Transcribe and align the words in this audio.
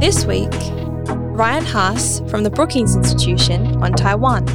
This 0.00 0.24
week, 0.24 0.48
Ryan 1.36 1.64
Haas 1.64 2.20
from 2.30 2.44
the 2.44 2.50
Brookings 2.50 2.94
Institution 2.94 3.82
on 3.82 3.92
Taiwan. 3.92 4.46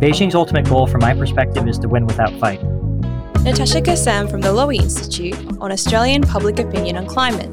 Beijing's 0.00 0.34
ultimate 0.34 0.66
goal, 0.66 0.86
from 0.86 1.02
my 1.02 1.14
perspective, 1.14 1.68
is 1.68 1.78
to 1.80 1.88
win 1.88 2.06
without 2.06 2.32
fight. 2.40 2.60
Natasha 3.44 3.80
Kassam 3.80 4.30
from 4.30 4.40
the 4.40 4.48
Lowy 4.48 4.80
Institute 4.80 5.36
on 5.60 5.70
Australian 5.70 6.22
public 6.22 6.58
opinion 6.58 6.96
on 6.96 7.06
climate. 7.06 7.50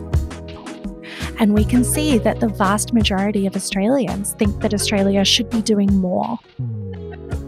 And 1.40 1.54
we 1.54 1.64
can 1.64 1.84
see 1.84 2.18
that 2.18 2.40
the 2.40 2.48
vast 2.48 2.94
majority 2.94 3.46
of 3.46 3.56
Australians 3.56 4.34
think 4.34 4.62
that 4.62 4.74
Australia 4.74 5.24
should 5.24 5.50
be 5.50 5.62
doing 5.62 5.94
more. 5.96 6.40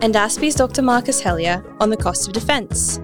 And 0.02 0.16
ASPI's 0.16 0.56
Dr. 0.56 0.82
Marcus 0.82 1.22
Hellyer 1.22 1.64
on 1.80 1.90
the 1.90 1.98
cost 1.98 2.28
of 2.28 2.34
defence. 2.34 3.00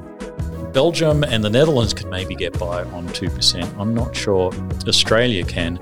Belgium 0.77 1.23
and 1.23 1.43
the 1.43 1.49
Netherlands 1.49 1.91
could 1.91 2.07
maybe 2.07 2.35
get 2.35 2.53
by 2.59 2.83
on 2.83 3.07
2%. 3.07 3.79
I'm 3.79 3.95
not 3.95 4.15
sure 4.15 4.53
Australia 4.87 5.43
can. 5.43 5.79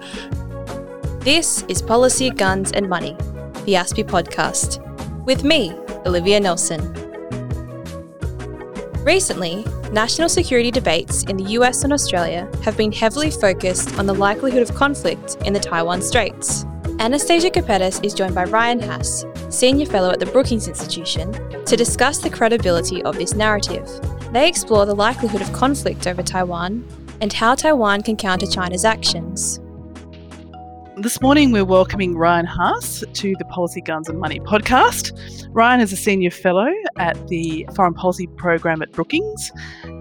This 1.19 1.65
is 1.67 1.81
Policy, 1.81 2.29
Guns 2.29 2.71
and 2.71 2.87
Money, 2.87 3.11
the 3.65 3.73
ASPI 3.73 4.05
podcast, 4.05 4.79
with 5.25 5.43
me, 5.43 5.73
Olivia 6.05 6.39
Nelson. 6.39 6.79
Recently, 9.03 9.65
national 9.91 10.29
security 10.29 10.71
debates 10.71 11.23
in 11.23 11.35
the 11.35 11.43
US 11.59 11.83
and 11.83 11.91
Australia 11.91 12.49
have 12.63 12.77
been 12.77 12.93
heavily 12.93 13.31
focused 13.31 13.99
on 13.99 14.05
the 14.05 14.15
likelihood 14.15 14.61
of 14.61 14.73
conflict 14.75 15.35
in 15.43 15.51
the 15.51 15.59
Taiwan 15.59 16.01
Straits. 16.01 16.63
Anastasia 16.99 17.49
Kapetas 17.49 18.01
is 18.01 18.13
joined 18.13 18.33
by 18.33 18.45
Ryan 18.45 18.79
Haas, 18.79 19.25
Senior 19.49 19.87
Fellow 19.87 20.11
at 20.11 20.21
the 20.21 20.25
Brookings 20.27 20.69
Institution, 20.69 21.33
to 21.65 21.75
discuss 21.75 22.19
the 22.19 22.29
credibility 22.29 23.03
of 23.03 23.17
this 23.17 23.33
narrative. 23.33 23.89
They 24.31 24.49
explore 24.49 24.85
the 24.85 24.95
likelihood 24.95 25.41
of 25.41 25.53
conflict 25.53 26.07
over 26.07 26.21
Taiwan 26.21 26.85
and 27.21 27.31
how 27.31 27.55
Taiwan 27.55 28.01
can 28.01 28.17
counter 28.17 28.47
China's 28.47 28.83
actions. 28.83 29.59
This 30.97 31.21
morning, 31.21 31.51
we're 31.51 31.65
welcoming 31.65 32.17
Ryan 32.17 32.45
Haas 32.45 33.03
to 33.13 33.33
the 33.37 33.45
Policy 33.45 33.81
Guns 33.81 34.07
and 34.07 34.17
Money 34.17 34.39
podcast. 34.39 35.11
Ryan 35.51 35.81
is 35.81 35.91
a 35.91 35.97
senior 35.97 36.31
fellow 36.31 36.69
at 36.97 37.27
the 37.27 37.67
Foreign 37.75 37.93
Policy 37.93 38.27
Program 38.27 38.81
at 38.81 38.93
Brookings. 38.93 39.51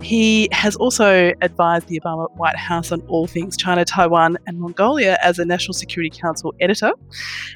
He 0.01 0.49
has 0.53 0.77
also 0.77 1.33
advised 1.43 1.89
the 1.89 1.99
Obama 1.99 2.31
White 2.37 2.57
House 2.57 2.93
on 2.93 3.01
all 3.03 3.27
things 3.27 3.57
China, 3.57 3.85
Taiwan, 3.85 4.39
and 4.47 4.61
Mongolia 4.61 5.19
as 5.21 5.41
a 5.41 5.45
National 5.45 5.75
Security 5.75 6.17
Council 6.17 6.55
editor. 6.61 6.93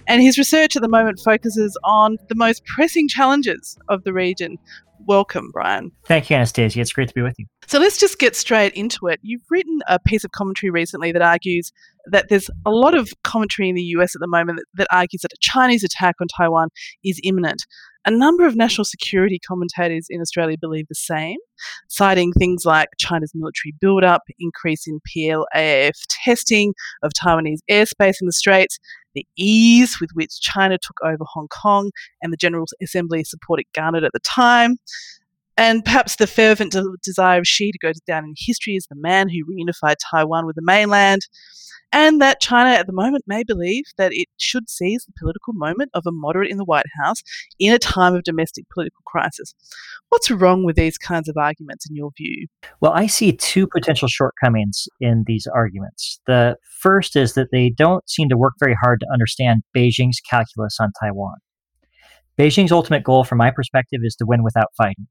And 0.08 0.20
his 0.20 0.36
research 0.36 0.74
at 0.74 0.82
the 0.82 0.88
moment 0.88 1.20
focuses 1.20 1.78
on 1.84 2.18
the 2.28 2.34
most 2.34 2.64
pressing 2.64 3.06
challenges 3.06 3.78
of 3.88 4.02
the 4.02 4.12
region, 4.12 4.58
welcome, 5.06 5.50
Ryan. 5.54 5.92
Thank 6.04 6.30
you, 6.30 6.36
Anastasia. 6.36 6.80
It's 6.80 6.92
great 6.92 7.08
to 7.08 7.14
be 7.14 7.22
with 7.22 7.38
you. 7.38 7.46
So 7.66 7.78
let's 7.78 7.98
just 7.98 8.18
get 8.18 8.34
straight 8.34 8.72
into 8.74 9.06
it. 9.08 9.20
You've 9.22 9.42
written 9.50 9.80
a 9.88 9.98
piece 9.98 10.24
of 10.24 10.32
commentary 10.32 10.70
recently 10.70 11.12
that 11.12 11.22
argues 11.22 11.70
that 12.10 12.28
there's 12.28 12.48
a 12.64 12.70
lot 12.70 12.94
of 12.94 13.12
commentary 13.24 13.68
in 13.68 13.74
the 13.74 13.82
US 13.82 14.14
at 14.14 14.20
the 14.20 14.28
moment 14.28 14.58
that, 14.58 14.66
that 14.74 14.88
argues 14.90 15.22
that 15.22 15.32
a 15.32 15.36
Chinese 15.40 15.84
attack 15.84 16.16
on 16.20 16.26
Taiwan 16.36 16.68
is 17.04 17.20
imminent. 17.22 17.66
A 18.06 18.10
number 18.10 18.46
of 18.46 18.56
national 18.56 18.86
security 18.86 19.38
commentators 19.46 20.06
in 20.08 20.22
Australia 20.22 20.56
believe 20.58 20.86
the 20.88 20.94
same, 20.94 21.36
citing 21.88 22.32
things 22.32 22.64
like 22.64 22.88
China's 22.98 23.32
military 23.34 23.74
build-up, 23.78 24.22
increase 24.38 24.86
in 24.86 25.00
PLAAF 25.06 25.92
testing 26.24 26.72
of 27.02 27.12
Taiwanese 27.12 27.58
airspace 27.70 28.14
in 28.20 28.26
the 28.26 28.32
Straits, 28.32 28.78
the 29.18 29.26
ease 29.36 29.98
with 30.00 30.10
which 30.14 30.40
China 30.40 30.78
took 30.78 30.96
over 31.04 31.24
Hong 31.24 31.48
Kong, 31.48 31.90
and 32.22 32.32
the 32.32 32.36
General 32.36 32.66
Assembly 32.82 33.24
support 33.24 33.60
it 33.60 33.66
garnered 33.74 34.04
at 34.04 34.12
the 34.12 34.20
time. 34.20 34.76
And 35.56 35.84
perhaps 35.84 36.16
the 36.16 36.28
fervent 36.28 36.72
de- 36.72 36.84
desire 37.02 37.40
of 37.40 37.46
Xi 37.46 37.72
to 37.72 37.78
go 37.78 37.92
down 38.06 38.24
in 38.24 38.34
history 38.36 38.76
as 38.76 38.86
the 38.86 38.94
man 38.96 39.28
who 39.28 39.44
reunified 39.44 39.96
Taiwan 40.10 40.46
with 40.46 40.54
the 40.54 40.62
mainland 40.62 41.22
and 41.92 42.20
that 42.20 42.40
China 42.40 42.70
at 42.70 42.86
the 42.86 42.92
moment 42.92 43.24
may 43.26 43.42
believe 43.44 43.84
that 43.96 44.12
it 44.12 44.28
should 44.36 44.68
seize 44.68 45.04
the 45.04 45.12
political 45.18 45.52
moment 45.54 45.90
of 45.94 46.04
a 46.06 46.12
moderate 46.12 46.50
in 46.50 46.58
the 46.58 46.64
White 46.64 46.86
House 47.02 47.22
in 47.58 47.72
a 47.72 47.78
time 47.78 48.14
of 48.14 48.24
domestic 48.24 48.66
political 48.72 49.02
crisis. 49.06 49.54
What's 50.10 50.30
wrong 50.30 50.64
with 50.64 50.76
these 50.76 50.98
kinds 50.98 51.28
of 51.28 51.36
arguments 51.36 51.88
in 51.88 51.96
your 51.96 52.10
view? 52.16 52.46
Well, 52.80 52.92
I 52.92 53.06
see 53.06 53.32
two 53.32 53.66
potential 53.66 54.08
shortcomings 54.08 54.86
in 55.00 55.24
these 55.26 55.46
arguments. 55.46 56.20
The 56.26 56.56
first 56.80 57.16
is 57.16 57.34
that 57.34 57.48
they 57.52 57.70
don't 57.70 58.08
seem 58.08 58.28
to 58.28 58.36
work 58.36 58.54
very 58.58 58.76
hard 58.80 59.00
to 59.00 59.12
understand 59.12 59.62
Beijing's 59.76 60.20
calculus 60.20 60.76
on 60.80 60.92
Taiwan. 61.00 61.36
Beijing's 62.38 62.72
ultimate 62.72 63.02
goal, 63.02 63.24
from 63.24 63.38
my 63.38 63.50
perspective, 63.50 64.00
is 64.04 64.14
to 64.16 64.26
win 64.26 64.44
without 64.44 64.68
fighting. 64.76 65.08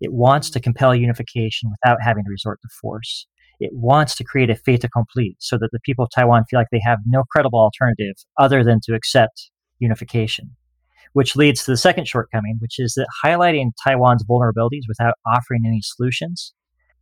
It 0.00 0.12
wants 0.12 0.50
to 0.50 0.60
mm. 0.60 0.62
compel 0.62 0.94
unification 0.94 1.70
without 1.70 1.98
having 2.02 2.24
to 2.24 2.30
resort 2.30 2.60
to 2.62 2.68
force 2.80 3.26
it 3.60 3.70
wants 3.72 4.14
to 4.16 4.24
create 4.24 4.50
a 4.50 4.56
fait 4.56 4.84
accompli 4.84 5.36
so 5.38 5.56
that 5.58 5.70
the 5.72 5.80
people 5.80 6.04
of 6.04 6.10
Taiwan 6.14 6.44
feel 6.48 6.58
like 6.60 6.68
they 6.70 6.82
have 6.84 6.98
no 7.06 7.24
credible 7.30 7.58
alternative 7.58 8.14
other 8.38 8.62
than 8.62 8.80
to 8.84 8.94
accept 8.94 9.50
unification. 9.78 10.50
Which 11.12 11.36
leads 11.36 11.64
to 11.64 11.70
the 11.70 11.78
second 11.78 12.06
shortcoming, 12.06 12.56
which 12.60 12.78
is 12.78 12.94
that 12.94 13.06
highlighting 13.24 13.70
Taiwan's 13.82 14.24
vulnerabilities 14.24 14.82
without 14.86 15.14
offering 15.26 15.64
any 15.66 15.80
solutions, 15.82 16.52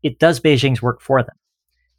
it 0.05 0.21
does 0.21 0.39
Beijing's 0.39 0.81
work 0.81 1.01
for 1.01 1.23
them. 1.23 1.35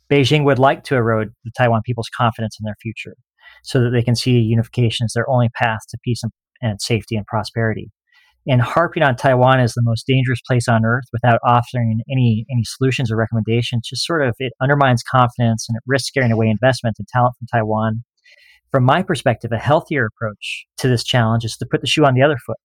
Beijing 0.10 0.46
would 0.46 0.60
like 0.60 0.84
to 0.86 0.96
erode 0.96 1.34
the 1.44 1.52
Taiwan 1.58 1.82
people's 1.84 2.10
confidence 2.16 2.58
in 2.60 2.64
their 2.64 2.78
future 2.82 3.16
so 3.64 3.82
that 3.82 3.90
they 3.90 4.04
can 4.04 4.16
see 4.16 4.40
unification 4.40 5.06
as 5.06 5.14
their 5.14 5.30
only 5.30 5.50
path 5.56 5.80
to 5.90 5.98
peace 6.04 6.24
and, 6.24 6.32
and 6.62 6.82
safety 6.82 7.18
and 7.18 7.26
prosperity 7.26 7.92
and 8.48 8.62
harping 8.62 9.04
on 9.04 9.16
Taiwan 9.16 9.60
as 9.60 9.74
the 9.74 9.82
most 9.84 10.06
dangerous 10.08 10.40
place 10.48 10.68
on 10.68 10.86
earth 10.86 11.06
without 11.12 11.40
offering 11.46 12.02
any 12.10 12.46
any 12.52 12.64
solutions 12.64 13.12
or 13.12 13.18
recommendations 13.18 13.88
just 13.88 14.06
sort 14.06 14.28
of 14.28 14.36
it 14.40 14.54
undermines 14.62 15.04
confidence 15.04 15.66
and 15.68 15.76
it 15.76 15.84
risks 15.86 16.08
scaring 16.08 16.32
away 16.32 16.48
investment 16.48 16.96
and 17.00 17.08
talent 17.08 17.36
from 17.38 17.48
Taiwan. 17.48 18.04
From 18.72 18.84
my 18.84 19.04
perspective, 19.04 19.52
a 19.52 19.58
healthier 19.58 20.06
approach 20.06 20.66
to 20.78 20.88
this 20.88 21.04
challenge 21.04 21.46
is 21.46 21.56
to 21.58 21.66
put 21.66 21.82
the 21.82 21.88
shoe 21.88 22.06
on 22.06 22.14
the 22.14 22.22
other 22.22 22.38
foot, 22.46 22.58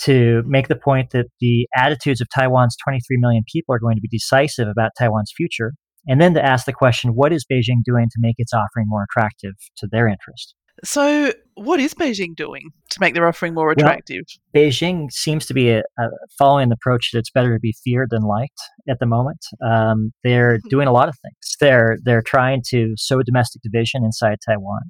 to 0.00 0.40
mm-hmm. 0.40 0.50
make 0.50 0.68
the 0.68 0.76
point 0.76 1.10
that 1.10 1.26
the 1.40 1.68
attitudes 1.76 2.20
of 2.20 2.28
Taiwan's 2.34 2.76
23 2.82 3.18
million 3.18 3.44
people 3.52 3.74
are 3.74 3.78
going 3.78 3.96
to 3.96 4.00
be 4.00 4.08
decisive 4.08 4.68
about 4.68 4.92
Taiwan's 4.98 5.32
future, 5.36 5.74
and 6.06 6.20
then 6.20 6.34
to 6.34 6.44
ask 6.44 6.66
the 6.66 6.72
question, 6.72 7.10
what 7.10 7.32
is 7.32 7.44
Beijing 7.50 7.82
doing 7.84 8.06
to 8.06 8.18
make 8.18 8.36
its 8.38 8.52
offering 8.52 8.86
more 8.88 9.04
attractive 9.04 9.54
to 9.78 9.88
their 9.90 10.08
interest? 10.08 10.54
So, 10.82 11.32
what 11.54 11.78
is 11.78 11.94
Beijing 11.94 12.34
doing 12.34 12.70
to 12.90 13.00
make 13.00 13.14
their 13.14 13.26
offering 13.26 13.54
more 13.54 13.70
attractive? 13.70 14.22
Well, 14.52 14.64
Beijing 14.64 15.12
seems 15.12 15.46
to 15.46 15.54
be 15.54 15.70
a, 15.70 15.82
a 15.98 16.08
following 16.36 16.68
the 16.68 16.74
approach 16.74 17.10
that 17.12 17.20
it's 17.20 17.30
better 17.30 17.54
to 17.54 17.60
be 17.60 17.74
feared 17.84 18.10
than 18.10 18.22
liked 18.22 18.58
at 18.88 18.98
the 18.98 19.06
moment. 19.06 19.38
Um, 19.64 20.12
they're 20.24 20.58
hmm. 20.58 20.68
doing 20.68 20.88
a 20.88 20.92
lot 20.92 21.08
of 21.08 21.16
things. 21.22 21.56
They're 21.60 21.98
they're 22.02 22.22
trying 22.22 22.62
to 22.70 22.94
sow 22.96 23.22
domestic 23.22 23.62
division 23.62 24.04
inside 24.04 24.38
Taiwan. 24.46 24.82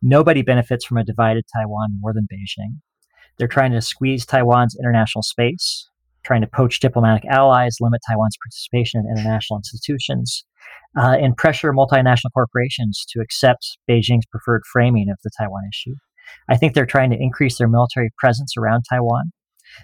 Nobody 0.00 0.42
benefits 0.42 0.84
from 0.84 0.98
a 0.98 1.04
divided 1.04 1.44
Taiwan 1.56 1.98
more 2.00 2.12
than 2.12 2.28
Beijing. 2.32 2.78
They're 3.38 3.48
trying 3.48 3.72
to 3.72 3.80
squeeze 3.80 4.24
Taiwan's 4.24 4.76
international 4.78 5.22
space, 5.22 5.88
trying 6.22 6.42
to 6.42 6.46
poach 6.46 6.80
diplomatic 6.80 7.24
allies, 7.26 7.78
limit 7.80 8.00
Taiwan's 8.08 8.36
participation 8.42 9.00
in 9.00 9.18
international 9.18 9.58
institutions, 9.58 10.44
uh, 10.98 11.16
and 11.20 11.36
pressure 11.36 11.72
multinational 11.72 12.32
corporations 12.34 13.04
to 13.10 13.20
accept 13.20 13.78
Beijing's 13.88 14.26
preferred 14.26 14.62
framing 14.70 15.08
of 15.10 15.18
the 15.24 15.30
Taiwan 15.38 15.62
issue. 15.72 15.94
I 16.48 16.56
think 16.56 16.74
they're 16.74 16.86
trying 16.86 17.10
to 17.10 17.18
increase 17.18 17.58
their 17.58 17.68
military 17.68 18.10
presence 18.18 18.54
around 18.58 18.84
Taiwan. 18.88 19.32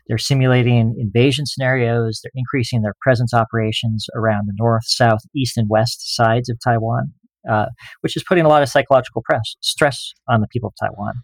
They're 0.06 0.19
simulating 0.19 0.94
invasion 0.99 1.47
scenarios. 1.47 2.21
They're 2.22 2.31
increasing 2.34 2.82
their 2.82 2.94
presence 3.00 3.32
operations 3.32 4.06
around 4.15 4.47
the 4.47 4.54
north, 4.59 4.84
south, 4.87 5.21
east, 5.34 5.56
and 5.56 5.69
west 5.69 6.15
sides 6.15 6.49
of 6.50 6.59
Taiwan, 6.62 7.12
uh, 7.50 7.66
which 8.03 8.16
is 8.16 8.25
putting 8.28 8.44
a 8.44 8.49
lot 8.49 8.62
of 8.62 8.69
psychological 8.69 9.22
press, 9.22 9.56
stress 9.60 10.12
on 10.28 10.41
the 10.41 10.49
people 10.49 10.69
of 10.69 10.75
Taiwan. 10.81 11.15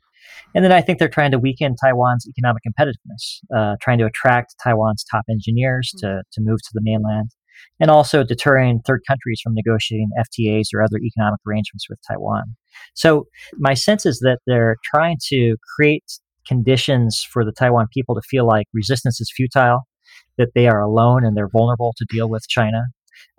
And 0.54 0.64
then 0.64 0.72
I 0.72 0.80
think 0.80 0.98
they're 0.98 1.08
trying 1.08 1.32
to 1.32 1.38
weaken 1.38 1.76
Taiwan's 1.76 2.26
economic 2.26 2.62
competitiveness, 2.66 3.40
uh, 3.54 3.76
trying 3.82 3.98
to 3.98 4.06
attract 4.06 4.54
Taiwan's 4.62 5.04
top 5.10 5.24
engineers 5.28 5.92
to, 5.98 6.22
to 6.32 6.40
move 6.40 6.58
to 6.62 6.70
the 6.72 6.80
mainland 6.82 7.30
and 7.80 7.90
also 7.90 8.24
deterring 8.24 8.80
third 8.86 9.02
countries 9.06 9.40
from 9.42 9.54
negotiating 9.54 10.10
FTAs 10.18 10.68
or 10.74 10.82
other 10.82 10.98
economic 10.98 11.40
arrangements 11.46 11.86
with 11.88 11.98
Taiwan. 12.06 12.56
So, 12.94 13.26
my 13.54 13.74
sense 13.74 14.06
is 14.06 14.20
that 14.20 14.40
they're 14.46 14.76
trying 14.84 15.18
to 15.28 15.56
create 15.76 16.04
conditions 16.46 17.26
for 17.30 17.44
the 17.44 17.52
Taiwan 17.52 17.86
people 17.92 18.14
to 18.14 18.22
feel 18.22 18.46
like 18.46 18.66
resistance 18.72 19.20
is 19.20 19.32
futile, 19.34 19.82
that 20.38 20.50
they 20.54 20.66
are 20.66 20.80
alone 20.80 21.24
and 21.24 21.36
they're 21.36 21.48
vulnerable 21.48 21.94
to 21.96 22.06
deal 22.10 22.28
with 22.28 22.46
China. 22.48 22.82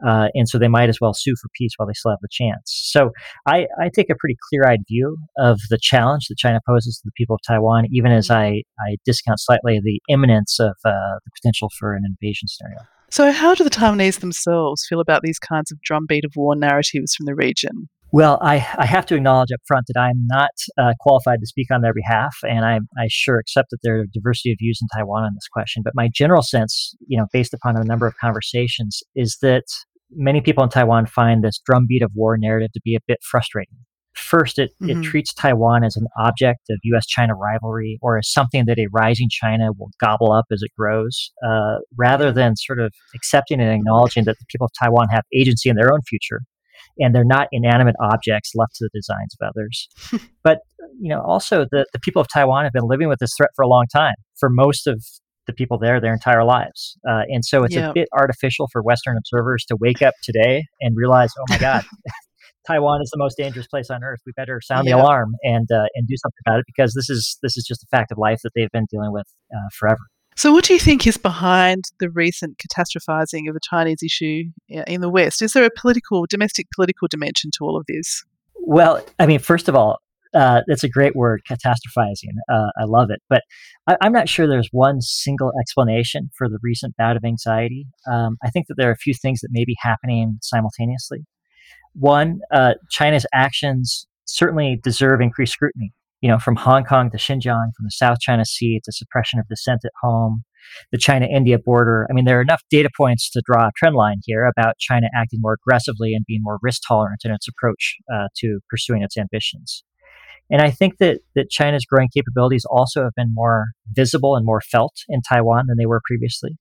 Uh, 0.06 0.28
and 0.34 0.50
so 0.50 0.58
they 0.58 0.68
might 0.68 0.90
as 0.90 1.00
well 1.00 1.14
sue 1.14 1.36
for 1.42 1.50
peace 1.54 1.74
while 1.78 1.88
they 1.88 1.94
still 1.94 2.12
have 2.12 2.20
the 2.22 2.28
chance. 2.32 2.64
So 2.66 3.12
I, 3.46 3.68
I 3.80 3.90
take 3.94 4.10
a 4.10 4.16
pretty 4.16 4.38
clear 4.50 4.68
eyed 4.68 4.82
view 4.88 5.18
of 5.38 5.60
the 5.70 5.78
challenge 5.82 6.28
that 6.28 6.38
China 6.38 6.60
poses 6.68 6.98
to 6.98 7.02
the 7.06 7.12
people 7.16 7.36
of 7.36 7.42
Taiwan, 7.48 7.86
even 7.92 8.12
as 8.12 8.30
I, 8.30 8.64
I 8.80 8.98
discount 9.06 9.40
slightly 9.40 9.80
the 9.84 10.02
imminence 10.10 10.60
of 10.60 10.76
uh, 10.86 11.20
the 11.24 11.32
potential 11.36 11.70
for 11.78 11.94
an 11.94 12.04
invasion 12.06 12.48
scenario. 12.48 12.80
So, 13.16 13.32
how 13.32 13.56
do 13.56 13.64
the 13.64 13.70
Taiwanese 13.70 14.20
themselves 14.20 14.86
feel 14.90 15.00
about 15.00 15.22
these 15.22 15.40
kinds 15.40 15.72
of 15.72 15.80
drumbeat 15.82 16.26
of 16.26 16.34
war 16.36 16.54
narratives 16.54 17.16
from 17.16 17.26
the 17.26 17.34
region? 17.34 17.88
Well, 18.12 18.38
I, 18.42 18.56
I 18.78 18.86
have 18.86 19.06
to 19.06 19.16
acknowledge 19.16 19.54
up 19.54 19.62
front 19.66 19.86
that 19.88 19.98
I'm 19.98 20.28
not 20.28 20.50
uh, 20.78 20.96
qualified 21.00 21.40
to 21.40 21.48
speak 21.48 21.72
on 21.72 21.80
their 21.80 21.94
behalf, 21.94 22.36
and 22.44 22.66
I, 22.66 22.82
I 22.98 23.08
sure 23.08 23.40
accept 23.40 23.70
that 23.72 23.78
there 23.84 24.02
are 24.02 24.06
diversity 24.14 24.52
of 24.52 24.58
views 24.60 24.80
in 24.82 24.90
Taiwan 24.94 25.24
on 25.24 25.32
this 25.34 25.48
question. 25.48 25.82
But 25.82 25.94
my 25.96 26.10
general 26.14 26.42
sense, 26.42 26.94
you 27.08 27.18
know, 27.18 27.28
based 27.32 27.54
upon 27.54 27.78
a 27.78 27.86
number 27.86 28.06
of 28.06 28.18
conversations, 28.18 29.02
is 29.16 29.38
that 29.42 29.64
many 30.12 30.42
people 30.42 30.66
in 30.66 30.70
Taiwan 30.70 31.06
find 31.06 31.42
this 31.42 31.62
drumbeat 31.66 32.02
of 32.02 32.12
war 32.16 32.38
narrative 32.38 32.74
to 32.74 32.82
be 32.84 32.96
a 32.96 33.06
bit 33.08 33.20
frustrating. 33.24 33.78
First, 34.16 34.60
it, 34.60 34.72
mm-hmm. 34.82 35.02
it 35.02 35.04
treats 35.04 35.34
Taiwan 35.34 35.84
as 35.84 35.96
an 35.96 36.08
object 36.20 36.62
of 36.70 36.80
US 36.84 37.06
China 37.06 37.36
rivalry 37.36 38.00
or 38.02 38.18
as 38.18 38.32
something 38.32 38.66
that 38.66 38.80
a 38.80 38.88
rising 38.92 39.28
China 39.30 39.72
will 39.78 39.92
gobble 40.00 40.32
up 40.32 40.46
as 40.52 40.62
it 40.62 40.72
grows, 40.78 41.32
uh, 41.46 41.78
rather 41.98 42.32
than 42.32 42.56
sort 42.56 42.80
of 42.80 42.94
accepting 43.14 43.60
and 43.60 43.72
acknowledging 43.72 44.24
that 44.26 44.38
the 44.40 44.46
people 44.50 44.66
of 44.66 44.72
Taiwan 44.82 45.08
have 45.12 45.24
agency 45.34 45.70
in 45.70 45.76
their 45.76 45.94
own 45.94 46.02
future 46.08 46.42
and 46.98 47.14
they're 47.14 47.26
not 47.26 47.48
inanimate 47.52 47.96
objects 48.00 48.52
left 48.56 48.76
to 48.76 48.86
the 48.86 49.00
designs 49.00 49.36
of 49.40 49.50
others. 49.50 49.90
but, 50.44 50.60
you 51.00 51.10
know, 51.10 51.22
also 51.22 51.66
the, 51.72 51.86
the 51.94 52.00
people 52.00 52.22
of 52.22 52.28
Taiwan 52.34 52.64
have 52.64 52.74
been 52.74 52.88
living 52.88 53.10
with 53.10 53.20
this 53.20 53.34
threat 53.36 53.50
for 53.56 53.64
a 53.64 53.68
long 53.68 53.86
time. 53.94 54.16
For 54.40 54.50
most 54.50 54.88
of 54.88 55.04
the 55.48 55.54
people 55.54 55.78
there 55.78 56.02
their 56.02 56.14
entire 56.14 56.44
lives. 56.44 56.98
Uh, 57.08 57.22
and 57.30 57.46
so 57.46 57.64
it's 57.64 57.76
a 57.76 57.92
bit 57.94 58.08
artificial 58.18 58.68
for 58.72 58.82
Western 58.82 59.18
observers 59.18 59.64
to 59.66 59.78
wake 59.80 60.02
up 60.02 60.14
today 60.24 60.64
and 60.82 60.96
realize, 60.98 61.32
oh 61.38 61.44
my 61.50 61.58
God, 61.58 61.84
Taiwan 62.68 63.02
is 63.02 63.10
the 63.12 63.18
most 63.18 63.38
dangerous 63.38 63.68
place 63.68 63.90
on 63.90 64.04
earth. 64.04 64.20
We 64.26 64.32
better 64.36 64.60
sound 64.62 64.88
the 64.88 64.92
alarm 64.92 65.36
and 65.44 65.72
uh, 65.72 65.86
and 65.96 66.08
do 66.08 66.16
something 66.18 66.42
about 66.46 66.60
it 66.60 66.66
because 66.66 66.94
this 66.94 67.10
is 67.10 67.38
this 67.42 67.58
is 67.58 67.66
just 67.66 67.84
a 67.84 67.88
fact 67.88 68.12
of 68.12 68.18
life 68.18 68.40
that 68.44 68.52
they've 68.56 68.72
been 68.72 68.88
dealing 68.90 69.12
with 69.12 69.28
uh, 69.54 69.70
forever. 69.78 70.02
So, 70.38 70.52
what 70.52 70.66
do 70.66 70.74
you 70.74 70.80
think 70.80 71.08
is 71.08 71.18
behind 71.18 71.86
the 72.00 72.10
recent 72.10 72.58
catastrophizing 72.58 73.48
of 73.48 73.54
the 73.54 73.62
Chinese 73.64 74.04
issue 74.04 74.44
in 74.68 75.00
the 75.00 75.10
West? 75.10 75.42
Is 75.42 75.54
there 75.54 75.64
a 75.64 75.70
political, 75.70 76.26
domestic 76.30 76.68
political 76.76 77.08
dimension 77.08 77.52
to 77.58 77.64
all 77.64 77.78
of 77.78 77.86
this? 77.88 78.24
Well, 78.56 79.06
I 79.18 79.28
mean, 79.28 79.40
first 79.40 79.70
of 79.70 79.76
all, 79.76 80.00
uh, 80.34 80.62
that's 80.68 80.84
a 80.84 80.90
great 80.90 81.16
word, 81.16 81.42
catastrophizing. 81.50 82.34
Uh, 82.52 82.70
I 82.78 82.84
love 82.84 83.10
it. 83.10 83.22
But 83.30 83.44
I, 83.88 83.96
am 84.02 84.12
not 84.12 84.28
sure 84.28 84.48
there's 84.48 84.68
one 84.72 85.00
single 85.00 85.54
explanation 85.62 86.30
for 86.38 86.50
the 86.50 86.60
recent 86.62 86.98
bout 86.98 87.16
of 87.16 87.24
anxiety. 87.24 87.88
Um, 88.12 88.38
I 88.44 88.50
think 88.50 88.68
that 88.68 88.76
there 88.78 88.90
are 88.90 88.94
a 88.94 88.98
few 88.98 89.14
things 89.14 89.40
that 89.40 89.50
may 89.52 89.64
be 89.64 89.78
happening 89.80 90.40
simultaneously. 90.42 91.26
One, 91.98 92.40
uh, 92.52 92.74
China's 92.90 93.26
actions 93.34 94.08
certainly 94.26 94.80
deserve 94.84 95.22
increased 95.22 95.54
scrutiny. 95.54 95.94
You 96.22 96.30
know, 96.30 96.40
from 96.40 96.56
Hong 96.56 96.86
Kong 96.86 97.12
to 97.12 97.18
Xinjiang, 97.18 97.72
from 97.76 97.84
the 97.84 97.92
South 97.92 98.20
China 98.20 98.46
Sea 98.46 98.82
to 98.84 98.92
suppression 98.92 99.40
of 99.40 99.48
dissent 99.48 99.82
at 99.86 99.92
home, 100.02 100.44
the 100.92 100.98
China 100.98 101.28
India 101.28 101.60
border. 101.60 102.08
I 102.10 102.14
mean, 102.14 102.26
there 102.26 102.40
are 102.40 102.42
enough 102.42 102.64
data 102.72 102.90
points 102.98 103.30
to 103.32 103.44
draw 103.46 103.68
a 103.68 103.72
trend 103.78 103.96
line 103.96 104.22
here 104.26 104.46
about 104.46 104.78
China 104.80 105.08
acting 105.16 105.40
more 105.42 105.54
aggressively 105.54 106.14
and 106.14 106.26
being 106.26 106.42
more 106.42 106.58
risk 106.64 106.82
tolerant 106.88 107.22
in 107.26 107.32
its 107.32 107.48
approach 107.48 107.98
uh, 108.12 108.28
to 108.38 108.60
pursuing 108.70 109.04
its 109.04 109.18
ambitions. 109.18 109.84
And 110.50 110.62
I 110.62 110.72
think 110.72 110.98
that, 110.98 111.20
that 111.36 111.50
China's 111.50 111.86
growing 111.86 112.10
capabilities 112.14 112.66
also 112.70 113.04
have 113.04 113.14
been 113.16 113.34
more 113.34 113.68
visible 113.92 114.36
and 114.36 114.46
more 114.46 114.62
felt 114.62 114.94
in 115.10 115.22
Taiwan 115.22 115.66
than 115.68 115.78
they 115.78 115.86
were 115.86 116.02
previously. 116.06 116.58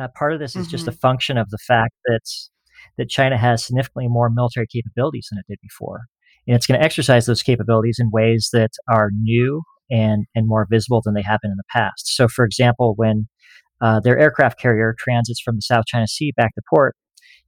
Uh, 0.00 0.08
part 0.16 0.32
of 0.32 0.38
this 0.38 0.54
is 0.54 0.66
mm-hmm. 0.66 0.70
just 0.70 0.86
a 0.86 0.90
mm-hmm. 0.90 0.98
function 0.98 1.38
of 1.38 1.50
the 1.50 1.58
fact 1.58 1.94
that, 2.06 2.20
that 2.96 3.08
China 3.08 3.36
has 3.36 3.64
significantly 3.64 4.08
more 4.08 4.30
military 4.30 4.66
capabilities 4.66 5.28
than 5.30 5.38
it 5.38 5.46
did 5.48 5.58
before. 5.62 6.02
And 6.46 6.56
it's 6.56 6.66
going 6.66 6.80
to 6.80 6.84
exercise 6.84 7.26
those 7.26 7.42
capabilities 7.42 7.98
in 8.00 8.10
ways 8.10 8.50
that 8.52 8.70
are 8.88 9.10
new 9.12 9.62
and, 9.90 10.26
and 10.34 10.46
more 10.46 10.66
visible 10.70 11.02
than 11.04 11.14
they 11.14 11.22
have 11.22 11.40
been 11.42 11.50
in 11.50 11.56
the 11.56 11.62
past. 11.70 12.14
So, 12.16 12.28
for 12.28 12.44
example, 12.44 12.94
when 12.96 13.28
uh, 13.80 14.00
their 14.00 14.18
aircraft 14.18 14.60
carrier 14.60 14.94
transits 14.98 15.40
from 15.40 15.56
the 15.56 15.62
South 15.62 15.84
China 15.86 16.06
Sea 16.06 16.32
back 16.36 16.54
to 16.54 16.62
port, 16.68 16.96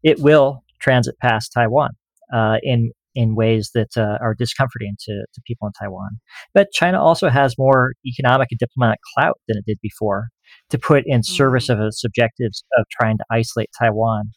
it 0.03 0.21
will 0.21 0.63
transit 0.81 1.19
past 1.21 1.53
Taiwan 1.53 1.91
uh, 2.33 2.59
in 2.63 2.93
in 3.17 3.35
ways 3.35 3.71
that 3.75 3.97
uh, 3.97 4.19
are 4.21 4.35
discomforting 4.35 4.95
to, 5.01 5.13
to 5.35 5.41
people 5.45 5.67
in 5.67 5.73
Taiwan. 5.73 6.11
But 6.55 6.71
China 6.73 7.03
also 7.03 7.29
has 7.29 7.59
more 7.59 7.95
economic 8.07 8.49
and 8.53 8.59
diplomatic 8.59 9.01
clout 9.15 9.39
than 9.49 9.59
it 9.59 9.65
did 9.67 9.79
before 9.83 10.29
to 10.71 10.79
put 10.79 11.03
in 11.07 11.23
service 11.23 11.69
mm-hmm. 11.69 11.81
of 11.81 11.89
its 11.89 12.05
objectives 12.05 12.63
of 12.79 12.87
trying 12.91 13.19
to 13.19 13.25
isolate 13.31 13.71
Taiwan. 13.79 14.31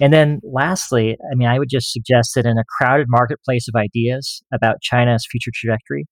And 0.00 0.12
then 0.12 0.40
lastly, 0.44 1.16
I 1.30 1.34
mean, 1.34 1.48
I 1.48 1.58
would 1.58 1.68
just 1.70 1.92
suggest 1.92 2.32
that 2.34 2.46
in 2.46 2.56
a 2.58 2.64
crowded 2.78 3.06
marketplace 3.08 3.66
of 3.68 3.74
ideas 3.74 4.42
about 4.52 4.76
China's 4.82 5.26
future 5.30 5.50
trajectory, 5.54 6.06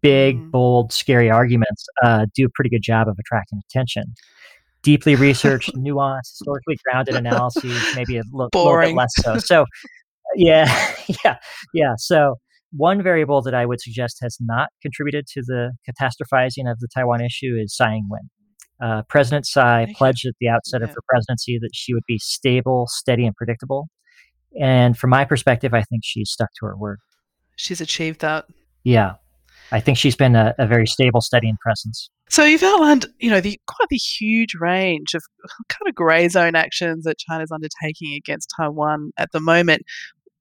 big, 0.00 0.38
mm. 0.38 0.50
bold, 0.50 0.92
scary 0.92 1.30
arguments 1.30 1.86
uh, 2.04 2.26
do 2.34 2.44
a 2.46 2.50
pretty 2.54 2.70
good 2.70 2.82
job 2.82 3.08
of 3.08 3.16
attracting 3.18 3.60
attention. 3.70 4.04
Deeply 4.82 5.14
researched, 5.14 5.74
nuanced, 5.76 6.32
historically 6.32 6.76
grounded 6.84 7.14
analyses, 7.14 7.82
maybe 7.94 8.18
a 8.18 8.22
little, 8.32 8.50
little 8.54 8.80
bit 8.80 8.94
less 8.94 9.12
so. 9.16 9.38
So 9.38 9.64
yeah, 10.36 10.94
yeah, 11.24 11.36
yeah. 11.74 11.94
So 11.96 12.36
one 12.72 13.02
variable 13.02 13.42
that 13.42 13.54
I 13.54 13.66
would 13.66 13.80
suggest 13.80 14.18
has 14.22 14.36
not 14.40 14.68
contributed 14.82 15.26
to 15.28 15.42
the 15.42 15.72
catastrophizing 15.88 16.70
of 16.70 16.78
the 16.80 16.88
Taiwan 16.94 17.20
issue 17.20 17.56
is 17.60 17.74
Tsai 17.74 17.94
Ing-wen. 17.94 18.28
Uh, 18.82 19.02
President 19.08 19.46
Tsai 19.46 19.92
pledged 19.96 20.26
at 20.26 20.34
the 20.40 20.48
outset 20.48 20.80
yeah. 20.80 20.88
of 20.88 20.90
her 20.90 21.00
presidency 21.08 21.58
that 21.60 21.70
she 21.72 21.94
would 21.94 22.02
be 22.06 22.18
stable, 22.18 22.86
steady, 22.88 23.26
and 23.26 23.34
predictable. 23.34 23.88
And 24.60 24.96
from 24.96 25.10
my 25.10 25.24
perspective, 25.24 25.74
I 25.74 25.82
think 25.82 26.02
she's 26.04 26.30
stuck 26.30 26.50
to 26.60 26.66
her 26.66 26.76
word. 26.76 26.98
She's 27.56 27.80
achieved 27.80 28.20
that. 28.20 28.46
Yeah. 28.84 29.14
I 29.72 29.80
think 29.80 29.98
she's 29.98 30.16
been 30.16 30.36
a, 30.36 30.54
a 30.58 30.66
very 30.66 30.86
stable, 30.86 31.20
steadying 31.20 31.56
presence. 31.60 32.10
So 32.28 32.44
you've 32.44 32.62
outlined, 32.62 33.06
you 33.18 33.30
know, 33.30 33.40
the 33.40 33.58
quite 33.66 33.88
the 33.88 33.96
huge 33.96 34.54
range 34.60 35.14
of 35.14 35.22
kind 35.68 35.88
of 35.88 35.94
grey 35.94 36.28
zone 36.28 36.54
actions 36.54 37.04
that 37.04 37.18
China's 37.18 37.50
undertaking 37.52 38.14
against 38.14 38.52
Taiwan 38.56 39.12
at 39.18 39.32
the 39.32 39.40
moment 39.40 39.82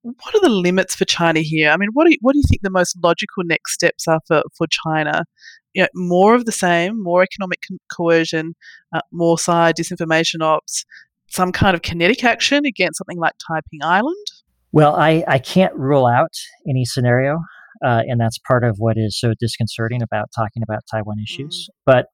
what 0.05 0.35
are 0.35 0.41
the 0.41 0.49
limits 0.49 0.95
for 0.95 1.05
China 1.05 1.39
here? 1.39 1.71
I 1.71 1.77
mean, 1.77 1.89
what 1.93 2.05
do 2.05 2.11
you, 2.11 2.17
what 2.21 2.33
do 2.33 2.39
you 2.39 2.43
think 2.47 2.61
the 2.61 2.69
most 2.69 2.95
logical 3.01 3.43
next 3.43 3.73
steps 3.73 4.07
are 4.07 4.19
for, 4.27 4.43
for 4.55 4.67
China? 4.67 5.25
You 5.73 5.83
know, 5.83 5.87
more 5.95 6.35
of 6.35 6.45
the 6.45 6.51
same, 6.51 7.01
more 7.01 7.23
economic 7.23 7.59
co- 7.67 7.77
coercion, 7.91 8.55
uh, 8.93 9.01
more 9.11 9.39
side 9.39 9.75
disinformation 9.75 10.41
ops, 10.41 10.85
some 11.27 11.51
kind 11.51 11.75
of 11.75 11.81
kinetic 11.81 12.23
action 12.23 12.65
against 12.65 12.99
something 12.99 13.17
like 13.17 13.33
Taiping 13.49 13.83
Island? 13.83 14.27
Well, 14.71 14.95
I, 14.95 15.23
I 15.27 15.39
can't 15.39 15.73
rule 15.75 16.05
out 16.05 16.33
any 16.69 16.85
scenario, 16.85 17.39
uh, 17.83 18.03
and 18.07 18.19
that's 18.19 18.37
part 18.47 18.63
of 18.63 18.75
what 18.77 18.97
is 18.97 19.19
so 19.19 19.33
disconcerting 19.39 20.01
about 20.01 20.29
talking 20.35 20.61
about 20.61 20.83
Taiwan 20.91 21.17
issues. 21.19 21.67
Mm. 21.69 21.73
But 21.85 22.05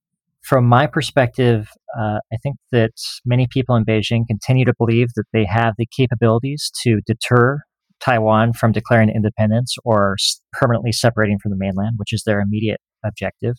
from 0.44 0.66
my 0.66 0.88
perspective, 0.88 1.68
uh, 2.00 2.20
I 2.32 2.38
think 2.42 2.56
that 2.72 2.94
many 3.26 3.48
people 3.48 3.76
in 3.76 3.84
Beijing 3.84 4.26
continue 4.28 4.66
to 4.66 4.74
believe 4.78 5.10
that 5.16 5.26
they 5.34 5.46
have 5.46 5.76
the 5.78 5.88
capabilities 5.96 6.72
to 6.84 7.02
deter 7.06 7.62
Taiwan 8.04 8.54
from 8.54 8.72
declaring 8.72 9.10
independence 9.10 9.76
or 9.84 10.16
permanently 10.54 10.92
separating 10.92 11.40
from 11.40 11.52
the 11.52 11.58
mainland, 11.58 11.94
which 11.98 12.14
is 12.14 12.24
their 12.24 12.40
immediate 12.40 12.80
objective. 13.06 13.56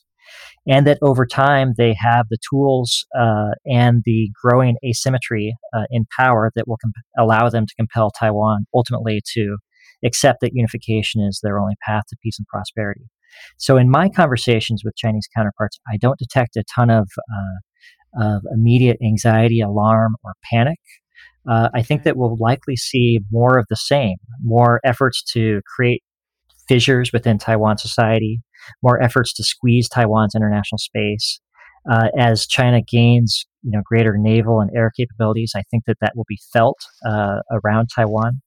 And 0.66 0.86
that 0.86 0.98
over 1.02 1.26
time 1.26 1.74
they 1.76 1.94
have 1.98 2.26
the 2.30 2.38
tools 2.48 3.04
uh, 3.18 3.50
and 3.66 4.02
the 4.04 4.30
growing 4.40 4.76
asymmetry 4.84 5.56
uh, 5.74 5.84
in 5.90 6.06
power 6.16 6.52
that 6.54 6.68
will 6.68 6.78
comp- 6.80 6.94
allow 7.18 7.48
them 7.48 7.66
to 7.66 7.74
compel 7.74 8.10
Taiwan 8.10 8.66
ultimately 8.74 9.20
to 9.34 9.58
accept 10.04 10.40
that 10.40 10.54
unification 10.54 11.22
is 11.22 11.40
their 11.42 11.58
only 11.58 11.74
path 11.84 12.04
to 12.08 12.16
peace 12.22 12.38
and 12.38 12.46
prosperity. 12.46 13.04
So, 13.56 13.76
in 13.78 13.90
my 13.90 14.08
conversations 14.08 14.82
with 14.84 14.94
Chinese 14.96 15.26
counterparts, 15.34 15.80
I 15.92 15.96
don't 15.96 16.18
detect 16.18 16.56
a 16.56 16.64
ton 16.74 16.90
of, 16.90 17.08
uh, 17.18 18.22
of 18.22 18.42
immediate 18.52 18.98
anxiety, 19.02 19.60
alarm, 19.60 20.16
or 20.22 20.34
panic 20.50 20.78
uh, 21.48 21.68
I 21.74 21.82
think 21.82 22.04
that 22.04 22.16
we'll 22.16 22.36
likely 22.38 22.76
see 22.76 23.20
more 23.30 23.58
of 23.58 23.66
the 23.68 23.76
same, 23.76 24.16
more 24.42 24.80
efforts 24.84 25.22
to 25.32 25.60
create 25.76 26.02
fissures 26.68 27.12
within 27.12 27.38
Taiwan 27.38 27.78
society, 27.78 28.40
more 28.82 29.02
efforts 29.02 29.32
to 29.34 29.44
squeeze 29.44 29.88
Taiwan's 29.88 30.34
international 30.34 30.78
space. 30.78 31.40
Uh, 31.90 32.08
as 32.16 32.46
China 32.46 32.80
gains, 32.80 33.44
you 33.62 33.72
know, 33.72 33.82
greater 33.84 34.16
naval 34.16 34.60
and 34.60 34.70
air 34.76 34.92
capabilities, 34.96 35.52
I 35.56 35.62
think 35.70 35.84
that 35.86 35.96
that 36.00 36.12
will 36.14 36.26
be 36.28 36.38
felt 36.52 36.78
uh, 37.04 37.40
around 37.50 37.88
Taiwan. 37.94 38.40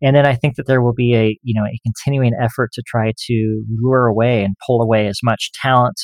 And 0.00 0.14
then 0.14 0.24
I 0.24 0.36
think 0.36 0.54
that 0.54 0.66
there 0.68 0.80
will 0.80 0.94
be 0.94 1.16
a, 1.16 1.36
you 1.42 1.60
know, 1.60 1.66
a 1.66 1.80
continuing 1.84 2.32
effort 2.40 2.70
to 2.74 2.82
try 2.86 3.12
to 3.26 3.64
lure 3.80 4.06
away 4.06 4.44
and 4.44 4.54
pull 4.64 4.80
away 4.80 5.08
as 5.08 5.18
much 5.24 5.50
talent 5.60 6.00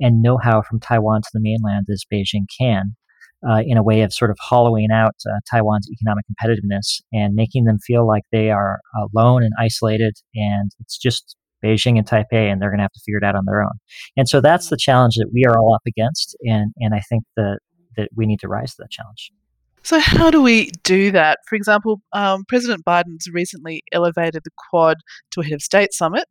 and 0.00 0.20
know-how 0.20 0.62
from 0.62 0.80
Taiwan 0.80 1.22
to 1.22 1.28
the 1.32 1.40
mainland 1.40 1.86
as 1.90 2.04
Beijing 2.12 2.46
can 2.58 2.96
uh, 3.48 3.62
in 3.66 3.76
a 3.76 3.82
way 3.82 4.02
of 4.02 4.12
sort 4.12 4.30
of 4.30 4.36
hollowing 4.40 4.88
out 4.92 5.14
uh, 5.26 5.38
Taiwan's 5.50 5.88
economic 5.90 6.24
competitiveness 6.30 7.00
and 7.12 7.34
making 7.34 7.64
them 7.64 7.78
feel 7.78 8.06
like 8.06 8.22
they 8.32 8.50
are 8.50 8.80
alone 8.98 9.42
and 9.42 9.52
isolated, 9.58 10.14
and 10.34 10.70
it's 10.80 10.98
just 10.98 11.36
Beijing 11.64 11.98
and 11.98 12.06
Taipei, 12.06 12.50
and 12.50 12.60
they're 12.60 12.70
going 12.70 12.78
to 12.78 12.84
have 12.84 12.92
to 12.92 13.00
figure 13.04 13.18
it 13.18 13.24
out 13.24 13.34
on 13.34 13.44
their 13.46 13.62
own. 13.62 13.72
And 14.16 14.28
so 14.28 14.40
that's 14.40 14.68
the 14.68 14.76
challenge 14.76 15.14
that 15.16 15.30
we 15.32 15.44
are 15.44 15.58
all 15.58 15.74
up 15.74 15.82
against, 15.86 16.36
and 16.42 16.72
and 16.78 16.94
I 16.94 17.00
think 17.00 17.24
that 17.36 17.58
that 17.96 18.08
we 18.14 18.26
need 18.26 18.40
to 18.40 18.48
rise 18.48 18.74
to 18.74 18.82
that 18.82 18.90
challenge. 18.90 19.32
So, 19.86 20.00
how 20.00 20.32
do 20.32 20.42
we 20.42 20.72
do 20.82 21.12
that? 21.12 21.38
For 21.48 21.54
example, 21.54 22.02
um, 22.12 22.44
President 22.48 22.84
Biden's 22.84 23.28
recently 23.32 23.84
elevated 23.92 24.42
the 24.42 24.50
Quad 24.68 24.96
to 25.30 25.40
a 25.40 25.44
head 25.44 25.52
of 25.52 25.62
state 25.62 25.92
summit. 25.92 26.24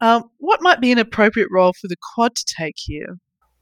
Um, 0.00 0.30
what 0.38 0.62
might 0.62 0.80
be 0.80 0.92
an 0.92 0.98
appropriate 0.98 1.48
role 1.50 1.72
for 1.72 1.88
the 1.88 1.96
Quad 2.14 2.36
to 2.36 2.44
take 2.56 2.76
here? 2.76 3.18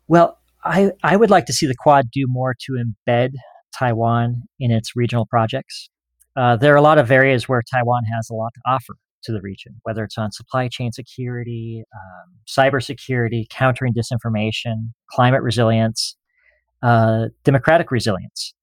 Well, 0.09 0.39
I, 0.65 0.93
I 1.03 1.17
would 1.17 1.31
like 1.31 1.47
to 1.47 1.53
see 1.53 1.67
the 1.67 1.75
Quad 1.79 2.11
do 2.11 2.25
more 2.27 2.55
to 2.67 2.73
embed 2.73 3.33
Taiwan 3.79 4.43
in 4.59 4.71
its 4.71 4.97
regional 4.97 5.27
projects. 5.27 5.89
Uh, 6.37 6.57
there 6.57 6.73
are 6.73 6.77
a 6.77 6.83
lot 6.83 6.99
of 6.99 7.11
areas 7.11 7.49
where 7.49 7.63
Taiwan 7.71 8.05
has 8.05 8.29
a 8.31 8.35
lot 8.35 8.53
to 8.55 8.61
offer 8.67 8.95
to 9.25 9.33
the 9.33 9.41
region, 9.41 9.81
whether 9.83 10.05
it's 10.05 10.19
on 10.19 10.33
supply 10.33 10.69
chain 10.69 10.93
security, 10.93 11.85
um, 11.95 12.35
cybersecurity, 12.49 13.49
countering 13.51 13.93
disinformation, 13.95 14.91
climate 15.11 15.43
resilience, 15.43 16.17
uh, 16.83 17.27
democratic 17.45 17.91
resilience. 17.91 18.55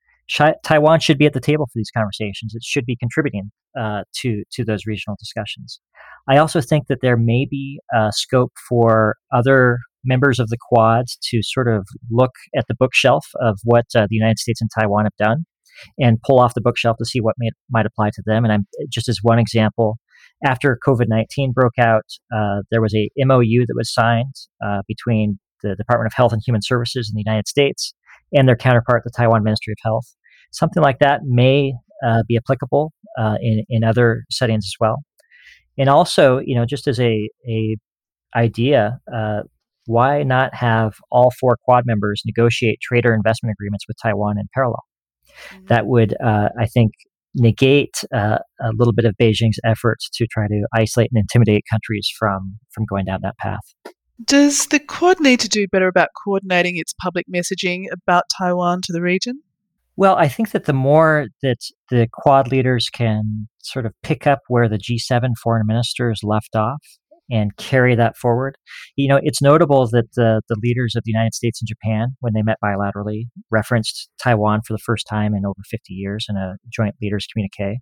Taiwan 0.63 0.99
should 1.01 1.17
be 1.17 1.25
at 1.25 1.33
the 1.33 1.41
table 1.41 1.65
for 1.65 1.73
these 1.75 1.91
conversations. 1.93 2.55
It 2.55 2.63
should 2.63 2.85
be 2.85 2.95
contributing 2.95 3.51
uh, 3.77 4.03
to 4.21 4.43
to 4.53 4.63
those 4.63 4.85
regional 4.85 5.17
discussions. 5.19 5.81
I 6.29 6.37
also 6.37 6.61
think 6.61 6.87
that 6.87 6.99
there 7.01 7.17
may 7.17 7.45
be 7.49 7.81
scope 8.11 8.53
for 8.69 9.17
other 9.33 9.79
members 10.03 10.39
of 10.39 10.49
the 10.49 10.57
Quad 10.59 11.05
to 11.29 11.41
sort 11.41 11.67
of 11.67 11.87
look 12.09 12.31
at 12.55 12.65
the 12.67 12.75
bookshelf 12.75 13.27
of 13.41 13.59
what 13.63 13.85
uh, 13.95 14.07
the 14.09 14.15
United 14.15 14.39
States 14.39 14.61
and 14.61 14.69
Taiwan 14.77 15.05
have 15.05 15.15
done 15.17 15.45
and 15.99 16.21
pull 16.21 16.39
off 16.39 16.53
the 16.53 16.61
bookshelf 16.61 16.97
to 16.97 17.05
see 17.05 17.19
what 17.19 17.35
may, 17.37 17.49
might 17.69 17.85
apply 17.85 18.09
to 18.11 18.23
them. 18.25 18.43
And 18.43 18.53
I'm 18.53 18.67
just 18.89 19.09
as 19.09 19.19
one 19.21 19.39
example. 19.39 19.97
After 20.45 20.77
COVID 20.85 21.05
19 21.07 21.51
broke 21.51 21.77
out, 21.79 22.05
uh, 22.35 22.61
there 22.71 22.81
was 22.81 22.95
a 22.95 23.09
MOU 23.17 23.65
that 23.67 23.75
was 23.75 23.93
signed 23.93 24.33
uh, 24.65 24.81
between 24.87 25.39
the 25.61 25.75
Department 25.75 26.07
of 26.07 26.15
Health 26.15 26.33
and 26.33 26.41
Human 26.45 26.61
Services 26.63 27.09
in 27.09 27.15
the 27.15 27.23
United 27.25 27.47
States 27.47 27.93
and 28.33 28.47
their 28.47 28.55
counterpart, 28.55 29.03
the 29.03 29.11
Taiwan 29.15 29.43
Ministry 29.43 29.73
of 29.73 29.77
Health. 29.83 30.05
Something 30.51 30.81
like 30.81 30.99
that 30.99 31.21
may 31.23 31.73
uh, 32.05 32.23
be 32.27 32.37
applicable 32.37 32.91
uh, 33.19 33.35
in, 33.41 33.63
in 33.69 33.83
other 33.83 34.23
settings 34.31 34.65
as 34.65 34.73
well. 34.79 35.03
And 35.77 35.89
also, 35.89 36.39
you 36.39 36.55
know, 36.55 36.65
just 36.65 36.87
as 36.87 36.99
a, 36.99 37.29
a 37.47 37.77
idea, 38.35 38.99
uh, 39.13 39.41
why 39.85 40.23
not 40.23 40.53
have 40.53 40.93
all 41.11 41.31
four 41.39 41.57
Quad 41.63 41.85
members 41.85 42.21
negotiate 42.25 42.79
trade 42.81 43.05
or 43.05 43.13
investment 43.13 43.53
agreements 43.53 43.85
with 43.87 43.97
Taiwan 44.01 44.37
in 44.37 44.45
parallel? 44.53 44.83
Mm-hmm. 45.49 45.65
That 45.67 45.87
would, 45.87 46.15
uh, 46.23 46.49
I 46.59 46.65
think, 46.67 46.91
negate 47.33 48.03
uh, 48.13 48.39
a 48.61 48.71
little 48.73 48.93
bit 48.93 49.05
of 49.05 49.15
Beijing's 49.19 49.59
efforts 49.63 50.09
to 50.15 50.27
try 50.27 50.47
to 50.47 50.67
isolate 50.73 51.09
and 51.13 51.19
intimidate 51.19 51.63
countries 51.69 52.09
from 52.17 52.59
from 52.71 52.85
going 52.85 53.05
down 53.05 53.19
that 53.23 53.37
path. 53.37 53.61
Does 54.23 54.67
the 54.67 54.79
Quad 54.79 55.19
need 55.19 55.39
to 55.39 55.49
do 55.49 55.67
better 55.67 55.87
about 55.87 56.09
coordinating 56.23 56.77
its 56.77 56.93
public 57.01 57.25
messaging 57.33 57.85
about 57.91 58.25
Taiwan 58.37 58.81
to 58.83 58.93
the 58.93 59.01
region? 59.01 59.41
Well, 59.95 60.15
I 60.15 60.27
think 60.27 60.51
that 60.51 60.65
the 60.65 60.73
more 60.73 61.27
that 61.41 61.59
the 61.89 62.07
Quad 62.11 62.51
leaders 62.51 62.89
can 62.89 63.47
sort 63.63 63.85
of 63.85 63.93
pick 64.03 64.27
up 64.27 64.39
where 64.47 64.69
the 64.69 64.77
G7 64.77 65.31
foreign 65.41 65.65
ministers 65.65 66.21
left 66.23 66.55
off 66.55 66.81
and 67.31 67.55
carry 67.55 67.95
that 67.95 68.17
forward. 68.17 68.57
You 68.95 69.07
know, 69.07 69.19
it's 69.23 69.41
notable 69.41 69.87
that 69.87 70.13
the, 70.15 70.41
the 70.49 70.59
leaders 70.61 70.95
of 70.95 71.03
the 71.05 71.11
United 71.11 71.33
States 71.33 71.61
and 71.61 71.67
Japan, 71.67 72.09
when 72.19 72.33
they 72.33 72.41
met 72.41 72.57
bilaterally, 72.63 73.23
referenced 73.49 74.09
Taiwan 74.21 74.61
for 74.67 74.73
the 74.73 74.83
first 74.85 75.07
time 75.07 75.33
in 75.33 75.45
over 75.45 75.61
50 75.69 75.93
years 75.93 76.25
in 76.29 76.35
a 76.35 76.57
joint 76.69 76.95
leaders 77.01 77.25
communique. 77.31 77.79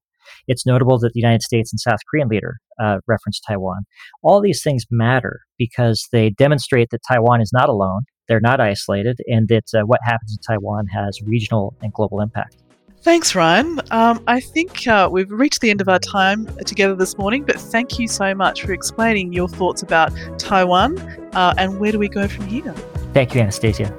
It's 0.48 0.66
notable 0.66 1.00
that 1.00 1.14
the 1.14 1.20
United 1.20 1.42
States 1.42 1.74
and 1.74 1.80
South 1.80 2.00
Korean 2.10 2.28
leader 2.28 2.58
uh, 2.80 3.00
referenced 3.08 3.44
Taiwan. 3.48 3.84
All 4.22 4.42
these 4.42 4.62
things 4.62 4.86
matter 4.92 5.42
because 5.58 6.08
they 6.12 6.30
demonstrate 6.30 6.90
that 6.92 7.02
Taiwan 7.08 7.42
is 7.42 7.52
not 7.52 7.68
alone, 7.68 8.04
they're 8.28 8.40
not 8.40 8.62
isolated, 8.62 9.18
and 9.28 9.48
that 9.48 9.66
uh, 9.74 9.82
what 9.82 10.00
happens 10.04 10.38
in 10.38 10.56
Taiwan 10.56 10.86
has 10.88 11.20
regional 11.26 11.76
and 11.82 11.92
global 11.92 12.22
impact. 12.22 12.58
Thanks, 13.02 13.34
Ryan. 13.34 13.80
Um, 13.92 14.22
I 14.28 14.42
think 14.42 14.86
uh, 14.86 15.08
we've 15.10 15.32
reached 15.32 15.62
the 15.62 15.70
end 15.70 15.80
of 15.80 15.88
our 15.88 16.00
time 16.00 16.46
together 16.66 16.96
this 16.96 17.18
morning, 17.18 17.44
but 17.46 17.56
thank 17.56 17.98
you 17.98 18.10
so 18.10 18.36
much 18.36 18.64
for 18.64 18.74
explaining 18.74 19.32
your 19.32 19.48
thoughts 19.48 19.84
about 19.84 20.12
Taiwan 20.38 21.00
uh, 21.34 21.54
and 21.58 21.80
where 21.80 21.94
do 21.94 22.00
we 22.00 22.10
go 22.10 22.28
from 22.28 22.46
here? 22.48 22.74
Thank 23.14 23.34
you, 23.34 23.42
Anastasia. 23.42 23.96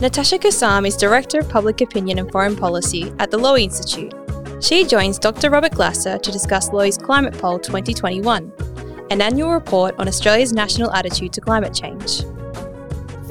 Natasha 0.00 0.38
Kassam 0.38 0.86
is 0.86 0.96
Director 0.96 1.38
of 1.38 1.48
Public 1.48 1.80
Opinion 1.80 2.18
and 2.18 2.30
Foreign 2.30 2.56
Policy 2.56 3.12
at 3.20 3.30
the 3.30 3.38
Lowy 3.38 3.62
Institute. 3.62 4.12
She 4.60 4.84
joins 4.84 5.18
Dr. 5.18 5.48
Robert 5.48 5.72
Glasser 5.72 6.18
to 6.18 6.32
discuss 6.32 6.70
Lowy's 6.70 6.98
Climate 6.98 7.38
Poll 7.38 7.60
2021, 7.60 8.52
an 9.10 9.20
annual 9.22 9.52
report 9.52 9.94
on 9.98 10.08
Australia's 10.08 10.52
national 10.52 10.90
attitude 10.92 11.32
to 11.34 11.40
climate 11.40 11.72
change. 11.72 12.22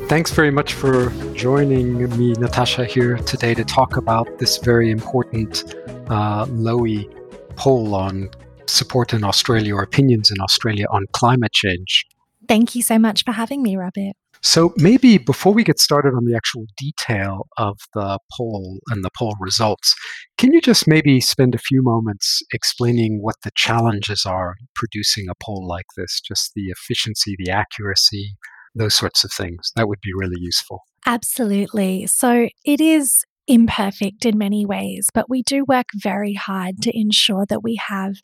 Thanks 0.07 0.29
very 0.31 0.51
much 0.51 0.73
for 0.73 1.09
joining 1.33 1.97
me, 2.15 2.33
Natasha, 2.33 2.85
here 2.85 3.17
today 3.17 3.55
to 3.55 3.65
talk 3.65 3.97
about 3.97 4.37
this 4.37 4.59
very 4.59 4.91
important 4.91 5.73
uh, 6.11 6.45
Lowy 6.45 7.11
poll 7.55 7.95
on 7.95 8.29
support 8.67 9.13
in 9.15 9.23
Australia 9.23 9.73
or 9.73 9.81
opinions 9.81 10.29
in 10.29 10.39
Australia 10.41 10.85
on 10.91 11.05
climate 11.13 11.53
change. 11.53 12.05
Thank 12.47 12.75
you 12.75 12.83
so 12.83 12.99
much 12.99 13.23
for 13.23 13.31
having 13.31 13.63
me, 13.63 13.77
Robert. 13.77 14.13
So, 14.43 14.75
maybe 14.77 15.17
before 15.17 15.53
we 15.55 15.63
get 15.63 15.79
started 15.79 16.13
on 16.13 16.25
the 16.25 16.35
actual 16.35 16.65
detail 16.77 17.47
of 17.57 17.79
the 17.95 18.19
poll 18.37 18.77
and 18.89 19.03
the 19.03 19.09
poll 19.17 19.35
results, 19.39 19.95
can 20.37 20.53
you 20.53 20.61
just 20.61 20.87
maybe 20.87 21.19
spend 21.19 21.55
a 21.55 21.57
few 21.57 21.81
moments 21.81 22.43
explaining 22.53 23.23
what 23.23 23.37
the 23.43 23.49
challenges 23.55 24.23
are 24.23 24.53
producing 24.75 25.25
a 25.29 25.43
poll 25.43 25.65
like 25.67 25.87
this? 25.97 26.21
Just 26.21 26.51
the 26.53 26.65
efficiency, 26.65 27.35
the 27.39 27.49
accuracy, 27.49 28.35
those 28.75 28.95
sorts 28.95 29.23
of 29.23 29.31
things. 29.31 29.71
That 29.75 29.87
would 29.87 30.01
be 30.01 30.11
really 30.13 30.39
useful. 30.39 30.83
Absolutely. 31.05 32.07
So 32.07 32.49
it 32.65 32.81
is 32.81 33.23
imperfect 33.47 34.25
in 34.25 34.37
many 34.37 34.65
ways, 34.65 35.07
but 35.13 35.29
we 35.29 35.43
do 35.43 35.63
work 35.67 35.87
very 35.93 36.33
hard 36.33 36.81
to 36.81 36.99
ensure 36.99 37.45
that 37.47 37.63
we 37.63 37.79
have 37.87 38.15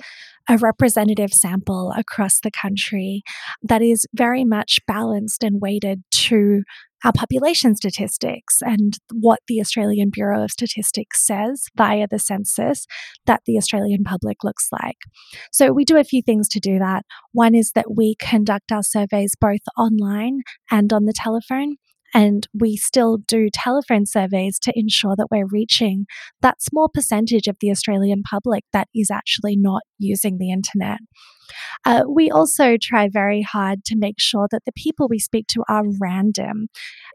a 0.50 0.58
representative 0.58 1.31
sample 1.31 1.93
across 1.96 2.39
the 2.39 2.51
country 2.51 3.22
that 3.62 3.81
is 3.81 4.05
very 4.13 4.43
much 4.43 4.79
balanced 4.88 5.43
and 5.43 5.62
weighted 5.62 6.03
to 6.10 6.63
our 7.03 7.13
population 7.13 7.75
statistics 7.75 8.58
and 8.62 8.98
what 9.12 9.39
the 9.48 9.60
Australian 9.60 10.10
Bureau 10.12 10.43
of 10.43 10.51
Statistics 10.51 11.25
says 11.25 11.65
via 11.75 12.08
the 12.10 12.20
census 12.20 12.86
that 13.25 13.41
the 13.46 13.58
Australian 13.58 14.03
public 14.03 14.43
looks 14.43 14.67
like. 14.72 14.98
So 15.51 15.72
we 15.72 15.86
do 15.86 15.98
a 15.98 16.03
few 16.03 16.22
things 16.22 16.48
to 16.50 16.60
do 16.60 16.79
that. 16.79 17.03
One 17.34 17.55
is 17.55 17.72
that 17.74 17.96
we 17.96 18.15
conduct 18.20 18.72
our 18.72 18.84
surveys 18.84 19.34
both 19.39 19.62
online 19.77 20.41
and 20.70 20.91
on 20.93 21.05
the 21.05 21.13
telephone. 21.13 21.77
And 22.13 22.47
we 22.53 22.75
still 22.75 23.17
do 23.17 23.49
telephone 23.53 24.05
surveys 24.05 24.59
to 24.59 24.73
ensure 24.75 25.15
that 25.15 25.27
we're 25.31 25.47
reaching 25.47 26.05
that 26.41 26.61
small 26.61 26.89
percentage 26.89 27.47
of 27.47 27.57
the 27.61 27.71
Australian 27.71 28.23
public 28.23 28.63
that 28.73 28.87
is 28.93 29.09
actually 29.11 29.55
not 29.55 29.83
using 29.97 30.37
the 30.37 30.51
internet. 30.51 30.99
Uh, 31.85 32.03
we 32.07 32.29
also 32.29 32.77
try 32.81 33.09
very 33.11 33.41
hard 33.41 33.83
to 33.85 33.95
make 33.97 34.15
sure 34.19 34.47
that 34.51 34.61
the 34.65 34.71
people 34.71 35.07
we 35.09 35.19
speak 35.19 35.47
to 35.47 35.63
are 35.67 35.83
random. 35.99 36.67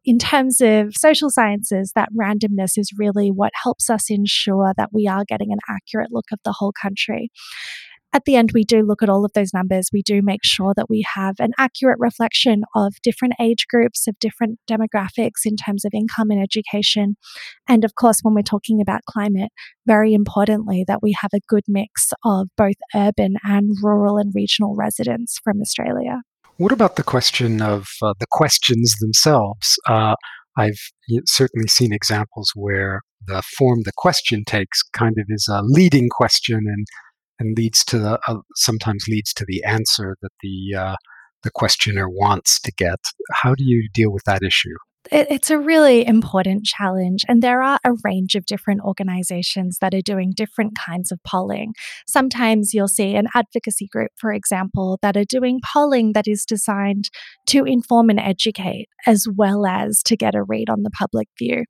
In 0.04 0.18
terms 0.18 0.60
of 0.60 0.94
social 0.94 1.30
sciences, 1.30 1.92
that 1.94 2.10
randomness 2.18 2.76
is 2.76 2.90
really 2.98 3.30
what 3.30 3.52
helps 3.62 3.88
us 3.88 4.10
ensure 4.10 4.72
that 4.76 4.90
we 4.92 5.06
are 5.06 5.24
getting 5.26 5.52
an 5.52 5.58
accurate 5.68 6.08
look 6.12 6.26
of 6.32 6.38
the 6.44 6.52
whole 6.52 6.72
country 6.72 7.30
at 8.16 8.25
the 8.25 8.35
end, 8.35 8.52
we 8.54 8.64
do 8.64 8.80
look 8.80 9.02
at 9.02 9.11
all 9.11 9.26
of 9.26 9.32
those 9.35 9.52
numbers. 9.52 9.90
We 9.92 10.00
do 10.00 10.23
make 10.23 10.40
sure 10.42 10.73
that 10.75 10.88
we 10.88 11.04
have 11.14 11.35
an 11.38 11.52
accurate 11.58 11.99
reflection 12.00 12.62
of 12.75 12.94
different 13.02 13.35
age 13.38 13.66
groups, 13.68 14.08
of 14.08 14.18
different 14.18 14.58
demographics 14.66 15.44
in 15.44 15.54
terms 15.54 15.85
of 15.85 15.92
income 15.92 16.30
and 16.30 16.42
education. 16.42 17.18
And 17.68 17.85
of 17.85 17.94
course, 17.94 18.20
when 18.23 18.32
we're 18.32 18.40
talking 18.40 18.80
about 18.80 19.02
climate, 19.04 19.52
very 19.87 20.14
importantly, 20.14 20.82
that 20.88 21.02
we 21.02 21.14
have 21.20 21.32
a 21.35 21.40
good 21.46 21.64
mix 21.68 22.11
of 22.25 22.49
both 22.56 22.76
urban 22.94 23.37
and 23.44 23.76
rural 23.82 24.16
and 24.16 24.32
regional 24.35 24.75
residents 24.75 25.38
from 25.44 25.61
Australia. 25.61 26.23
What 26.56 26.73
about 26.73 26.96
the 26.96 27.02
question 27.02 27.61
of 27.61 27.87
uh, 28.00 28.14
the 28.18 28.26
questions 28.30 28.94
themselves? 28.99 29.78
Uh, 29.87 30.14
I've 30.56 30.80
certainly 31.26 31.68
seen 31.68 31.92
examples 31.92 32.50
where 32.54 33.02
the 33.26 33.42
form 33.58 33.82
the 33.82 33.92
question 33.94 34.42
takes 34.46 34.82
kind 34.94 35.16
of 35.18 35.26
is 35.28 35.46
a 35.50 35.61
leading 35.62 36.08
question 36.08 36.61
and 36.66 36.87
and 37.38 37.57
leads 37.57 37.85
to 37.87 37.99
the 37.99 38.19
uh, 38.26 38.38
sometimes 38.55 39.07
leads 39.09 39.33
to 39.35 39.45
the 39.47 39.62
answer 39.64 40.16
that 40.23 40.33
the 40.43 40.75
uh, 40.78 40.97
the 41.43 41.50
questioner 41.50 42.09
wants 42.09 42.61
to 42.61 42.73
get. 42.73 43.00
How 43.33 43.55
do 43.55 43.64
you 43.64 43.88
deal 43.93 44.11
with 44.11 44.25
that 44.25 44.43
issue? 44.43 44.75
It, 45.10 45.26
it's 45.30 45.50
a 45.50 45.58
really 45.58 46.06
important 46.06 46.64
challenge. 46.64 47.25
And 47.28 47.42
there 47.42 47.62
are 47.62 47.78
a 47.84 47.92
range 48.04 48.34
of 48.34 48.46
different 48.46 48.80
organizations 48.82 49.78
that 49.80 49.94
are 49.94 50.00
doing 50.00 50.32
different 50.34 50.76
kinds 50.76 51.12
of 51.12 51.22
polling. 51.25 51.75
Sometimes 52.06 52.75
you'll 52.75 52.88
see 52.88 53.14
an 53.14 53.28
advocacy 53.34 53.88
group, 53.88 54.10
for 54.16 54.32
example, 54.32 54.98
that 55.02 55.16
are 55.16 55.25
doing 55.25 55.60
polling 55.64 56.12
that 56.12 56.26
is 56.26 56.44
designed 56.44 57.10
to 57.46 57.64
inform 57.64 58.10
and 58.10 58.20
educate 58.20 58.88
as 59.06 59.26
well 59.36 59.66
as 59.66 60.02
to 60.02 60.16
get 60.16 60.34
a 60.34 60.42
read 60.42 60.68
on 60.68 60.82
the 60.82 60.90
public 60.90 61.28
view. 61.38 61.64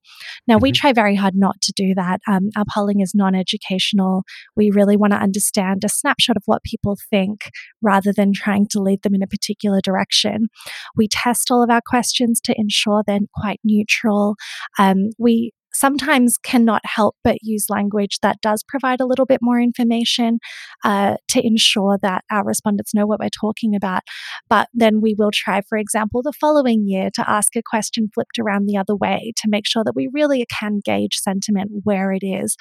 Now, 0.46 0.56
we 0.58 0.70
mm-hmm. 0.70 0.80
try 0.80 0.92
very 0.92 1.14
hard 1.14 1.34
not 1.34 1.60
to 1.62 1.72
do 1.76 1.94
that. 1.94 2.20
Um, 2.26 2.50
our 2.56 2.64
polling 2.72 3.00
is 3.00 3.14
non 3.14 3.34
educational. 3.34 4.24
We 4.56 4.70
really 4.70 4.96
want 4.96 5.12
to 5.12 5.18
understand 5.18 5.84
a 5.84 5.88
snapshot 5.88 6.36
of 6.36 6.42
what 6.46 6.62
people 6.62 6.96
think 7.10 7.50
rather 7.82 8.12
than 8.12 8.32
trying 8.32 8.66
to 8.68 8.80
lead 8.80 9.02
them 9.02 9.14
in 9.14 9.22
a 9.22 9.26
particular 9.26 9.80
direction. 9.82 10.48
We 10.96 11.08
test 11.08 11.50
all 11.50 11.62
of 11.62 11.70
our 11.70 11.82
questions 11.84 12.40
to 12.42 12.54
ensure 12.58 13.02
they're 13.06 13.20
quite 13.34 13.60
neutral. 13.64 14.36
Um, 14.78 15.10
we 15.18 15.52
sometimes 15.76 16.38
cannot 16.38 16.80
help 16.84 17.16
but 17.22 17.36
use 17.42 17.66
language 17.68 18.18
that 18.22 18.40
does 18.40 18.64
provide 18.66 19.00
a 19.00 19.06
little 19.06 19.26
bit 19.26 19.40
more 19.42 19.60
information 19.60 20.38
uh, 20.84 21.16
to 21.28 21.46
ensure 21.46 21.98
that 22.00 22.24
our 22.30 22.44
respondents 22.44 22.94
know 22.94 23.06
what 23.06 23.20
we're 23.20 23.28
talking 23.28 23.74
about. 23.74 24.02
But 24.48 24.68
then 24.72 25.00
we 25.00 25.14
will 25.16 25.30
try, 25.32 25.60
for 25.68 25.76
example, 25.76 26.22
the 26.22 26.32
following 26.32 26.84
year 26.86 27.10
to 27.14 27.30
ask 27.30 27.54
a 27.56 27.62
question 27.62 28.08
flipped 28.14 28.38
around 28.38 28.66
the 28.66 28.78
other 28.78 28.96
way 28.96 29.32
to 29.36 29.48
make 29.48 29.66
sure 29.66 29.84
that 29.84 29.96
we 29.96 30.08
really 30.12 30.46
can 30.58 30.80
gauge 30.84 31.16
sentiment 31.16 31.70
where 31.84 32.12
it 32.12 32.24
is. 32.24 32.56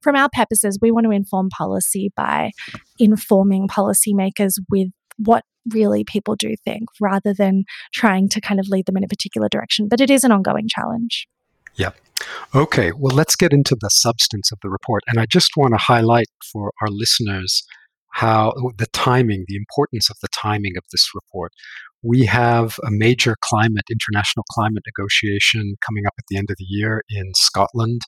From 0.00 0.16
our 0.16 0.28
purposes, 0.32 0.78
we 0.80 0.90
want 0.90 1.04
to 1.04 1.10
inform 1.10 1.48
policy 1.50 2.12
by 2.16 2.52
informing 2.98 3.68
policymakers 3.68 4.54
with 4.70 4.88
what 5.18 5.44
really 5.70 6.04
people 6.04 6.36
do 6.36 6.54
think 6.64 6.88
rather 7.00 7.32
than 7.32 7.64
trying 7.92 8.28
to 8.30 8.40
kind 8.40 8.60
of 8.60 8.68
lead 8.68 8.86
them 8.86 8.96
in 8.96 9.04
a 9.04 9.08
particular 9.08 9.48
direction. 9.48 9.88
But 9.88 10.00
it 10.00 10.10
is 10.10 10.24
an 10.24 10.32
ongoing 10.32 10.68
challenge. 10.68 11.26
Yep. 11.76 11.96
Okay, 12.54 12.92
well, 12.92 13.14
let's 13.14 13.34
get 13.34 13.52
into 13.52 13.76
the 13.80 13.88
substance 13.88 14.52
of 14.52 14.58
the 14.62 14.70
report. 14.70 15.02
And 15.08 15.18
I 15.18 15.26
just 15.26 15.52
want 15.56 15.72
to 15.74 15.78
highlight 15.78 16.28
for 16.52 16.72
our 16.80 16.88
listeners 16.88 17.64
how 18.12 18.52
the 18.76 18.86
timing, 18.88 19.44
the 19.48 19.56
importance 19.56 20.10
of 20.10 20.16
the 20.22 20.28
timing 20.28 20.76
of 20.76 20.84
this 20.92 21.08
report. 21.14 21.52
We 22.02 22.26
have 22.26 22.78
a 22.86 22.90
major 22.90 23.36
climate, 23.40 23.84
international 23.90 24.44
climate 24.50 24.82
negotiation 24.86 25.76
coming 25.86 26.04
up 26.06 26.14
at 26.18 26.24
the 26.28 26.36
end 26.36 26.50
of 26.50 26.56
the 26.58 26.66
year 26.68 27.02
in 27.08 27.32
Scotland. 27.34 28.02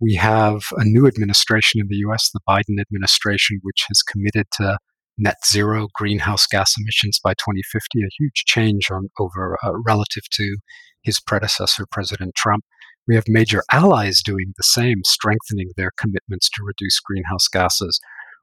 We 0.00 0.14
have 0.14 0.66
a 0.76 0.84
new 0.84 1.06
administration 1.06 1.80
in 1.80 1.88
the 1.88 1.96
US, 2.08 2.30
the 2.32 2.40
Biden 2.48 2.80
administration, 2.80 3.58
which 3.62 3.84
has 3.88 4.02
committed 4.02 4.46
to 4.58 4.78
net 5.18 5.36
zero 5.46 5.88
greenhouse 5.94 6.46
gas 6.46 6.74
emissions 6.78 7.18
by 7.22 7.32
2050, 7.34 8.02
a 8.02 8.08
huge 8.18 8.44
change 8.46 8.90
on 8.90 9.08
over 9.18 9.58
uh, 9.62 9.72
relative 9.86 10.24
to 10.32 10.56
his 11.02 11.20
predecessor, 11.20 11.84
President 11.90 12.34
Trump. 12.34 12.64
We 13.08 13.14
have 13.16 13.24
major 13.26 13.62
allies 13.70 14.22
doing 14.22 14.52
the 14.56 14.62
same, 14.62 14.98
strengthening 15.04 15.70
their 15.76 15.90
commitments 15.98 16.48
to 16.50 16.62
reduce 16.64 17.00
greenhouse 17.00 17.48
gases. 17.48 18.00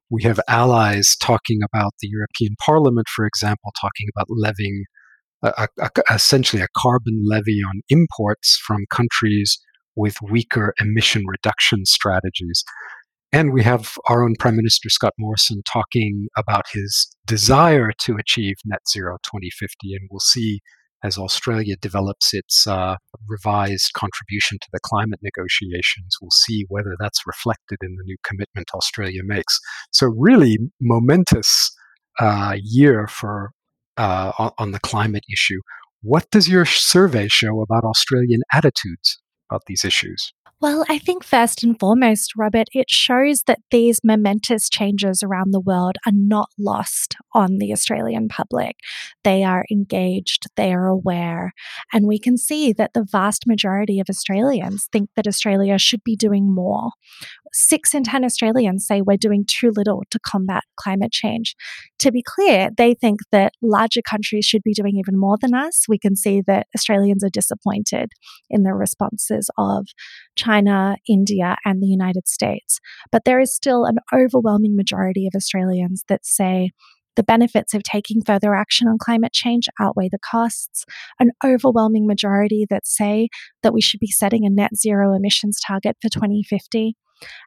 We 0.09 0.23
have 0.23 0.39
allies 0.47 1.15
talking 1.21 1.59
about 1.63 1.93
the 2.01 2.09
European 2.09 2.55
Parliament, 2.65 3.07
for 3.07 3.25
example, 3.25 3.71
talking 3.79 4.09
about 4.13 4.27
levying 4.29 4.83
a, 5.43 5.67
a, 5.79 5.89
essentially 6.13 6.61
a 6.61 6.67
carbon 6.75 7.23
levy 7.25 7.61
on 7.65 7.81
imports 7.89 8.57
from 8.57 8.85
countries 8.89 9.59
with 9.95 10.15
weaker 10.21 10.73
emission 10.79 11.23
reduction 11.27 11.85
strategies. 11.85 12.63
And 13.31 13.53
we 13.53 13.63
have 13.63 13.93
our 14.07 14.23
own 14.23 14.35
Prime 14.39 14.55
Minister 14.55 14.89
Scott 14.89 15.13
Morrison 15.19 15.61
talking 15.71 16.27
about 16.35 16.65
his 16.71 17.15
desire 17.25 17.91
to 17.99 18.15
achieve 18.17 18.55
net 18.65 18.81
zero 18.89 19.17
2050. 19.23 19.93
And 19.93 20.07
we'll 20.09 20.19
see 20.19 20.61
as 21.03 21.17
Australia 21.17 21.75
develops 21.81 22.33
its 22.33 22.67
uh, 22.67 22.95
revised 23.27 23.93
contribution 23.93 24.57
to 24.61 24.67
the 24.73 24.79
climate 24.83 25.19
negotiations, 25.21 26.17
we'll 26.21 26.31
see 26.31 26.65
whether 26.67 26.95
that's 26.99 27.25
reflected 27.25 27.77
in 27.81 27.95
the 27.95 28.03
new 28.03 28.17
commitment 28.23 28.67
Australia 28.73 29.21
makes. 29.23 29.59
So, 29.91 30.07
really 30.07 30.57
momentous 30.81 31.71
uh, 32.19 32.57
year 32.61 33.07
for 33.07 33.51
uh, 33.97 34.51
on 34.57 34.71
the 34.71 34.79
climate 34.79 35.23
issue. 35.31 35.59
What 36.01 36.29
does 36.31 36.47
your 36.47 36.65
survey 36.65 37.27
show 37.27 37.61
about 37.61 37.83
Australian 37.83 38.41
attitudes 38.53 39.19
about 39.49 39.63
these 39.67 39.83
issues? 39.83 40.33
Well, 40.61 40.83
I 40.89 40.97
think 40.97 41.23
first 41.23 41.63
and 41.63 41.79
foremost, 41.79 42.33
Robert, 42.35 42.67
it 42.73 42.89
shows 42.89 43.43
that 43.43 43.61
these 43.71 44.01
momentous 44.03 44.67
changes 44.67 45.23
around 45.23 45.51
the 45.51 45.59
world 45.61 45.95
are 46.05 46.11
not 46.13 46.49
lost 46.59 47.15
on 47.33 47.59
the 47.59 47.71
Australian 47.71 48.27
public. 48.27 48.75
They 49.23 49.45
are 49.45 49.63
engaged, 49.71 50.47
they 50.57 50.73
are 50.73 50.87
aware, 50.87 51.53
and 51.93 52.05
we 52.05 52.19
can 52.19 52.37
see 52.37 52.73
that 52.73 52.91
the 52.93 53.05
vast 53.09 53.47
majority 53.47 54.01
of 54.01 54.09
Australians 54.09 54.89
think 54.91 55.09
that 55.15 55.27
Australia 55.27 55.79
should 55.79 56.03
be 56.03 56.17
doing 56.17 56.53
more 56.53 56.91
six 57.53 57.93
in 57.93 58.03
10 58.03 58.23
Australians 58.23 58.85
say 58.85 59.01
we're 59.01 59.17
doing 59.17 59.45
too 59.47 59.71
little 59.75 60.03
to 60.11 60.19
combat 60.19 60.63
climate 60.77 61.11
change. 61.11 61.55
To 61.99 62.11
be 62.11 62.23
clear, 62.25 62.69
they 62.77 62.93
think 62.93 63.19
that 63.31 63.53
larger 63.61 64.01
countries 64.01 64.45
should 64.45 64.63
be 64.63 64.73
doing 64.73 64.95
even 64.95 65.19
more 65.19 65.37
than 65.41 65.53
us. 65.53 65.85
We 65.87 65.97
can 65.97 66.15
see 66.15 66.41
that 66.47 66.67
Australians 66.75 67.23
are 67.23 67.29
disappointed 67.29 68.11
in 68.49 68.63
the 68.63 68.73
responses 68.73 69.49
of 69.57 69.87
China, 70.35 70.97
India, 71.07 71.55
and 71.65 71.81
the 71.81 71.87
United 71.87 72.27
States. 72.27 72.79
But 73.11 73.25
there 73.25 73.39
is 73.39 73.55
still 73.55 73.85
an 73.85 73.97
overwhelming 74.13 74.75
majority 74.75 75.27
of 75.27 75.35
Australians 75.35 76.03
that 76.07 76.25
say, 76.25 76.71
the 77.15 77.23
benefits 77.23 77.73
of 77.73 77.83
taking 77.83 78.21
further 78.21 78.55
action 78.55 78.87
on 78.87 78.97
climate 78.97 79.33
change 79.33 79.67
outweigh 79.77 80.07
the 80.09 80.19
costs. 80.19 80.85
An 81.19 81.31
overwhelming 81.43 82.07
majority 82.07 82.65
that 82.69 82.87
say 82.87 83.27
that 83.61 83.73
we 83.73 83.81
should 83.81 83.99
be 83.99 84.07
setting 84.07 84.45
a 84.45 84.49
net 84.49 84.73
zero 84.75 85.13
emissions 85.13 85.59
target 85.59 85.97
for 86.01 86.07
2050. 86.07 86.95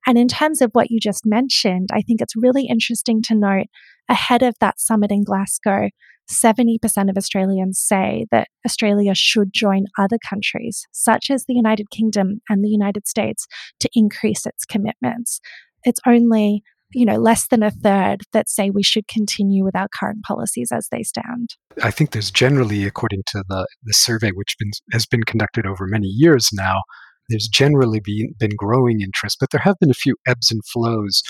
And 0.06 0.18
in 0.18 0.28
terms 0.28 0.60
of 0.60 0.70
what 0.72 0.90
you 0.90 0.98
just 1.00 1.24
mentioned, 1.24 1.88
I 1.92 2.02
think 2.02 2.20
it's 2.20 2.36
really 2.36 2.66
interesting 2.66 3.22
to 3.22 3.34
note 3.34 3.66
ahead 4.08 4.42
of 4.42 4.54
that 4.60 4.80
summit 4.80 5.10
in 5.10 5.24
Glasgow, 5.24 5.88
70% 6.30 6.78
of 7.10 7.16
Australians 7.16 7.80
say 7.80 8.26
that 8.30 8.48
Australia 8.64 9.14
should 9.14 9.52
join 9.52 9.84
other 9.98 10.18
countries, 10.28 10.86
such 10.92 11.30
as 11.30 11.44
the 11.44 11.54
United 11.54 11.90
Kingdom 11.90 12.40
and 12.48 12.64
the 12.64 12.68
United 12.68 13.06
States, 13.06 13.46
to 13.80 13.88
increase 13.94 14.46
its 14.46 14.64
commitments. 14.64 15.40
It's 15.84 16.00
only 16.06 16.62
you 16.94 17.06
know 17.06 17.16
less 17.16 17.48
than 17.48 17.62
a 17.62 17.70
third 17.70 18.22
that 18.32 18.48
say 18.48 18.70
we 18.70 18.82
should 18.82 19.08
continue 19.08 19.64
with 19.64 19.74
our 19.74 19.88
current 19.98 20.22
policies 20.24 20.70
as 20.70 20.88
they 20.90 21.02
stand 21.02 21.56
i 21.82 21.90
think 21.90 22.10
there's 22.10 22.30
generally 22.30 22.84
according 22.84 23.22
to 23.26 23.42
the, 23.48 23.66
the 23.84 23.94
survey 23.94 24.30
which 24.30 24.56
been, 24.58 24.70
has 24.92 25.06
been 25.06 25.22
conducted 25.22 25.66
over 25.66 25.86
many 25.86 26.06
years 26.06 26.50
now 26.52 26.82
there's 27.28 27.48
generally 27.48 28.00
been, 28.00 28.34
been 28.38 28.56
growing 28.56 29.00
interest, 29.00 29.38
but 29.40 29.50
there 29.50 29.60
have 29.60 29.78
been 29.80 29.90
a 29.90 29.94
few 29.94 30.16
ebbs 30.26 30.50
and 30.50 30.64
flows 30.66 31.22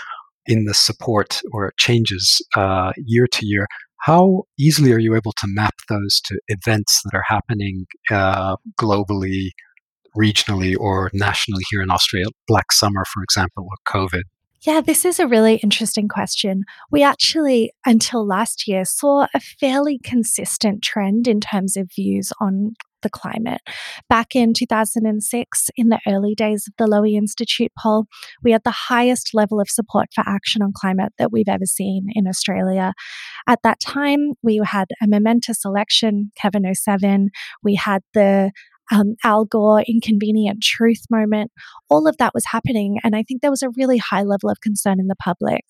in 0.47 0.65
the 0.65 0.75
support 0.75 1.41
or 1.53 1.73
changes 1.79 2.45
uh, 2.57 2.93
year 2.97 3.27
to 3.27 3.47
year. 3.47 3.67
How 4.01 4.43
easily 4.59 4.93
are 4.93 4.99
you 4.99 5.15
able 5.15 5.33
to 5.33 5.47
map 5.47 5.75
those 5.89 6.21
to 6.25 6.41
events 6.49 7.03
that 7.05 7.17
are 7.17 7.25
happening 7.27 7.87
uh, 8.11 8.57
globally, 8.81 9.51
regionally, 10.17 10.77
or 10.77 11.11
nationally 11.13 11.63
here 11.71 11.83
in 11.83 11.91
Australia? 11.91 12.27
Black 12.49 12.73
Summer, 12.73 13.05
for 13.05 13.23
example, 13.23 13.69
or 13.71 13.77
COVID. 13.93 14.23
Yeah, 14.63 14.81
this 14.81 15.05
is 15.05 15.19
a 15.19 15.27
really 15.27 15.57
interesting 15.57 16.09
question. 16.09 16.65
We 16.91 17.03
actually, 17.03 17.73
until 17.85 18.27
last 18.27 18.69
year, 18.69 18.85
saw 18.85 19.27
a 19.35 19.41
fairly 19.41 19.99
consistent 19.99 20.83
trend 20.83 21.27
in 21.27 21.41
terms 21.41 21.77
of 21.77 21.91
views 21.95 22.33
on 22.41 22.75
the 23.03 23.11
climate. 23.11 23.61
Back 24.09 24.35
in 24.35 24.53
2006, 24.55 25.71
in 25.77 25.89
the 25.89 26.01
early 26.07 26.35
days 26.35 26.67
of 26.69 26.75
the 26.79 26.91
Lowy 26.91 27.15
Institute 27.15 27.73
poll, 27.79 28.07
we 28.43 28.53
had 28.53 28.65
the 28.65 28.71
highest 28.71 29.31
level 29.35 29.61
of 29.61 29.69
support 29.69 30.09
for 30.15 30.25
action 30.27 30.63
on 30.63 30.73
climate 30.75 31.13
that 31.19 31.33
we've 31.33 31.49
ever 31.49 31.67
seen 31.67 32.07
in 32.15 32.27
Australia. 32.27 32.93
At 33.47 33.61
that 33.63 33.81
time, 33.81 34.33
we 34.43 34.61
had 34.65 34.89
a 35.03 35.09
momentous 35.09 35.65
election, 35.65 36.33
Kevin 36.41 36.65
07. 36.73 37.31
We 37.63 37.75
had 37.75 38.03
the 38.15 38.53
um, 38.91 39.15
Al 39.25 39.45
Gore 39.45 39.83
inconvenient 39.83 40.63
truth 40.63 41.03
moment. 41.11 41.51
All 41.89 42.07
of 42.07 42.17
that 42.19 42.35
was 42.35 42.45
happening. 42.47 42.99
And 43.05 43.17
I 43.17 43.23
think 43.23 43.41
there 43.41 43.51
was 43.51 43.63
a 43.63 43.71
really 43.77 43.99
high 43.99 44.23
level 44.23 44.51
of 44.51 44.61
concern 44.61 45.01
in 45.01 45.07
the 45.07 45.17
public 45.17 45.65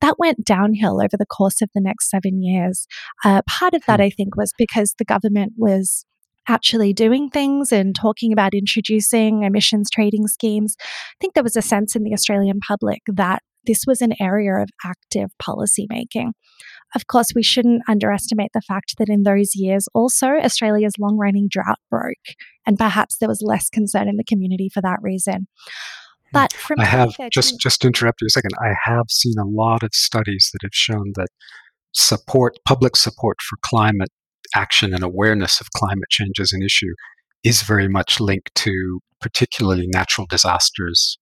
that 0.00 0.18
went 0.18 0.44
downhill 0.44 1.00
over 1.00 1.16
the 1.18 1.26
course 1.26 1.62
of 1.62 1.70
the 1.74 1.80
next 1.80 2.10
seven 2.10 2.42
years. 2.42 2.86
Uh, 3.24 3.42
part 3.48 3.74
of 3.74 3.82
that, 3.86 4.00
hmm. 4.00 4.04
I 4.04 4.10
think, 4.10 4.36
was 4.36 4.52
because 4.58 4.94
the 4.98 5.04
government 5.04 5.54
was 5.56 6.04
actually 6.48 6.92
doing 6.92 7.30
things 7.30 7.72
and 7.72 7.94
talking 7.94 8.32
about 8.32 8.54
introducing 8.54 9.42
emissions 9.42 9.90
trading 9.90 10.26
schemes, 10.26 10.76
I 10.80 11.14
think 11.20 11.34
there 11.34 11.42
was 11.42 11.56
a 11.56 11.62
sense 11.62 11.94
in 11.94 12.02
the 12.02 12.12
Australian 12.12 12.60
public 12.60 13.00
that 13.06 13.42
this 13.64 13.84
was 13.86 14.00
an 14.02 14.14
area 14.20 14.54
of 14.54 14.70
active 14.84 15.30
policymaking. 15.40 16.32
Of 16.94 17.06
course, 17.06 17.28
we 17.34 17.42
shouldn't 17.42 17.82
underestimate 17.88 18.50
the 18.52 18.60
fact 18.60 18.94
that 18.98 19.08
in 19.08 19.22
those 19.22 19.54
years 19.54 19.88
also 19.94 20.28
Australia's 20.28 20.94
long 20.98 21.16
running 21.16 21.48
drought 21.48 21.78
broke, 21.90 22.36
and 22.66 22.78
perhaps 22.78 23.18
there 23.18 23.28
was 23.28 23.42
less 23.42 23.70
concern 23.70 24.08
in 24.08 24.16
the 24.16 24.24
community 24.24 24.68
for 24.68 24.82
that 24.82 24.98
reason. 25.00 25.46
But 26.32 26.52
hmm. 26.52 26.58
from 26.58 26.80
I 26.80 26.84
have 26.84 27.14
just 27.30 27.58
just 27.60 27.82
to 27.82 27.86
interrupt 27.86 28.20
you 28.20 28.26
a 28.26 28.30
second. 28.30 28.52
I 28.60 28.74
have 28.84 29.06
seen 29.10 29.34
a 29.38 29.46
lot 29.46 29.82
of 29.82 29.94
studies 29.94 30.50
that 30.52 30.60
have 30.62 30.74
shown 30.74 31.12
that 31.14 31.28
support, 31.92 32.58
public 32.64 32.96
support 32.96 33.36
for 33.40 33.58
climate 33.62 34.10
action 34.54 34.94
and 34.94 35.02
awareness 35.02 35.60
of 35.60 35.70
climate 35.70 36.08
change 36.10 36.40
as 36.40 36.52
an 36.52 36.62
issue 36.62 36.92
is 37.44 37.62
very 37.62 37.88
much 37.88 38.20
linked 38.20 38.54
to 38.54 39.00
particularly 39.20 39.86
natural 39.86 40.26
disasters 40.26 41.18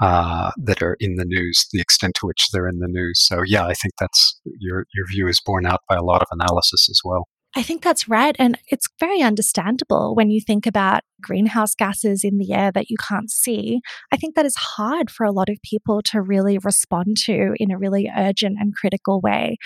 uh, 0.00 0.52
that 0.56 0.80
are 0.82 0.96
in 1.00 1.16
the 1.16 1.24
news, 1.24 1.66
the 1.72 1.80
extent 1.80 2.14
to 2.14 2.26
which 2.26 2.48
they're 2.52 2.68
in 2.68 2.78
the 2.78 2.88
news. 2.88 3.20
So 3.20 3.42
yeah, 3.44 3.66
I 3.66 3.74
think 3.74 3.94
that's 3.98 4.40
your 4.44 4.84
your 4.94 5.06
view 5.08 5.26
is 5.26 5.40
borne 5.40 5.66
out 5.66 5.80
by 5.88 5.96
a 5.96 6.02
lot 6.02 6.22
of 6.22 6.28
analysis 6.30 6.88
as 6.88 7.00
well. 7.04 7.26
I 7.58 7.62
think 7.62 7.82
that's 7.82 8.08
right. 8.08 8.36
And 8.38 8.56
it's 8.68 8.86
very 9.00 9.20
understandable 9.20 10.14
when 10.14 10.30
you 10.30 10.40
think 10.40 10.64
about 10.64 11.02
greenhouse 11.20 11.74
gases 11.74 12.22
in 12.22 12.38
the 12.38 12.52
air 12.52 12.70
that 12.70 12.88
you 12.88 12.96
can't 12.96 13.32
see. 13.32 13.80
I 14.12 14.16
think 14.16 14.36
that 14.36 14.46
is 14.46 14.54
hard 14.54 15.10
for 15.10 15.26
a 15.26 15.32
lot 15.32 15.48
of 15.48 15.56
people 15.64 16.00
to 16.02 16.22
really 16.22 16.58
respond 16.58 17.16
to 17.24 17.54
in 17.56 17.72
a 17.72 17.76
really 17.78 18.08
urgent 18.16 18.58
and 18.60 18.76
critical 18.76 19.20
way, 19.20 19.56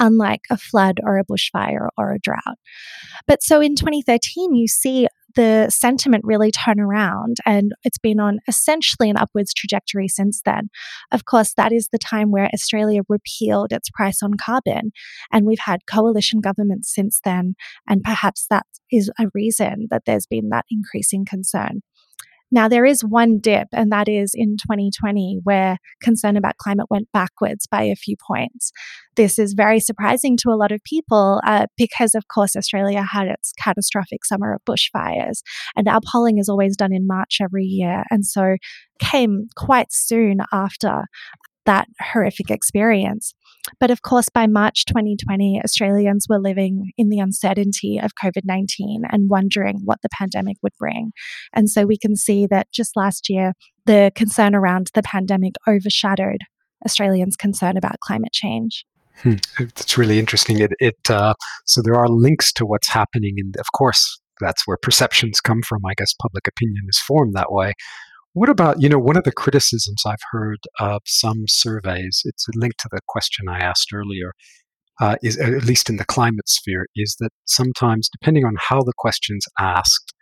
unlike 0.00 0.40
a 0.48 0.56
flood 0.56 0.98
or 1.04 1.18
a 1.18 1.26
bushfire 1.26 1.88
or 1.98 2.14
a 2.14 2.18
drought. 2.20 2.56
But 3.26 3.42
so 3.42 3.60
in 3.60 3.76
2013, 3.76 4.54
you 4.54 4.66
see 4.66 5.06
the 5.34 5.68
sentiment 5.70 6.24
really 6.24 6.50
turn 6.50 6.80
around 6.80 7.38
and 7.44 7.72
it's 7.84 7.98
been 7.98 8.20
on 8.20 8.38
essentially 8.48 9.10
an 9.10 9.16
upwards 9.16 9.52
trajectory 9.54 10.08
since 10.08 10.40
then. 10.44 10.68
Of 11.10 11.24
course, 11.24 11.54
that 11.54 11.72
is 11.72 11.88
the 11.88 11.98
time 11.98 12.30
where 12.30 12.50
Australia 12.52 13.02
repealed 13.08 13.72
its 13.72 13.90
price 13.90 14.22
on 14.22 14.34
carbon 14.34 14.92
and 15.32 15.46
we've 15.46 15.58
had 15.58 15.86
coalition 15.86 16.40
governments 16.40 16.92
since 16.94 17.20
then 17.24 17.54
and 17.88 18.02
perhaps 18.02 18.46
that 18.50 18.66
is 18.90 19.10
a 19.18 19.26
reason 19.34 19.86
that 19.90 20.02
there's 20.06 20.26
been 20.26 20.50
that 20.50 20.66
increasing 20.70 21.24
concern. 21.24 21.80
Now, 22.54 22.68
there 22.68 22.84
is 22.84 23.02
one 23.02 23.38
dip, 23.40 23.68
and 23.72 23.90
that 23.92 24.08
is 24.08 24.32
in 24.34 24.58
2020, 24.58 25.40
where 25.42 25.78
concern 26.02 26.36
about 26.36 26.58
climate 26.58 26.86
went 26.90 27.08
backwards 27.10 27.66
by 27.66 27.84
a 27.84 27.96
few 27.96 28.14
points. 28.28 28.72
This 29.16 29.38
is 29.38 29.54
very 29.54 29.80
surprising 29.80 30.36
to 30.38 30.50
a 30.50 30.56
lot 30.56 30.70
of 30.70 30.80
people 30.84 31.40
uh, 31.46 31.66
because, 31.78 32.14
of 32.14 32.28
course, 32.28 32.54
Australia 32.54 33.02
had 33.02 33.26
its 33.26 33.54
catastrophic 33.58 34.26
summer 34.26 34.52
of 34.52 34.60
bushfires, 34.66 35.40
and 35.76 35.88
our 35.88 36.00
polling 36.12 36.36
is 36.36 36.50
always 36.50 36.76
done 36.76 36.92
in 36.92 37.06
March 37.06 37.38
every 37.40 37.64
year. 37.64 38.04
And 38.10 38.26
so 38.26 38.56
came 38.98 39.46
quite 39.56 39.90
soon 39.90 40.40
after 40.52 41.04
that 41.64 41.88
horrific 42.00 42.50
experience. 42.50 43.34
But 43.78 43.90
of 43.90 44.02
course, 44.02 44.28
by 44.28 44.46
March 44.46 44.84
2020, 44.86 45.60
Australians 45.64 46.26
were 46.28 46.38
living 46.38 46.92
in 46.98 47.08
the 47.08 47.18
uncertainty 47.18 47.98
of 47.98 48.12
COVID 48.22 48.42
19 48.44 49.04
and 49.10 49.30
wondering 49.30 49.80
what 49.84 50.02
the 50.02 50.08
pandemic 50.08 50.56
would 50.62 50.72
bring. 50.78 51.12
And 51.52 51.70
so 51.70 51.84
we 51.84 51.98
can 51.98 52.16
see 52.16 52.46
that 52.46 52.70
just 52.72 52.96
last 52.96 53.28
year, 53.28 53.52
the 53.86 54.12
concern 54.14 54.54
around 54.54 54.90
the 54.94 55.02
pandemic 55.02 55.54
overshadowed 55.68 56.40
Australians' 56.84 57.36
concern 57.36 57.76
about 57.76 58.00
climate 58.00 58.32
change. 58.32 58.84
Hmm. 59.16 59.34
It's 59.58 59.98
really 59.98 60.18
interesting. 60.18 60.60
It, 60.60 60.72
it 60.80 61.10
uh, 61.10 61.34
so 61.66 61.82
there 61.82 61.96
are 61.96 62.08
links 62.08 62.52
to 62.54 62.66
what's 62.66 62.88
happening, 62.88 63.34
and 63.38 63.56
of 63.58 63.66
course, 63.76 64.20
that's 64.40 64.66
where 64.66 64.76
perceptions 64.76 65.40
come 65.40 65.60
from. 65.62 65.84
I 65.86 65.94
guess 65.96 66.14
public 66.14 66.48
opinion 66.48 66.84
is 66.88 66.98
formed 66.98 67.34
that 67.34 67.52
way. 67.52 67.74
What 68.34 68.48
about, 68.48 68.80
you 68.80 68.88
know, 68.88 68.98
one 68.98 69.18
of 69.18 69.24
the 69.24 69.32
criticisms 69.32 70.04
I've 70.06 70.22
heard 70.30 70.60
of 70.80 71.02
some 71.04 71.44
surveys, 71.46 72.22
it's 72.24 72.48
a 72.48 72.58
link 72.58 72.76
to 72.78 72.88
the 72.90 73.00
question 73.06 73.46
I 73.46 73.58
asked 73.58 73.92
earlier, 73.92 74.32
uh, 75.00 75.16
is 75.22 75.38
at 75.38 75.64
least 75.64 75.90
in 75.90 75.96
the 75.96 76.04
climate 76.06 76.48
sphere, 76.48 76.86
is 76.96 77.16
that 77.20 77.30
sometimes, 77.44 78.08
depending 78.08 78.46
on 78.46 78.54
how 78.58 78.80
the 78.80 78.94
question's 78.96 79.44
asked, 79.58 80.14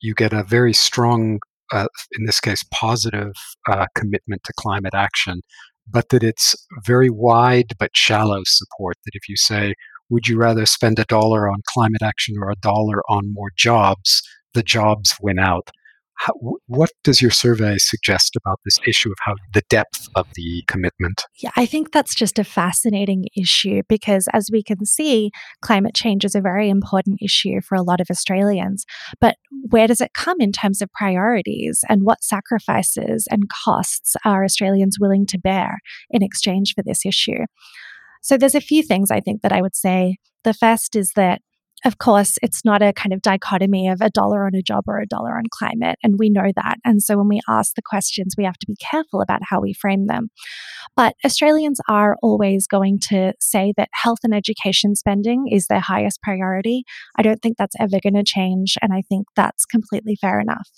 you 0.00 0.14
get 0.14 0.32
a 0.32 0.44
very 0.44 0.72
strong, 0.72 1.40
uh, 1.72 1.88
in 2.16 2.26
this 2.26 2.38
case, 2.38 2.62
positive 2.70 3.32
uh, 3.68 3.86
commitment 3.96 4.42
to 4.44 4.52
climate 4.56 4.94
action, 4.94 5.40
but 5.90 6.10
that 6.10 6.22
it's 6.22 6.54
very 6.84 7.10
wide 7.10 7.72
but 7.80 7.96
shallow 7.96 8.42
support. 8.44 8.98
That 9.04 9.14
if 9.14 9.28
you 9.28 9.36
say, 9.36 9.74
would 10.10 10.28
you 10.28 10.38
rather 10.38 10.64
spend 10.64 11.00
a 11.00 11.04
dollar 11.06 11.48
on 11.48 11.62
climate 11.66 12.02
action 12.02 12.36
or 12.40 12.50
a 12.50 12.56
dollar 12.56 13.02
on 13.08 13.32
more 13.32 13.50
jobs, 13.56 14.22
the 14.54 14.62
jobs 14.62 15.16
win 15.20 15.40
out. 15.40 15.70
How, 16.18 16.32
what 16.66 16.90
does 17.04 17.22
your 17.22 17.30
survey 17.30 17.76
suggest 17.78 18.36
about 18.36 18.60
this 18.64 18.78
issue 18.86 19.10
of 19.10 19.16
how 19.20 19.34
the 19.54 19.62
depth 19.68 20.08
of 20.16 20.26
the 20.34 20.64
commitment? 20.66 21.24
Yeah, 21.40 21.50
I 21.56 21.64
think 21.64 21.92
that's 21.92 22.14
just 22.14 22.38
a 22.38 22.44
fascinating 22.44 23.26
issue 23.36 23.82
because, 23.88 24.28
as 24.32 24.50
we 24.52 24.62
can 24.62 24.84
see, 24.84 25.30
climate 25.62 25.94
change 25.94 26.24
is 26.24 26.34
a 26.34 26.40
very 26.40 26.68
important 26.68 27.20
issue 27.22 27.60
for 27.60 27.76
a 27.76 27.82
lot 27.82 28.00
of 28.00 28.08
Australians. 28.10 28.84
But 29.20 29.36
where 29.70 29.86
does 29.86 30.00
it 30.00 30.12
come 30.12 30.36
in 30.40 30.50
terms 30.50 30.82
of 30.82 30.92
priorities 30.92 31.82
and 31.88 32.02
what 32.02 32.24
sacrifices 32.24 33.28
and 33.30 33.44
costs 33.64 34.16
are 34.24 34.44
Australians 34.44 34.98
willing 35.00 35.24
to 35.26 35.38
bear 35.38 35.78
in 36.10 36.22
exchange 36.22 36.74
for 36.74 36.82
this 36.82 37.06
issue? 37.06 37.44
So, 38.22 38.36
there's 38.36 38.56
a 38.56 38.60
few 38.60 38.82
things 38.82 39.12
I 39.12 39.20
think 39.20 39.42
that 39.42 39.52
I 39.52 39.62
would 39.62 39.76
say. 39.76 40.16
The 40.44 40.54
first 40.54 40.96
is 40.96 41.12
that 41.14 41.42
of 41.84 41.98
course, 41.98 42.36
it's 42.42 42.64
not 42.64 42.82
a 42.82 42.92
kind 42.92 43.12
of 43.12 43.22
dichotomy 43.22 43.88
of 43.88 44.00
a 44.00 44.10
dollar 44.10 44.44
on 44.44 44.54
a 44.54 44.62
job 44.62 44.84
or 44.86 44.98
a 44.98 45.06
dollar 45.06 45.36
on 45.36 45.44
climate. 45.52 45.98
And 46.02 46.18
we 46.18 46.28
know 46.28 46.50
that. 46.56 46.78
And 46.84 47.02
so 47.02 47.16
when 47.16 47.28
we 47.28 47.40
ask 47.48 47.74
the 47.74 47.82
questions, 47.82 48.34
we 48.36 48.44
have 48.44 48.58
to 48.58 48.66
be 48.66 48.76
careful 48.90 49.20
about 49.20 49.40
how 49.44 49.60
we 49.60 49.72
frame 49.74 50.06
them. 50.06 50.28
But 50.96 51.14
Australians 51.24 51.80
are 51.88 52.16
always 52.22 52.66
going 52.66 52.98
to 53.10 53.32
say 53.40 53.72
that 53.76 53.90
health 53.92 54.18
and 54.24 54.34
education 54.34 54.96
spending 54.96 55.46
is 55.50 55.66
their 55.66 55.80
highest 55.80 56.20
priority. 56.22 56.84
I 57.16 57.22
don't 57.22 57.40
think 57.40 57.56
that's 57.56 57.76
ever 57.78 58.00
going 58.02 58.14
to 58.14 58.24
change. 58.24 58.76
And 58.82 58.92
I 58.92 59.02
think 59.08 59.26
that's 59.36 59.64
completely 59.64 60.16
fair 60.20 60.40
enough. 60.40 60.68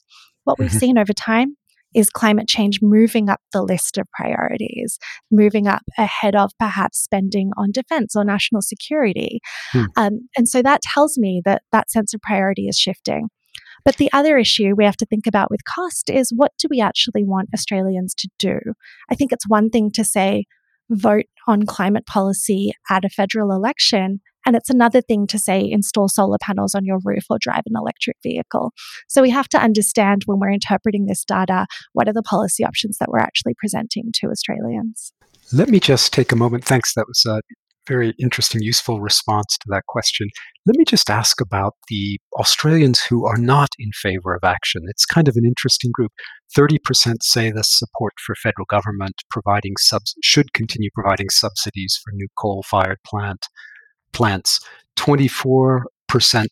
What 0.44 0.58
we've 0.58 0.70
mm-hmm. 0.70 0.78
seen 0.78 0.98
over 0.98 1.12
time 1.12 1.56
is 1.94 2.10
climate 2.10 2.48
change 2.48 2.80
moving 2.82 3.28
up 3.28 3.40
the 3.52 3.62
list 3.62 3.98
of 3.98 4.06
priorities, 4.12 4.98
moving 5.30 5.66
up 5.66 5.82
ahead 5.98 6.36
of 6.36 6.52
perhaps 6.58 6.98
spending 6.98 7.50
on 7.56 7.70
defense 7.72 8.14
or 8.14 8.24
national 8.24 8.62
security. 8.62 9.40
Hmm. 9.72 9.84
Um, 9.96 10.28
and 10.36 10.48
so 10.48 10.62
that 10.62 10.82
tells 10.82 11.18
me 11.18 11.42
that 11.44 11.62
that 11.72 11.90
sense 11.90 12.14
of 12.14 12.20
priority 12.20 12.68
is 12.68 12.78
shifting. 12.78 13.28
But 13.84 13.96
the 13.96 14.10
other 14.12 14.36
issue 14.36 14.74
we 14.76 14.84
have 14.84 14.96
to 14.98 15.06
think 15.06 15.26
about 15.26 15.50
with 15.50 15.64
cost 15.64 16.10
is 16.10 16.32
what 16.34 16.52
do 16.58 16.68
we 16.70 16.80
actually 16.80 17.24
want 17.24 17.48
Australians 17.54 18.14
to 18.16 18.28
do? 18.38 18.58
I 19.10 19.14
think 19.14 19.32
it's 19.32 19.48
one 19.48 19.70
thing 19.70 19.90
to 19.92 20.04
say, 20.04 20.44
vote 20.90 21.26
on 21.46 21.66
climate 21.66 22.06
policy 22.06 22.72
at 22.90 23.04
a 23.04 23.08
federal 23.08 23.52
election. 23.52 24.20
And 24.46 24.56
it's 24.56 24.70
another 24.70 25.02
thing 25.02 25.26
to 25.28 25.38
say 25.38 25.68
install 25.70 26.08
solar 26.08 26.38
panels 26.40 26.74
on 26.74 26.84
your 26.84 26.98
roof 27.04 27.24
or 27.28 27.38
drive 27.38 27.62
an 27.66 27.74
electric 27.76 28.16
vehicle. 28.22 28.72
So 29.08 29.20
we 29.22 29.30
have 29.30 29.48
to 29.50 29.58
understand 29.58 30.22
when 30.24 30.38
we're 30.38 30.50
interpreting 30.50 31.06
this 31.06 31.24
data, 31.24 31.66
what 31.92 32.08
are 32.08 32.14
the 32.14 32.22
policy 32.22 32.64
options 32.64 32.98
that 32.98 33.10
we're 33.10 33.18
actually 33.18 33.54
presenting 33.58 34.10
to 34.14 34.28
Australians? 34.28 35.12
Let 35.52 35.68
me 35.68 35.80
just 35.80 36.12
take 36.12 36.32
a 36.32 36.36
moment. 36.36 36.64
Thanks. 36.64 36.94
That 36.94 37.06
was 37.06 37.24
a 37.26 37.40
very 37.90 38.14
interesting, 38.18 38.62
useful 38.62 39.00
response 39.00 39.58
to 39.58 39.66
that 39.68 39.84
question. 39.88 40.28
Let 40.66 40.76
me 40.76 40.84
just 40.84 41.10
ask 41.10 41.40
about 41.40 41.74
the 41.88 42.18
Australians 42.38 43.00
who 43.00 43.26
are 43.26 43.36
not 43.36 43.70
in 43.78 43.90
favor 43.92 44.34
of 44.34 44.44
action. 44.44 44.82
It's 44.86 45.04
kind 45.04 45.26
of 45.26 45.34
an 45.36 45.44
interesting 45.44 45.90
group. 45.92 46.12
30% 46.56 47.22
say 47.22 47.50
the 47.50 47.64
support 47.64 48.12
for 48.24 48.34
federal 48.36 48.66
government 48.66 49.16
providing 49.28 49.74
subs 49.78 50.14
should 50.22 50.52
continue 50.52 50.90
providing 50.94 51.30
subsidies 51.30 51.98
for 52.02 52.12
new 52.12 52.28
coal-fired 52.38 52.98
plant 53.04 53.46
plants. 54.12 54.60
24% 54.96 55.82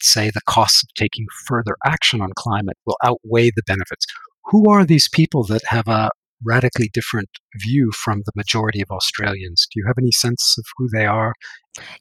say 0.02 0.30
the 0.30 0.40
costs 0.46 0.82
of 0.82 0.88
taking 0.96 1.26
further 1.46 1.76
action 1.86 2.20
on 2.20 2.30
climate 2.36 2.76
will 2.84 2.96
outweigh 3.04 3.50
the 3.54 3.62
benefits. 3.66 4.06
Who 4.46 4.70
are 4.70 4.84
these 4.84 5.08
people 5.08 5.44
that 5.44 5.62
have 5.66 5.86
a 5.86 6.10
radically 6.44 6.90
different 6.92 7.28
view 7.66 7.90
from 7.92 8.22
the 8.24 8.32
majority 8.34 8.80
of 8.80 8.90
Australians? 8.90 9.66
Do 9.72 9.80
you 9.80 9.86
have 9.86 9.96
any 9.98 10.12
sense 10.12 10.56
of 10.58 10.64
who 10.76 10.88
they 10.88 11.06
are? 11.06 11.34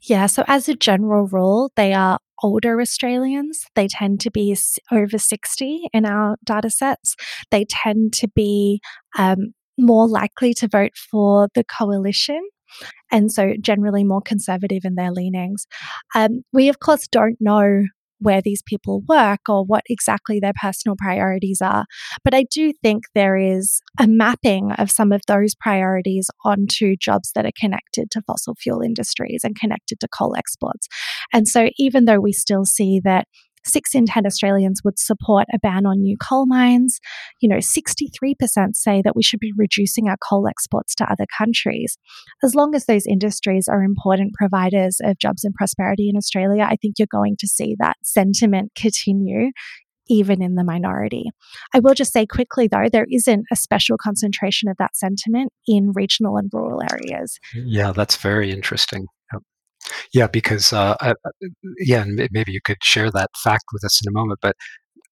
Yeah, 0.02 0.26
so 0.26 0.43
as 0.47 0.67
a 0.67 0.76
general 0.76 1.28
rule, 1.28 1.71
they 1.76 1.93
are 1.93 2.19
older 2.43 2.80
Australians. 2.82 3.63
They 3.76 3.88
tend 3.88 4.19
to 4.21 4.32
be 4.32 4.56
over 4.91 5.17
60 5.17 5.88
in 5.93 6.06
our 6.06 6.38
data 6.45 6.69
sets. 6.69 7.15
They 7.52 7.65
tend 7.65 8.13
to 8.13 8.28
be 8.28 8.82
um, 9.17 9.54
more 9.78 10.08
likely 10.08 10.54
to 10.56 10.67
vote 10.67 10.93
for 11.12 11.50
the 11.54 11.63
coalition 11.63 12.41
and 13.12 13.32
so 13.32 13.54
generally 13.60 14.04
more 14.04 14.21
conservative 14.21 14.84
in 14.84 14.95
their 14.95 15.12
leanings. 15.12 15.67
Um, 16.15 16.41
we, 16.52 16.69
of 16.69 16.80
course, 16.80 17.08
don't 17.08 17.38
know 17.39 17.84
where 18.19 18.41
these 18.41 18.62
people 18.65 19.03
work 19.08 19.41
or 19.49 19.63
what 19.63 19.84
exactly 19.89 20.39
their 20.39 20.53
personal 20.60 20.95
priorities 20.97 21.62
are. 21.62 21.86
But 22.23 22.34
I 22.34 22.45
do 22.51 22.73
think 22.82 23.06
there 23.13 23.38
is 23.38 23.82
a 23.99 24.08
mapping 24.08 24.71
of 24.73 24.91
some 24.91 25.12
of 25.12 25.21
those 25.27 25.56
priorities 25.56 26.30
onto 26.43 26.95
jobs 26.95 27.32
that 27.36 27.45
are 27.45 27.51
connected 27.60 28.12
to 28.12 28.21
fossil 28.21 28.56
fuel 28.56 28.82
industries 28.82 29.41
and 29.43 29.56
connected 29.56 29.99
to 29.99 30.08
coal 30.08 30.36
exports. 30.38 30.88
And 31.34 31.47
so 31.47 31.69
even 31.77 32.06
though 32.06 32.19
we 32.19 32.34
still 32.34 32.65
see 32.65 32.99
that 33.03 33.27
six 33.67 33.93
in 33.93 34.06
10 34.06 34.25
Australians 34.25 34.82
would 34.84 34.99
support 34.99 35.45
a 35.53 35.60
ban 35.60 35.86
on 35.86 36.01
new 36.01 36.17
coal 36.17 36.45
mines. 36.45 36.99
You 37.41 37.49
know, 37.49 37.58
63% 37.58 38.75
say 38.75 39.01
that 39.03 39.15
we 39.15 39.23
should 39.23 39.39
be 39.39 39.53
reducing 39.58 40.08
our 40.08 40.17
coal 40.17 40.47
exports 40.47 40.95
to 40.95 41.12
other 41.12 41.25
countries. 41.38 41.97
As 42.43 42.56
long 42.56 42.75
as 42.75 42.86
those 42.86 43.06
industries 43.06 43.67
are 43.67 43.84
important 43.84 44.34
providers 44.34 44.97
of 45.03 45.19
jobs 45.19 45.43
and 45.43 45.53
prosperity 45.53 46.10
in 46.10 46.17
Australia, 46.17 46.63
I 46.63 46.75
think 46.75 46.95
you're 46.97 47.08
going 47.12 47.36
to 47.39 47.47
see 47.47 47.75
that 47.80 47.97
sentiment 48.03 48.71
continue 48.75 49.51
even 50.10 50.41
in 50.41 50.56
the 50.56 50.63
minority. 50.63 51.25
I 51.73 51.80
will 51.80 51.93
just 51.93 52.13
say 52.13 52.25
quickly, 52.25 52.67
though, 52.67 52.88
there 52.91 53.08
isn't 53.12 53.45
a 53.51 53.56
special 53.56 53.97
concentration 53.97 54.69
of 54.69 54.77
that 54.77 54.95
sentiment 54.95 55.51
in 55.67 55.91
regional 55.93 56.38
and 56.38 56.49
rural 56.53 56.82
areas. 56.91 57.39
Yeah, 57.53 57.91
that's 57.91 58.15
very 58.15 58.51
interesting. 58.51 59.08
Yeah, 60.13 60.28
because 60.28 60.73
uh, 60.73 60.95
uh, 61.02 61.13
yeah, 61.80 62.02
and 62.02 62.15
maybe 62.32 62.52
you 62.52 62.62
could 62.63 62.84
share 62.84 63.12
that 63.12 63.30
fact 63.43 63.65
with 63.73 63.84
us 63.84 64.02
in 64.04 64.10
a 64.10 64.12
moment. 64.12 64.39
But 64.41 64.56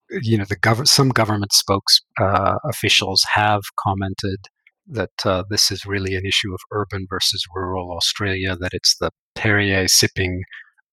you 0.09 0.37
know, 0.37 0.45
the 0.45 0.57
gov- 0.57 0.87
some 0.87 1.09
government 1.09 1.53
spokes 1.53 2.01
uh, 2.21 2.57
officials 2.65 3.23
have 3.33 3.61
commented 3.79 4.39
that 4.87 5.11
uh, 5.25 5.43
this 5.49 5.71
is 5.71 5.85
really 5.85 6.15
an 6.15 6.25
issue 6.25 6.53
of 6.53 6.59
urban 6.71 7.07
versus 7.09 7.43
rural 7.55 7.91
Australia. 7.95 8.55
That 8.55 8.73
it's 8.73 8.97
the 8.97 9.11
Perrier 9.35 9.87
sipping 9.87 10.43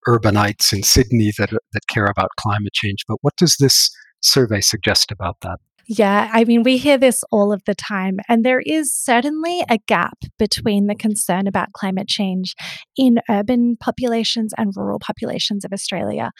urbanites 0.08 0.72
in 0.72 0.82
Sydney 0.82 1.32
that 1.38 1.50
that 1.50 1.86
care 1.88 2.06
about 2.06 2.30
climate 2.40 2.72
change. 2.74 2.98
But 3.08 3.18
what 3.22 3.36
does 3.36 3.56
this 3.60 3.90
survey 4.20 4.60
suggest 4.60 5.12
about 5.12 5.36
that? 5.42 5.58
Yeah, 5.86 6.30
I 6.32 6.44
mean, 6.44 6.62
we 6.62 6.76
hear 6.76 6.98
this 6.98 7.24
all 7.30 7.52
of 7.52 7.62
the 7.66 7.74
time, 7.74 8.18
and 8.28 8.44
there 8.44 8.60
is 8.60 8.94
certainly 8.94 9.64
a 9.68 9.78
gap 9.88 10.18
between 10.38 10.86
the 10.86 10.94
concern 10.94 11.46
about 11.46 11.72
climate 11.72 12.08
change 12.08 12.54
in 12.96 13.18
urban 13.28 13.76
populations 13.80 14.52
and 14.56 14.72
rural 14.76 14.98
populations 14.98 15.64
of 15.64 15.72
Australia. 15.72 16.30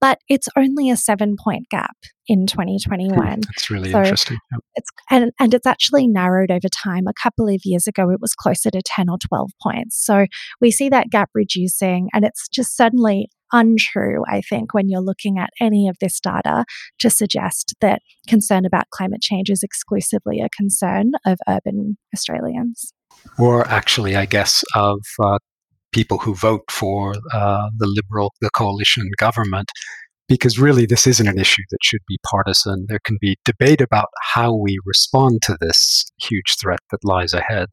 But 0.00 0.18
it's 0.28 0.48
only 0.56 0.90
a 0.90 0.96
seven 0.96 1.36
point 1.42 1.68
gap 1.70 1.96
in 2.26 2.46
2021. 2.46 3.16
Hmm, 3.16 3.40
that's 3.40 3.70
really 3.70 3.90
so 3.90 4.00
interesting. 4.00 4.38
Yep. 4.52 4.60
It's 4.74 4.90
and, 5.10 5.32
and 5.40 5.54
it's 5.54 5.66
actually 5.66 6.08
narrowed 6.08 6.50
over 6.50 6.68
time. 6.68 7.06
A 7.08 7.14
couple 7.14 7.48
of 7.48 7.60
years 7.64 7.86
ago, 7.86 8.10
it 8.10 8.20
was 8.20 8.34
closer 8.34 8.70
to 8.70 8.82
10 8.84 9.08
or 9.08 9.18
12 9.18 9.50
points. 9.62 10.04
So 10.04 10.26
we 10.60 10.70
see 10.70 10.88
that 10.88 11.10
gap 11.10 11.30
reducing, 11.34 12.08
and 12.12 12.24
it's 12.24 12.48
just 12.48 12.76
suddenly 12.76 13.28
untrue, 13.52 14.22
I 14.28 14.40
think, 14.40 14.74
when 14.74 14.88
you're 14.88 15.00
looking 15.00 15.38
at 15.38 15.50
any 15.60 15.88
of 15.88 15.96
this 16.00 16.20
data 16.20 16.64
to 17.00 17.10
suggest 17.10 17.74
that 17.80 18.02
concern 18.26 18.64
about 18.64 18.90
climate 18.90 19.20
change 19.20 19.50
is 19.50 19.62
exclusively 19.62 20.40
a 20.40 20.48
concern 20.56 21.12
of 21.26 21.38
urban 21.48 21.96
Australians. 22.14 22.92
Or 23.38 23.66
actually, 23.68 24.16
I 24.16 24.26
guess, 24.26 24.62
of 24.74 25.00
uh, 25.22 25.38
people 25.92 26.18
who 26.18 26.34
vote 26.34 26.70
for 26.70 27.14
uh, 27.32 27.68
the 27.76 27.86
Liberal, 27.86 28.32
the 28.40 28.50
coalition 28.50 29.08
government 29.18 29.70
because 30.28 30.58
really 30.58 30.84
this 30.84 31.06
isn't 31.06 31.26
an 31.26 31.38
issue 31.38 31.62
that 31.70 31.78
should 31.82 32.02
be 32.06 32.18
partisan. 32.30 32.84
There 32.88 33.00
can 33.02 33.16
be 33.20 33.38
debate 33.44 33.80
about 33.80 34.08
how 34.34 34.54
we 34.54 34.78
respond 34.84 35.40
to 35.42 35.56
this 35.60 36.04
huge 36.20 36.56
threat 36.60 36.80
that 36.90 37.02
lies 37.02 37.32
ahead 37.32 37.68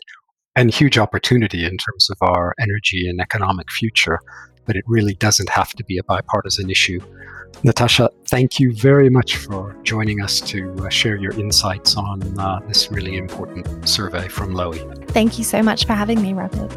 and 0.55 0.73
huge 0.73 0.97
opportunity 0.97 1.65
in 1.65 1.77
terms 1.77 2.09
of 2.09 2.17
our 2.21 2.53
energy 2.59 3.09
and 3.09 3.19
economic 3.19 3.69
future, 3.69 4.19
but 4.65 4.75
it 4.75 4.83
really 4.87 5.15
doesn't 5.15 5.49
have 5.49 5.73
to 5.73 5.83
be 5.83 5.97
a 5.97 6.03
bipartisan 6.03 6.69
issue. 6.69 6.99
Natasha, 7.63 8.09
thank 8.25 8.59
you 8.59 8.73
very 8.75 9.09
much 9.09 9.37
for 9.37 9.75
joining 9.83 10.21
us 10.21 10.41
to 10.41 10.73
uh, 10.79 10.89
share 10.89 11.15
your 11.15 11.31
insights 11.39 11.95
on 11.95 12.21
uh, 12.39 12.59
this 12.67 12.91
really 12.91 13.17
important 13.17 13.87
survey 13.87 14.27
from 14.27 14.53
Lowy. 14.53 15.07
Thank 15.09 15.37
you 15.37 15.43
so 15.43 15.63
much 15.63 15.85
for 15.85 15.93
having 15.93 16.21
me, 16.21 16.33
Robert. 16.33 16.71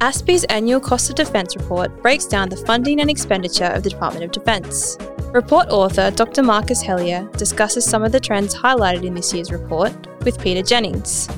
ASPI's 0.00 0.44
annual 0.44 0.80
Cost 0.80 1.08
of 1.08 1.16
Defence 1.16 1.56
report 1.56 2.02
breaks 2.02 2.26
down 2.26 2.48
the 2.48 2.56
funding 2.56 3.00
and 3.00 3.08
expenditure 3.08 3.66
of 3.66 3.82
the 3.82 3.90
Department 3.90 4.24
of 4.24 4.32
Defence. 4.32 4.98
Report 5.32 5.68
author 5.68 6.10
Dr. 6.10 6.42
Marcus 6.42 6.82
Hellyer 6.82 7.28
discusses 7.36 7.84
some 7.84 8.04
of 8.04 8.12
the 8.12 8.20
trends 8.20 8.54
highlighted 8.54 9.04
in 9.04 9.14
this 9.14 9.32
year's 9.32 9.50
report 9.50 9.92
with 10.24 10.40
Peter 10.40 10.62
Jennings. 10.62 11.28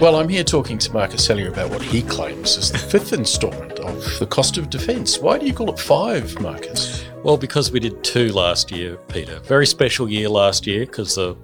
Well, 0.00 0.16
I'm 0.16 0.28
here 0.28 0.42
talking 0.42 0.78
to 0.78 0.92
Marcus 0.92 1.26
Hellyer 1.26 1.48
about 1.48 1.70
what 1.70 1.82
he 1.82 2.02
claims 2.02 2.56
is 2.56 2.72
the 2.72 2.78
fifth 2.78 3.12
instalment 3.12 3.78
of 3.78 4.18
the 4.18 4.26
cost 4.26 4.58
of 4.58 4.68
defence. 4.68 5.18
Why 5.18 5.38
do 5.38 5.46
you 5.46 5.54
call 5.54 5.70
it 5.70 5.78
five, 5.78 6.40
Marcus? 6.40 7.04
Well, 7.22 7.36
because 7.36 7.70
we 7.70 7.78
did 7.78 8.02
two 8.02 8.32
last 8.32 8.72
year, 8.72 8.96
Peter. 9.08 9.38
Very 9.40 9.66
special 9.66 10.08
year 10.08 10.28
last 10.28 10.66
year 10.66 10.86
because 10.86 11.14
the 11.14 11.36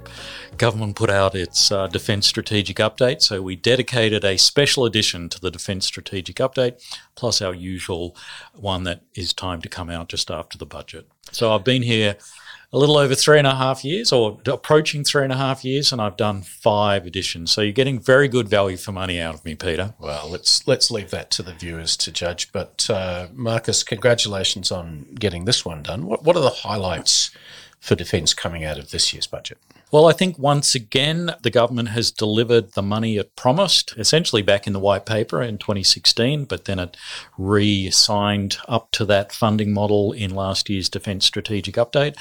government 0.56 0.96
put 0.96 1.08
out 1.08 1.36
its 1.36 1.70
uh, 1.70 1.86
Defence 1.86 2.26
Strategic 2.26 2.78
Update. 2.78 3.22
So 3.22 3.40
we 3.42 3.54
dedicated 3.54 4.24
a 4.24 4.36
special 4.36 4.84
edition 4.84 5.28
to 5.28 5.40
the 5.40 5.52
Defence 5.52 5.86
Strategic 5.86 6.36
Update, 6.36 6.82
plus 7.14 7.40
our 7.40 7.54
usual 7.54 8.16
one 8.54 8.82
that 8.84 9.02
is 9.14 9.32
timed 9.32 9.62
to 9.62 9.68
come 9.68 9.88
out 9.88 10.08
just 10.08 10.32
after 10.32 10.58
the 10.58 10.66
budget. 10.66 11.06
So 11.30 11.54
I've 11.54 11.64
been 11.64 11.82
here 11.82 12.16
a 12.72 12.78
little 12.78 12.98
over 12.98 13.14
three 13.14 13.38
and 13.38 13.46
a 13.46 13.54
half 13.54 13.84
years 13.84 14.12
or 14.12 14.38
approaching 14.46 15.02
three 15.02 15.22
and 15.22 15.32
a 15.32 15.36
half 15.36 15.64
years 15.64 15.90
and 15.90 16.02
I've 16.02 16.16
done 16.16 16.42
five 16.42 17.06
editions. 17.06 17.50
So 17.50 17.62
you're 17.62 17.72
getting 17.72 17.98
very 17.98 18.28
good 18.28 18.48
value 18.48 18.76
for 18.76 18.92
money 18.92 19.18
out 19.18 19.34
of 19.34 19.44
me, 19.44 19.54
Peter. 19.54 19.94
Well, 19.98 20.28
let's 20.28 20.66
let's 20.66 20.90
leave 20.90 21.10
that 21.10 21.30
to 21.32 21.42
the 21.42 21.54
viewers 21.54 21.96
to 21.98 22.12
judge. 22.12 22.52
But 22.52 22.88
uh, 22.90 23.28
Marcus, 23.32 23.82
congratulations 23.82 24.70
on 24.70 25.14
getting 25.14 25.46
this 25.46 25.64
one 25.64 25.82
done. 25.82 26.06
What 26.06 26.24
what 26.24 26.36
are 26.36 26.42
the 26.42 26.50
highlights 26.50 27.30
for 27.80 27.94
defence 27.94 28.34
coming 28.34 28.64
out 28.64 28.78
of 28.78 28.90
this 28.90 29.14
year's 29.14 29.26
budget? 29.26 29.58
Well, 29.90 30.04
I 30.04 30.12
think 30.12 30.38
once 30.38 30.74
again, 30.74 31.34
the 31.40 31.50
government 31.50 31.88
has 31.88 32.10
delivered 32.10 32.72
the 32.72 32.82
money 32.82 33.16
it 33.16 33.34
promised, 33.36 33.94
essentially 33.96 34.42
back 34.42 34.66
in 34.66 34.74
the 34.74 34.78
white 34.78 35.06
paper 35.06 35.40
in 35.40 35.56
2016, 35.56 36.44
but 36.44 36.66
then 36.66 36.78
it 36.78 36.94
re 37.38 37.90
signed 37.90 38.58
up 38.68 38.90
to 38.92 39.06
that 39.06 39.32
funding 39.32 39.72
model 39.72 40.12
in 40.12 40.34
last 40.34 40.68
year's 40.68 40.90
Defence 40.90 41.24
Strategic 41.24 41.76
Update. 41.76 42.16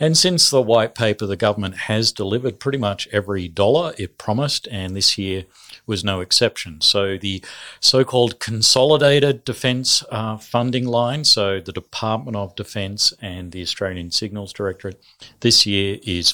And 0.00 0.18
since 0.18 0.50
the 0.50 0.60
white 0.60 0.96
paper, 0.96 1.24
the 1.24 1.36
government 1.36 1.76
has 1.76 2.10
delivered 2.10 2.58
pretty 2.58 2.78
much 2.78 3.06
every 3.12 3.46
dollar 3.46 3.94
it 3.98 4.18
promised, 4.18 4.66
and 4.72 4.96
this 4.96 5.16
year 5.16 5.44
was 5.86 6.02
no 6.02 6.20
exception. 6.20 6.80
So 6.80 7.16
the 7.16 7.44
so-called 7.78 8.40
consolidated 8.40 9.44
defence 9.44 10.02
uh, 10.10 10.38
funding 10.38 10.86
line, 10.86 11.22
so 11.22 11.60
the 11.60 11.72
Department 11.72 12.36
of 12.36 12.56
Defence 12.56 13.12
and 13.22 13.52
the 13.52 13.62
Australian 13.62 14.10
Signals 14.10 14.52
Directorate, 14.52 15.00
this 15.38 15.66
year 15.66 15.98
is 16.02 16.30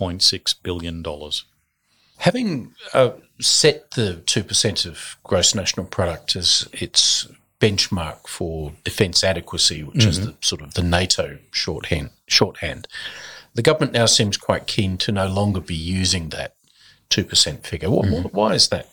$44.6 0.00 0.54
billion. 0.62 1.04
Having 2.18 2.74
uh, 2.92 3.10
set 3.40 3.92
the 3.92 4.22
2% 4.26 4.86
of 4.86 5.16
gross 5.22 5.54
national 5.54 5.86
product 5.86 6.36
as 6.36 6.68
its 6.72 7.28
benchmark 7.60 8.26
for 8.26 8.72
defence 8.84 9.22
adequacy, 9.22 9.82
which 9.82 9.98
mm-hmm. 9.98 10.08
is 10.08 10.26
the, 10.26 10.34
sort 10.40 10.62
of 10.62 10.74
the 10.74 10.82
NATO 10.82 11.38
shorthand, 11.52 12.10
shorthand, 12.26 12.88
the 13.54 13.62
government 13.62 13.92
now 13.92 14.06
seems 14.06 14.36
quite 14.36 14.66
keen 14.66 14.96
to 14.98 15.12
no 15.12 15.26
longer 15.28 15.60
be 15.60 15.74
using 15.74 16.30
that 16.30 16.54
2% 17.10 17.66
figure. 17.66 17.90
What, 17.90 18.06
mm. 18.06 18.32
Why 18.32 18.54
is 18.54 18.68
that? 18.68 18.88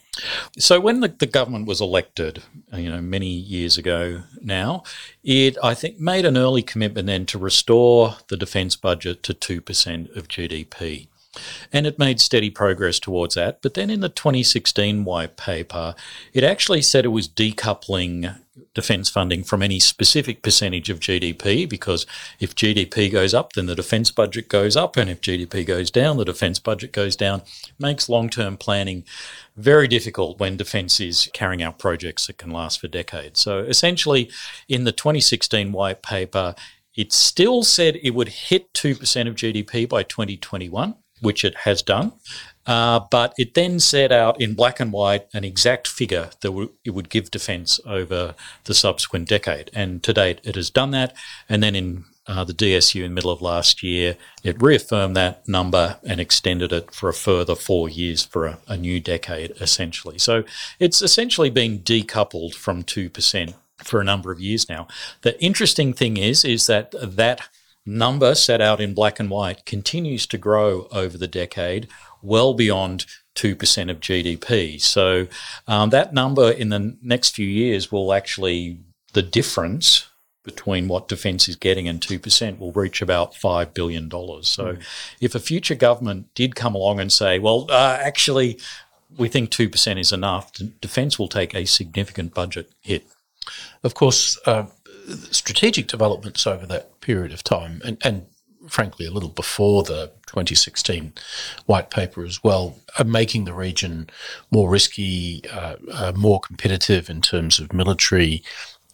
So 0.57 0.79
when 0.79 1.01
the, 1.01 1.09
the, 1.09 1.25
government 1.25 1.67
was 1.67 1.81
elected, 1.81 2.43
uh, 2.73 2.77
you 2.77 2.89
know, 2.89 3.01
many 3.01 3.27
years 3.27 3.77
ago 3.77 4.23
now, 4.41 4.83
it 5.23 5.57
I 5.63 5.73
think 5.73 5.99
made 5.99 6.25
an 6.25 6.37
early 6.37 6.63
commitment 6.63 7.07
then 7.07 7.25
to 7.27 7.37
restore 7.37 8.15
the 8.29 8.37
defence 8.37 8.75
budget 8.75 9.23
to 9.23 9.33
two 9.33 9.61
percent 9.61 10.09
of 10.15 10.27
GDP. 10.27 11.07
And 11.71 11.85
it 11.87 11.99
made 11.99 12.19
steady 12.19 12.49
progress 12.49 12.99
towards 12.99 13.35
that. 13.35 13.61
But 13.61 13.73
then 13.73 13.89
in 13.89 14.01
the 14.01 14.09
2016 14.09 15.03
white 15.03 15.37
paper, 15.37 15.95
it 16.33 16.43
actually 16.43 16.81
said 16.81 17.05
it 17.05 17.09
was 17.09 17.27
decoupling 17.27 18.35
defence 18.73 19.09
funding 19.09 19.43
from 19.43 19.61
any 19.61 19.79
specific 19.79 20.41
percentage 20.41 20.89
of 20.89 20.99
GDP 20.99 21.67
because 21.67 22.05
if 22.39 22.55
GDP 22.55 23.11
goes 23.11 23.33
up, 23.33 23.53
then 23.53 23.65
the 23.65 23.75
defence 23.75 24.11
budget 24.11 24.49
goes 24.49 24.75
up, 24.75 24.97
and 24.97 25.09
if 25.09 25.21
GDP 25.21 25.65
goes 25.65 25.91
down, 25.91 26.17
the 26.17 26.25
defence 26.25 26.59
budget 26.59 26.91
goes 26.91 27.15
down. 27.15 27.41
It 27.41 27.73
Makes 27.79 28.09
long 28.09 28.29
term 28.29 28.57
planning 28.57 29.03
very 29.55 29.87
difficult 29.87 30.39
when 30.39 30.57
defence 30.57 30.99
is 30.99 31.29
carrying 31.33 31.63
out 31.63 31.79
projects 31.79 32.27
that 32.27 32.37
can 32.37 32.51
last 32.51 32.79
for 32.79 32.87
decades. 32.87 33.39
So 33.39 33.59
essentially, 33.59 34.29
in 34.67 34.83
the 34.83 34.91
2016 34.91 35.71
white 35.71 36.01
paper, 36.01 36.55
it 36.95 37.13
still 37.13 37.63
said 37.63 37.97
it 38.01 38.11
would 38.11 38.29
hit 38.29 38.73
2% 38.73 39.27
of 39.27 39.35
GDP 39.35 39.87
by 39.87 40.03
2021 40.03 40.95
which 41.21 41.43
it 41.43 41.55
has 41.59 41.81
done. 41.81 42.13
Uh, 42.65 42.99
but 43.09 43.33
it 43.37 43.53
then 43.53 43.79
set 43.79 44.11
out 44.11 44.39
in 44.41 44.53
black 44.53 44.79
and 44.79 44.91
white 44.91 45.25
an 45.33 45.45
exact 45.45 45.87
figure 45.87 46.29
that 46.41 46.49
w- 46.49 46.73
it 46.83 46.89
would 46.91 47.09
give 47.09 47.31
defence 47.31 47.79
over 47.85 48.35
the 48.65 48.73
subsequent 48.73 49.29
decade. 49.29 49.71
And 49.73 50.03
to 50.03 50.11
date, 50.13 50.41
it 50.43 50.55
has 50.55 50.69
done 50.69 50.91
that. 50.91 51.15
And 51.47 51.63
then 51.63 51.75
in 51.75 52.03
uh, 52.27 52.43
the 52.43 52.53
DSU 52.53 53.03
in 53.03 53.11
the 53.11 53.15
middle 53.15 53.31
of 53.31 53.41
last 53.41 53.81
year, 53.81 54.17
it 54.43 54.61
reaffirmed 54.61 55.15
that 55.15 55.47
number 55.47 55.97
and 56.03 56.19
extended 56.19 56.73
it 56.73 56.93
for 56.93 57.07
a 57.07 57.13
further 57.13 57.55
four 57.55 57.87
years 57.87 58.23
for 58.23 58.45
a, 58.45 58.57
a 58.67 58.75
new 58.75 58.99
decade, 58.99 59.51
essentially. 59.61 60.19
So 60.19 60.43
it's 60.77 61.01
essentially 61.01 61.49
been 61.49 61.79
decoupled 61.79 62.53
from 62.53 62.83
2% 62.83 63.53
for 63.77 64.01
a 64.01 64.03
number 64.03 64.31
of 64.31 64.41
years 64.41 64.67
now. 64.67 64.87
The 65.21 65.41
interesting 65.41 65.93
thing 65.93 66.17
is, 66.17 66.43
is 66.43 66.67
that 66.67 66.93
that 67.01 67.47
number 67.87 68.35
set 68.35 68.61
out 68.61 68.81
in 68.81 68.93
black 68.93 69.19
and 69.19 69.29
white 69.29 69.65
continues 69.65 70.27
to 70.27 70.37
grow 70.37 70.87
over 70.91 71.17
the 71.17 71.27
decade, 71.27 71.87
well 72.21 72.53
beyond 72.53 73.05
2% 73.35 73.89
of 73.89 73.99
GDP. 73.99 74.81
So 74.81 75.27
um, 75.67 75.89
that 75.91 76.13
number 76.13 76.51
in 76.51 76.69
the 76.69 76.97
next 77.01 77.35
few 77.35 77.47
years 77.47 77.91
will 77.91 78.13
actually, 78.13 78.79
the 79.13 79.21
difference 79.21 80.07
between 80.43 80.87
what 80.87 81.07
defence 81.07 81.47
is 81.47 81.55
getting 81.55 81.87
and 81.87 81.99
2% 81.99 82.57
will 82.57 82.71
reach 82.71 83.01
about 83.01 83.33
$5 83.33 83.73
billion. 83.73 84.09
So 84.09 84.73
mm. 84.73 84.83
if 85.19 85.35
a 85.35 85.39
future 85.39 85.75
government 85.75 86.33
did 86.35 86.55
come 86.55 86.73
along 86.73 86.99
and 86.99 87.11
say, 87.11 87.37
well, 87.37 87.67
uh, 87.69 87.99
actually, 88.01 88.57
we 89.17 89.27
think 89.27 89.51
2% 89.51 89.99
is 89.99 90.11
enough, 90.11 90.51
defence 90.81 91.19
will 91.19 91.27
take 91.27 91.53
a 91.53 91.65
significant 91.65 92.33
budget 92.33 92.71
hit. 92.81 93.07
Of 93.83 93.93
course, 93.93 94.39
uh, 94.45 94.65
strategic 95.31 95.87
developments 95.87 96.45
over 96.45 96.65
that 96.65 96.99
period 97.01 97.31
of 97.31 97.43
time, 97.43 97.81
and, 97.85 97.97
and 98.03 98.25
frankly, 98.67 99.05
a 99.05 99.11
little 99.11 99.29
before 99.29 99.83
the 99.83 100.11
2016 100.27 101.13
white 101.65 101.89
paper 101.89 102.23
as 102.25 102.43
well, 102.43 102.77
are 102.99 103.05
making 103.05 103.45
the 103.45 103.53
region 103.53 104.09
more 104.51 104.69
risky, 104.69 105.41
uh, 105.51 105.75
uh, 105.91 106.11
more 106.15 106.39
competitive 106.39 107.09
in 107.09 107.21
terms 107.21 107.59
of 107.59 107.73
military 107.73 108.43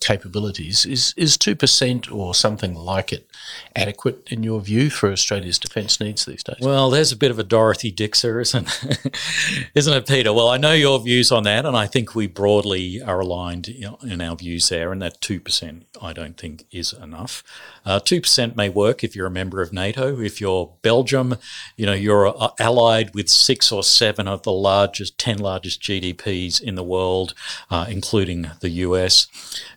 capabilities. 0.03 0.85
Is 0.85 1.13
is 1.17 1.37
two 1.37 1.55
percent 1.55 2.11
or 2.11 2.35
something 2.35 2.75
like 2.75 3.11
it 3.11 3.27
adequate 3.75 4.27
in 4.31 4.43
your 4.43 4.61
view 4.61 4.89
for 4.89 5.11
Australia's 5.11 5.59
defence 5.59 5.99
needs 5.99 6.25
these 6.25 6.43
days? 6.43 6.57
Well, 6.61 6.89
there's 6.89 7.11
a 7.11 7.17
bit 7.17 7.31
of 7.31 7.39
a 7.39 7.43
Dorothy 7.43 7.91
Dixer, 7.91 8.39
isn't 8.39 8.67
isn't 9.75 9.93
it, 9.93 10.07
Peter? 10.07 10.33
Well, 10.33 10.49
I 10.49 10.57
know 10.57 10.73
your 10.73 10.99
views 10.99 11.31
on 11.31 11.43
that, 11.43 11.65
and 11.65 11.75
I 11.75 11.87
think 11.87 12.15
we 12.15 12.27
broadly 12.27 13.01
are 13.01 13.19
aligned 13.19 13.67
in 13.67 14.21
our 14.21 14.35
views 14.35 14.69
there. 14.69 14.91
And 14.91 15.01
that 15.01 15.21
two 15.21 15.39
percent, 15.39 15.85
I 16.01 16.13
don't 16.13 16.37
think, 16.37 16.65
is 16.71 16.93
enough. 16.93 17.43
Uh, 17.85 17.99
two 17.99 18.21
percent 18.21 18.55
may 18.55 18.69
work 18.69 19.03
if 19.03 19.15
you're 19.15 19.27
a 19.27 19.31
member 19.31 19.61
of 19.61 19.73
NATO. 19.73 20.19
If 20.19 20.39
you're 20.41 20.73
Belgium, 20.81 21.35
you 21.77 21.85
know 21.85 21.93
you're 21.93 22.27
uh, 22.27 22.49
allied 22.59 23.13
with 23.13 23.29
six 23.29 23.71
or 23.71 23.83
seven 23.83 24.27
of 24.27 24.43
the 24.43 24.51
largest, 24.51 25.17
ten 25.17 25.37
largest 25.37 25.81
GDPs 25.81 26.61
in 26.61 26.75
the 26.75 26.83
world, 26.83 27.33
uh, 27.69 27.85
including 27.89 28.51
the 28.59 28.69
US, 28.69 29.27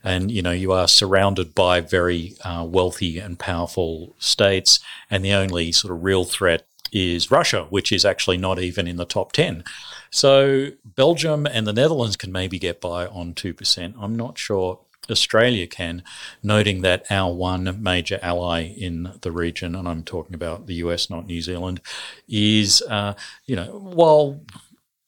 and 0.03 0.16
you 0.25 0.43
know 0.43 0.53
you 0.53 0.73
are 0.73 0.89
surrounded 0.89 1.55
by 1.55 1.81
very 1.81 2.35
uh, 2.45 2.65
wealthy 2.69 3.19
and 3.19 3.39
powerful 3.39 4.15
states, 4.19 4.81
and 5.11 5.25
the 5.25 5.33
only 5.33 5.73
sort 5.73 5.93
of 5.93 6.05
real 6.05 6.25
threat 6.25 6.67
is 6.93 7.31
Russia, 7.31 7.67
which 7.71 7.93
is 7.93 8.05
actually 8.05 8.37
not 8.39 8.59
even 8.59 8.87
in 8.87 8.97
the 8.97 9.05
top 9.05 9.33
10. 9.33 9.65
So 10.11 10.71
Belgium 10.85 11.47
and 11.47 11.67
the 11.67 11.73
Netherlands 11.73 12.17
can 12.17 12.33
maybe 12.33 12.59
get 12.59 12.81
by 12.81 13.07
on 13.07 13.35
2%. 13.35 13.95
I'm 13.99 14.17
not 14.17 14.39
sure 14.39 14.81
Australia 15.11 15.67
can, 15.67 16.03
noting 16.43 16.83
that 16.83 17.05
our 17.11 17.33
one 17.33 17.83
major 17.83 18.19
ally 18.23 18.63
in 18.63 19.13
the 19.21 19.31
region, 19.31 19.75
and 19.75 19.89
I'm 19.89 20.03
talking 20.03 20.35
about 20.35 20.67
the 20.67 20.75
US, 20.75 21.09
not 21.11 21.27
New 21.27 21.41
Zealand, 21.41 21.81
is, 22.29 22.83
uh, 22.89 23.15
you 23.45 23.57
know, 23.57 23.67
while 23.67 24.41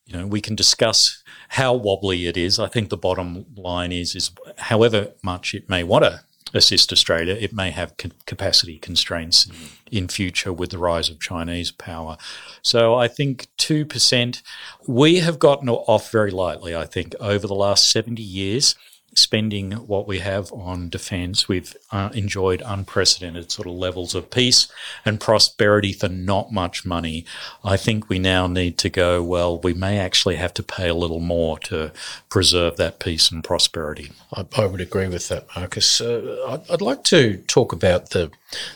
you 0.09 0.17
know 0.17 0.27
we 0.27 0.41
can 0.41 0.57
discuss 0.57 1.23
how 1.51 1.73
wobbly 1.75 2.27
it 2.27 2.37
is, 2.37 2.59
I 2.59 2.67
think 2.67 2.89
the 2.89 2.97
bottom 2.97 3.47
line 3.57 3.93
is 3.93 4.17
is 4.17 4.31
however 4.57 5.13
much 5.23 5.55
it 5.55 5.69
may 5.69 5.85
want 5.85 6.05
to 6.05 6.21
assist 6.55 6.93
Australia, 6.93 7.35
it 7.35 7.53
may 7.53 7.71
have 7.71 7.95
capacity 8.27 8.79
constraints 8.79 9.47
mm. 9.47 9.69
in 9.91 10.09
future 10.09 10.53
with 10.53 10.71
the 10.71 10.79
rise 10.79 11.11
of 11.11 11.21
Chinese 11.21 11.71
power. 11.71 12.17
So 12.63 12.95
I 12.95 13.07
think 13.07 13.49
2%, 13.59 14.43
we 14.87 15.17
have 15.21 15.39
gotten 15.39 15.69
off 15.69 16.11
very 16.11 16.31
lightly, 16.31 16.75
I 16.75 16.87
think, 16.87 17.15
over 17.21 17.47
the 17.47 17.55
last 17.55 17.91
70 17.91 18.23
years 18.23 18.75
spending 19.15 19.73
what 19.73 20.07
we 20.07 20.21
have 20.21 20.53
on 20.53 20.89
defence, 20.89 21.49
we've 21.49 21.77
uh, 21.91 22.09
enjoyed 22.15 22.63
unprecedented 22.65 23.51
sort 23.51 23.67
of 23.67 23.75
levels 23.75 24.15
of 24.15 24.31
peace 24.31 24.69
and 25.05 25.21
prosperity 25.21 25.93
for 25.93 26.09
not 26.09 26.53
much 26.53 26.85
money. 26.85 27.25
I 27.65 27.77
think 27.77 28.09
we 28.09 28.19
now 28.19 28.47
need 28.47 28.79
to 28.79 28.89
go, 28.89 29.23
well, 29.23 29.59
we 29.59 29.75
may 29.75 29.99
actually 29.99 30.37
have 30.37 30.55
to 30.55 30.63
pay 30.63 30.89
a 30.89 30.95
little 30.95 31.21
more 31.21 31.59
to 31.61 31.93
preserve 32.29 32.77
that 32.77 33.01
peace 33.01 33.31
and 33.31 33.43
prosperity. 33.43 34.13
I, 34.33 34.47
I 34.57 34.67
would 34.67 34.81
agree 34.81 35.09
with 35.09 35.29
that, 35.29 35.47
Marcus. 35.57 36.01
Uh, 36.01 36.45
I'd, 36.49 36.71
I'd 36.71 36.83
like 36.83 37.03
to 37.05 37.39
talk 37.49 37.73
about 37.73 38.11
the, 38.11 38.31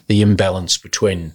the 0.09 0.23
imbalance 0.23 0.77
between 0.77 1.35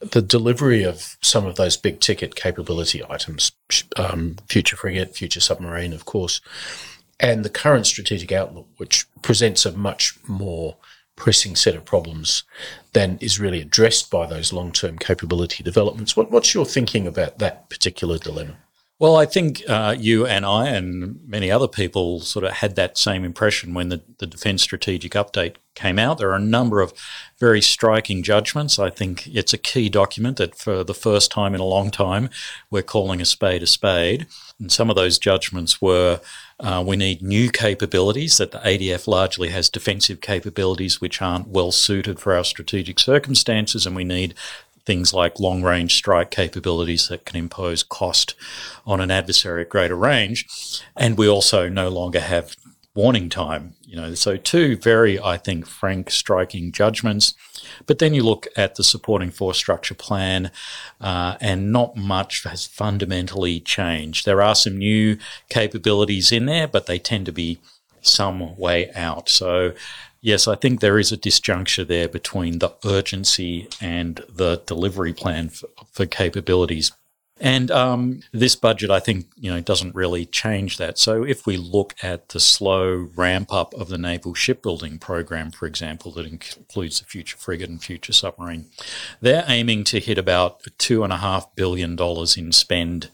the 0.00 0.22
delivery 0.22 0.82
of 0.82 1.18
some 1.20 1.44
of 1.46 1.56
those 1.56 1.76
big 1.76 2.00
ticket 2.00 2.34
capability 2.34 3.02
items, 3.08 3.52
um, 3.96 4.36
future 4.48 4.76
frigate, 4.76 5.14
future 5.14 5.40
submarine, 5.40 5.92
of 5.92 6.06
course, 6.06 6.40
and 7.20 7.44
the 7.44 7.50
current 7.50 7.86
strategic 7.86 8.32
outlook, 8.32 8.66
which 8.78 9.06
presents 9.22 9.66
a 9.66 9.72
much 9.72 10.18
more 10.26 10.76
pressing 11.14 11.54
set 11.54 11.74
of 11.74 11.84
problems 11.84 12.44
than 12.94 13.18
is 13.20 13.38
really 13.38 13.60
addressed 13.60 14.10
by 14.10 14.26
those 14.26 14.52
long 14.52 14.72
term 14.72 14.98
capability 14.98 15.62
developments. 15.62 16.16
What, 16.16 16.30
what's 16.30 16.54
your 16.54 16.64
thinking 16.64 17.06
about 17.06 17.38
that 17.38 17.68
particular 17.68 18.18
dilemma? 18.18 18.56
Well, 18.98 19.16
I 19.16 19.24
think 19.24 19.62
uh, 19.66 19.96
you 19.98 20.26
and 20.26 20.44
I 20.44 20.68
and 20.68 21.20
many 21.26 21.50
other 21.50 21.68
people 21.68 22.20
sort 22.20 22.44
of 22.44 22.52
had 22.52 22.76
that 22.76 22.98
same 22.98 23.24
impression 23.24 23.72
when 23.72 23.88
the, 23.88 24.02
the 24.18 24.26
Defence 24.26 24.62
Strategic 24.62 25.12
Update 25.12 25.54
came 25.74 25.98
out. 25.98 26.18
There 26.18 26.30
are 26.30 26.34
a 26.34 26.38
number 26.38 26.82
of 26.82 26.92
very 27.38 27.62
striking 27.62 28.22
judgments. 28.22 28.78
I 28.78 28.90
think 28.90 29.26
it's 29.26 29.54
a 29.54 29.58
key 29.58 29.88
document 29.88 30.36
that 30.36 30.54
for 30.54 30.84
the 30.84 30.92
first 30.92 31.30
time 31.30 31.54
in 31.54 31.62
a 31.62 31.64
long 31.64 31.90
time, 31.90 32.28
we're 32.70 32.82
calling 32.82 33.22
a 33.22 33.24
spade 33.24 33.62
a 33.62 33.66
spade. 33.66 34.26
And 34.58 34.70
some 34.70 34.90
of 34.90 34.96
those 34.96 35.18
judgments 35.18 35.80
were 35.80 36.20
uh, 36.60 36.84
we 36.86 36.96
need 36.96 37.22
new 37.22 37.50
capabilities, 37.50 38.38
that 38.38 38.52
the 38.52 38.58
ADF 38.58 39.06
largely 39.06 39.48
has 39.48 39.68
defensive 39.68 40.20
capabilities 40.20 41.00
which 41.00 41.22
aren't 41.22 41.48
well 41.48 41.72
suited 41.72 42.20
for 42.20 42.34
our 42.34 42.44
strategic 42.44 42.98
circumstances, 42.98 43.86
and 43.86 43.96
we 43.96 44.04
need 44.04 44.34
things 44.84 45.14
like 45.14 45.40
long 45.40 45.62
range 45.62 45.94
strike 45.94 46.30
capabilities 46.30 47.08
that 47.08 47.24
can 47.24 47.36
impose 47.36 47.82
cost 47.82 48.34
on 48.86 49.00
an 49.00 49.10
adversary 49.10 49.62
at 49.62 49.68
greater 49.68 49.96
range. 49.96 50.46
And 50.96 51.16
we 51.16 51.28
also 51.28 51.68
no 51.68 51.88
longer 51.88 52.20
have 52.20 52.56
warning 52.94 53.28
time. 53.28 53.74
You 53.82 53.96
know, 53.96 54.14
so 54.14 54.36
two 54.36 54.76
very, 54.76 55.20
I 55.20 55.36
think, 55.36 55.66
frank, 55.66 56.10
striking 56.10 56.72
judgments. 56.72 57.34
But 57.86 57.98
then 57.98 58.14
you 58.14 58.22
look 58.22 58.46
at 58.56 58.74
the 58.74 58.84
supporting 58.84 59.30
force 59.30 59.58
structure 59.58 59.94
plan, 59.94 60.50
uh, 61.00 61.36
and 61.40 61.72
not 61.72 61.96
much 61.96 62.44
has 62.44 62.66
fundamentally 62.66 63.60
changed. 63.60 64.26
There 64.26 64.42
are 64.42 64.54
some 64.54 64.78
new 64.78 65.18
capabilities 65.48 66.32
in 66.32 66.46
there, 66.46 66.68
but 66.68 66.86
they 66.86 66.98
tend 66.98 67.26
to 67.26 67.32
be 67.32 67.58
some 68.02 68.56
way 68.56 68.90
out. 68.92 69.28
So 69.28 69.72
yes, 70.20 70.46
I 70.48 70.54
think 70.54 70.80
there 70.80 70.98
is 70.98 71.12
a 71.12 71.16
disjuncture 71.16 71.86
there 71.86 72.08
between 72.08 72.58
the 72.58 72.74
urgency 72.84 73.68
and 73.80 74.22
the 74.28 74.62
delivery 74.66 75.12
plan 75.12 75.48
for, 75.48 75.68
for 75.92 76.06
capabilities. 76.06 76.92
And 77.40 77.70
um, 77.70 78.20
this 78.32 78.54
budget, 78.54 78.90
I 78.90 79.00
think, 79.00 79.26
you 79.36 79.50
know, 79.50 79.60
doesn't 79.60 79.94
really 79.94 80.26
change 80.26 80.76
that. 80.76 80.98
So 80.98 81.24
if 81.24 81.46
we 81.46 81.56
look 81.56 81.94
at 82.02 82.28
the 82.28 82.40
slow 82.40 83.08
ramp 83.16 83.50
up 83.50 83.72
of 83.74 83.88
the 83.88 83.96
naval 83.96 84.34
shipbuilding 84.34 84.98
program, 84.98 85.50
for 85.50 85.66
example, 85.66 86.12
that 86.12 86.26
includes 86.26 87.00
the 87.00 87.06
future 87.06 87.38
frigate 87.38 87.70
and 87.70 87.82
future 87.82 88.12
submarine, 88.12 88.66
they're 89.22 89.44
aiming 89.48 89.84
to 89.84 90.00
hit 90.00 90.18
about 90.18 90.60
two 90.76 91.02
and 91.02 91.14
a 91.14 91.16
half 91.16 91.54
billion 91.54 91.96
dollars 91.96 92.36
in 92.36 92.52
spend 92.52 93.08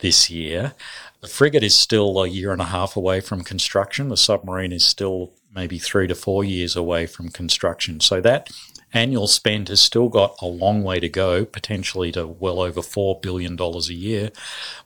this 0.00 0.28
year. 0.28 0.74
The 1.20 1.28
frigate 1.28 1.62
is 1.62 1.74
still 1.74 2.20
a 2.20 2.26
year 2.26 2.52
and 2.52 2.62
a 2.62 2.66
half 2.66 2.96
away 2.96 3.20
from 3.20 3.44
construction. 3.44 4.08
The 4.08 4.16
submarine 4.16 4.72
is 4.72 4.84
still 4.84 5.32
maybe 5.54 5.78
three 5.78 6.06
to 6.06 6.14
four 6.14 6.42
years 6.42 6.74
away 6.76 7.06
from 7.06 7.28
construction. 7.28 8.00
So 8.00 8.20
that 8.20 8.50
annual 8.92 9.26
spend 9.26 9.68
has 9.68 9.80
still 9.80 10.08
got 10.08 10.34
a 10.40 10.46
long 10.46 10.82
way 10.82 11.00
to 11.00 11.08
go, 11.08 11.44
potentially 11.44 12.12
to 12.12 12.26
well 12.26 12.60
over 12.60 12.80
$4 12.80 13.20
billion 13.22 13.58
a 13.60 13.78
year. 13.92 14.30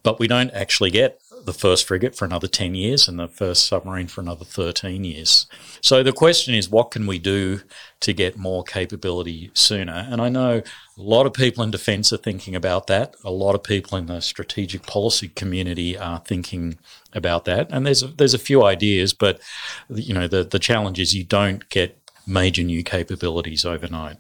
But 0.03 0.19
we 0.19 0.29
don't 0.29 0.51
actually 0.51 0.90
get 0.90 1.21
the 1.45 1.53
first 1.53 1.87
frigate 1.87 2.14
for 2.14 2.25
another 2.25 2.47
10 2.47 2.75
years 2.75 3.07
and 3.07 3.19
the 3.19 3.29
first 3.29 3.67
submarine 3.67 4.07
for 4.07 4.21
another 4.21 4.45
13 4.45 5.05
years. 5.05 5.47
So 5.81 6.03
the 6.03 6.12
question 6.12 6.55
is, 6.55 6.71
what 6.71 6.90
can 6.90 7.07
we 7.07 7.19
do 7.19 7.61
to 8.01 8.12
get 8.12 8.37
more 8.37 8.64
capability 8.64 9.51
sooner? 9.53 10.07
And 10.11 10.21
I 10.21 10.29
know 10.29 10.62
a 10.97 11.03
lot 11.03 11.27
of 11.27 11.33
people 11.33 11.62
in 11.62 11.71
defence 11.71 12.12
are 12.12 12.19
thinking 12.19 12.55
about 12.55 12.87
that. 12.87 13.14
A 13.25 13.31
lot 13.31 13.55
of 13.55 13.62
people 13.62 13.99
in 13.99 14.07
the 14.07 14.21
strategic 14.21 14.87
policy 14.87 15.29
community 15.29 15.99
are 15.99 16.21
thinking 16.21 16.79
about 17.12 17.45
that. 17.45 17.69
And 17.71 17.87
there's 17.87 18.03
a, 18.03 18.09
there's 18.09 18.35
a 18.35 18.38
few 18.38 18.64
ideas, 18.64 19.12
but 19.12 19.40
you 19.88 20.14
know 20.14 20.29
the 20.29 20.45
the 20.45 20.59
challenge 20.59 20.99
is 20.99 21.14
you 21.14 21.25
don't 21.25 21.69
get 21.69 21.99
major 22.27 22.63
new 22.63 22.83
capabilities 22.83 23.65
overnight. 23.65 24.17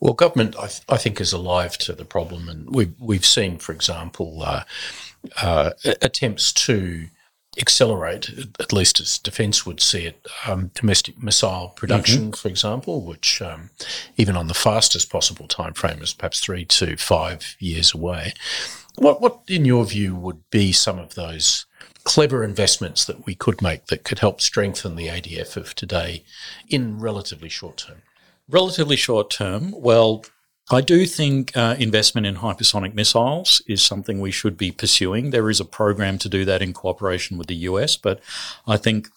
Well, 0.00 0.14
government, 0.14 0.56
I, 0.56 0.66
th- 0.66 0.82
I 0.88 0.96
think, 0.96 1.20
is 1.20 1.32
alive 1.32 1.78
to 1.78 1.92
the 1.92 2.04
problem, 2.04 2.48
and 2.48 2.74
we've 2.74 2.94
we've 3.00 3.26
seen, 3.26 3.58
for 3.58 3.72
example, 3.72 4.42
uh, 4.42 4.64
uh, 5.42 5.70
attempts 6.02 6.52
to 6.52 7.06
accelerate, 7.58 8.30
at 8.60 8.72
least 8.72 9.00
as 9.00 9.18
defence 9.18 9.64
would 9.64 9.80
see 9.80 10.04
it, 10.04 10.26
um, 10.46 10.70
domestic 10.74 11.22
missile 11.22 11.68
production, 11.68 12.24
mm-hmm. 12.24 12.30
for 12.32 12.48
example, 12.48 13.00
which 13.00 13.40
um, 13.40 13.70
even 14.16 14.36
on 14.36 14.46
the 14.46 14.54
fastest 14.54 15.10
possible 15.10 15.48
time 15.48 15.72
frame 15.72 16.02
is 16.02 16.12
perhaps 16.12 16.40
three 16.40 16.64
to 16.64 16.96
five 16.96 17.56
years 17.58 17.94
away. 17.94 18.34
What, 18.96 19.20
what, 19.20 19.40
in 19.48 19.64
your 19.64 19.84
view, 19.84 20.14
would 20.14 20.48
be 20.50 20.72
some 20.72 20.98
of 20.98 21.14
those 21.14 21.66
clever 22.06 22.44
investments 22.44 23.04
that 23.04 23.26
we 23.26 23.34
could 23.34 23.60
make 23.60 23.86
that 23.86 24.04
could 24.04 24.20
help 24.20 24.40
strengthen 24.40 24.94
the 24.94 25.08
ADF 25.08 25.56
of 25.56 25.74
today 25.74 26.22
in 26.68 27.00
relatively 27.00 27.48
short 27.48 27.76
term? 27.76 28.02
Relatively 28.48 28.94
short 28.94 29.28
term, 29.28 29.72
well, 29.72 30.24
I 30.70 30.80
do 30.80 31.04
think 31.04 31.56
uh, 31.56 31.74
investment 31.78 32.26
in 32.26 32.36
hypersonic 32.36 32.94
missiles 32.94 33.60
is 33.66 33.82
something 33.82 34.20
we 34.20 34.30
should 34.30 34.56
be 34.56 34.70
pursuing. 34.70 35.30
There 35.30 35.50
is 35.50 35.58
a 35.60 35.64
program 35.64 36.16
to 36.18 36.28
do 36.28 36.44
that 36.44 36.62
in 36.62 36.72
cooperation 36.72 37.38
with 37.38 37.48
the 37.48 37.56
US, 37.70 37.96
but 37.96 38.20
I 38.68 38.76
think 38.76 39.08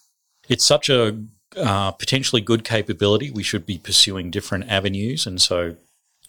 it's 0.48 0.64
such 0.64 0.90
a 0.90 1.16
uh, 1.56 1.92
potentially 1.92 2.42
good 2.42 2.64
capability. 2.64 3.30
We 3.30 3.44
should 3.44 3.66
be 3.66 3.78
pursuing 3.78 4.30
different 4.30 4.68
avenues. 4.68 5.26
And 5.26 5.40
so, 5.40 5.76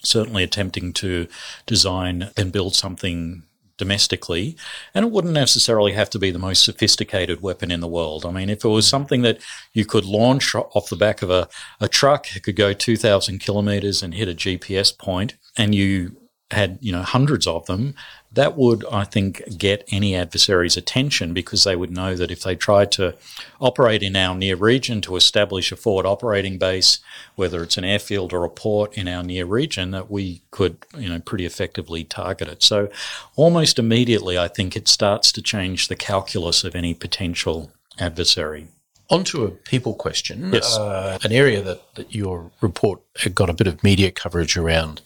certainly 0.03 0.43
attempting 0.43 0.93
to 0.93 1.27
design 1.65 2.29
and 2.37 2.51
build 2.51 2.75
something 2.75 3.43
domestically, 3.81 4.55
and 4.93 5.03
it 5.03 5.11
wouldn't 5.11 5.33
necessarily 5.33 5.93
have 5.93 6.07
to 6.11 6.19
be 6.19 6.29
the 6.29 6.37
most 6.37 6.63
sophisticated 6.63 7.41
weapon 7.41 7.71
in 7.71 7.79
the 7.79 7.87
world. 7.87 8.27
I 8.27 8.29
mean, 8.29 8.47
if 8.47 8.63
it 8.63 8.67
was 8.67 8.85
mm. 8.85 8.91
something 8.91 9.23
that 9.23 9.39
you 9.73 9.85
could 9.85 10.05
launch 10.05 10.53
off 10.53 10.89
the 10.89 10.95
back 10.95 11.23
of 11.23 11.31
a, 11.31 11.49
a 11.79 11.87
truck, 11.87 12.35
it 12.35 12.43
could 12.43 12.55
go 12.55 12.73
2,000 12.73 13.39
kilometers 13.39 14.03
and 14.03 14.13
hit 14.13 14.29
a 14.29 14.35
GPS 14.35 14.95
point, 14.95 15.35
and 15.57 15.73
you 15.73 16.15
had 16.51 16.77
you 16.79 16.91
know 16.91 17.01
hundreds 17.01 17.47
of 17.47 17.65
them, 17.65 17.95
that 18.33 18.55
would 18.55 18.85
I 18.91 19.03
think 19.03 19.57
get 19.57 19.87
any 19.91 20.15
adversary's 20.15 20.77
attention 20.77 21.33
because 21.33 21.63
they 21.63 21.75
would 21.75 21.91
know 21.91 22.15
that 22.15 22.31
if 22.31 22.43
they 22.43 22.55
tried 22.55 22.91
to 22.93 23.15
operate 23.59 24.01
in 24.01 24.15
our 24.15 24.35
near 24.35 24.55
region 24.55 25.01
to 25.01 25.15
establish 25.15 25.71
a 25.71 25.75
forward 25.75 26.05
operating 26.05 26.57
base, 26.57 26.99
whether 27.35 27.61
it's 27.61 27.77
an 27.77 27.83
airfield 27.83 28.31
or 28.31 28.45
a 28.45 28.49
port 28.49 28.93
in 28.97 29.07
our 29.07 29.23
near 29.23 29.45
region, 29.45 29.91
that 29.91 30.09
we 30.09 30.41
could 30.51 30.77
you 30.97 31.09
know 31.09 31.19
pretty 31.19 31.45
effectively 31.45 32.03
target 32.03 32.47
it. 32.47 32.63
So 32.63 32.89
almost 33.35 33.77
immediately, 33.77 34.37
I 34.37 34.47
think 34.47 34.75
it 34.75 34.87
starts 34.87 35.31
to 35.33 35.41
change 35.41 35.87
the 35.87 35.95
calculus 35.95 36.63
of 36.63 36.75
any 36.75 36.93
potential 36.93 37.71
adversary. 37.99 38.67
Onto 39.11 39.43
a 39.43 39.51
people 39.51 39.93
question. 39.93 40.53
Yes. 40.53 40.77
Uh, 40.77 41.19
an 41.21 41.33
area 41.33 41.61
that, 41.61 41.95
that 41.95 42.15
your 42.15 42.49
report 42.61 43.01
got 43.35 43.49
a 43.49 43.53
bit 43.53 43.67
of 43.67 43.83
media 43.83 44.09
coverage 44.09 44.55
around 44.55 45.01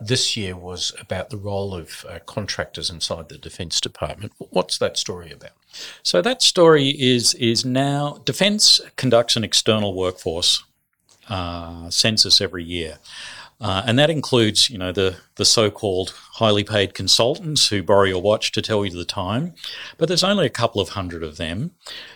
this 0.00 0.36
year 0.36 0.54
was 0.54 0.94
about 1.00 1.30
the 1.30 1.36
role 1.36 1.74
of 1.74 2.06
uh, 2.08 2.20
contractors 2.24 2.88
inside 2.88 3.28
the 3.28 3.36
Defence 3.36 3.80
Department. 3.80 4.32
What's 4.38 4.78
that 4.78 4.96
story 4.96 5.32
about? 5.32 5.50
So 6.04 6.22
that 6.22 6.40
story 6.40 6.90
is 6.90 7.34
is 7.34 7.64
now 7.64 8.22
Defence 8.24 8.80
conducts 8.94 9.34
an 9.34 9.42
external 9.42 9.92
workforce 9.92 10.62
uh, 11.28 11.90
census 11.90 12.40
every 12.40 12.62
year. 12.62 12.98
Uh, 13.60 13.82
and 13.86 13.98
that 13.98 14.08
includes, 14.08 14.70
you 14.70 14.78
know, 14.78 14.92
the, 14.92 15.16
the 15.34 15.44
so-called 15.44 16.14
highly 16.34 16.62
paid 16.62 16.94
consultants 16.94 17.68
who 17.68 17.82
borrow 17.82 18.04
your 18.04 18.22
watch 18.22 18.52
to 18.52 18.62
tell 18.62 18.84
you 18.84 18.92
the 18.92 19.04
time. 19.04 19.52
But 19.96 20.06
there's 20.06 20.22
only 20.22 20.46
a 20.46 20.50
couple 20.50 20.80
of 20.80 20.90
hundred 20.90 21.24
of 21.24 21.38
them. 21.38 21.72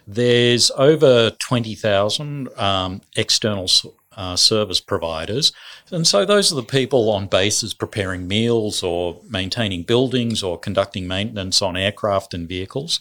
There's 0.07 0.71
over 0.73 1.31
20,000 1.31 2.49
um, 2.57 3.01
external 3.17 3.69
uh, 4.17 4.37
service 4.37 4.81
providers. 4.81 5.53
And 5.91 6.07
so 6.07 6.25
those 6.25 6.53
are 6.53 6.57
the 6.57 6.63
people 6.63 7.11
on 7.11 7.27
bases 7.27 7.75
preparing 7.75 8.29
meals 8.29 8.83
or 8.83 9.21
maintaining 9.29 9.83
buildings 9.83 10.43
or 10.43 10.59
conducting 10.59 11.09
maintenance 11.09 11.63
on 11.63 11.77
aircraft 11.77 12.35
and 12.35 12.49
vehicles. 12.49 13.01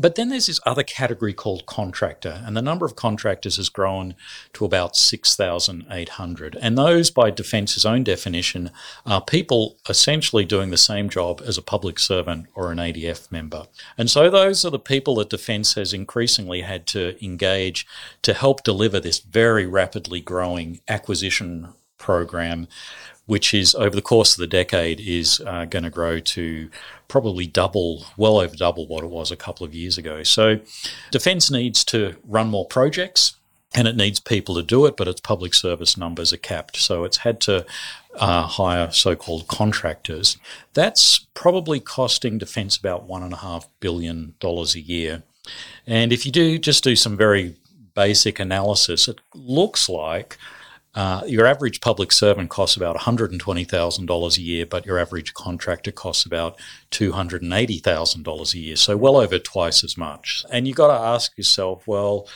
But 0.00 0.14
then 0.14 0.30
there's 0.30 0.46
this 0.46 0.60
other 0.64 0.82
category 0.82 1.34
called 1.34 1.66
contractor, 1.66 2.42
and 2.46 2.56
the 2.56 2.62
number 2.62 2.86
of 2.86 2.96
contractors 2.96 3.56
has 3.58 3.68
grown 3.68 4.14
to 4.54 4.64
about 4.64 4.96
6,800. 4.96 6.56
And 6.58 6.78
those, 6.78 7.10
by 7.10 7.30
Defence's 7.30 7.84
own 7.84 8.02
definition, 8.02 8.70
are 9.04 9.20
people 9.20 9.76
essentially 9.90 10.46
doing 10.46 10.70
the 10.70 10.78
same 10.78 11.10
job 11.10 11.42
as 11.44 11.58
a 11.58 11.62
public 11.62 11.98
servant 11.98 12.46
or 12.54 12.72
an 12.72 12.78
ADF 12.78 13.30
member. 13.30 13.66
And 13.98 14.08
so 14.08 14.30
those 14.30 14.64
are 14.64 14.70
the 14.70 14.78
people 14.78 15.16
that 15.16 15.28
Defence 15.28 15.74
has 15.74 15.92
increasingly 15.92 16.62
had 16.62 16.86
to 16.88 17.22
engage 17.22 17.86
to 18.22 18.32
help 18.32 18.64
deliver 18.64 19.00
this 19.00 19.18
very 19.18 19.66
rapidly 19.66 20.22
growing 20.22 20.80
acquisition 20.88 21.74
program 21.98 22.66
which 23.30 23.54
is 23.54 23.76
over 23.76 23.94
the 23.94 24.02
course 24.02 24.32
of 24.32 24.40
the 24.40 24.46
decade 24.48 24.98
is 24.98 25.40
uh, 25.46 25.64
going 25.64 25.84
to 25.84 25.88
grow 25.88 26.18
to 26.18 26.68
probably 27.06 27.46
double, 27.46 28.04
well 28.16 28.38
over 28.40 28.56
double 28.56 28.88
what 28.88 29.04
it 29.04 29.10
was 29.10 29.30
a 29.30 29.36
couple 29.36 29.64
of 29.64 29.72
years 29.72 29.96
ago. 29.96 30.24
So, 30.24 30.58
defence 31.12 31.48
needs 31.48 31.84
to 31.84 32.16
run 32.24 32.48
more 32.48 32.66
projects 32.66 33.36
and 33.72 33.86
it 33.86 33.94
needs 33.94 34.18
people 34.18 34.56
to 34.56 34.64
do 34.64 34.84
it, 34.84 34.96
but 34.96 35.06
its 35.06 35.20
public 35.20 35.54
service 35.54 35.96
numbers 35.96 36.32
are 36.32 36.38
capped. 36.38 36.76
So, 36.78 37.04
it's 37.04 37.18
had 37.18 37.40
to 37.42 37.64
uh, 38.16 38.48
hire 38.48 38.90
so 38.90 39.14
called 39.14 39.46
contractors. 39.46 40.36
That's 40.74 41.28
probably 41.32 41.78
costing 41.78 42.36
defence 42.36 42.76
about 42.76 43.08
$1.5 43.08 43.66
billion 43.78 44.34
a 44.42 44.78
year. 44.80 45.22
And 45.86 46.12
if 46.12 46.26
you 46.26 46.32
do 46.32 46.58
just 46.58 46.82
do 46.82 46.96
some 46.96 47.16
very 47.16 47.54
basic 47.94 48.40
analysis, 48.40 49.06
it 49.06 49.20
looks 49.36 49.88
like 49.88 50.36
uh, 50.94 51.22
your 51.26 51.46
average 51.46 51.80
public 51.80 52.10
servant 52.10 52.50
costs 52.50 52.76
about 52.76 52.96
$120,000 52.96 54.38
a 54.38 54.42
year, 54.42 54.66
but 54.66 54.84
your 54.84 54.98
average 54.98 55.34
contractor 55.34 55.92
costs 55.92 56.26
about 56.26 56.58
$280,000 56.90 58.54
a 58.54 58.58
year. 58.58 58.76
So 58.76 58.96
well 58.96 59.16
over 59.16 59.38
twice 59.38 59.84
as 59.84 59.96
much. 59.96 60.44
And 60.50 60.66
you've 60.66 60.76
got 60.76 60.88
to 60.88 61.04
ask 61.04 61.36
yourself, 61.38 61.86
well, 61.86 62.26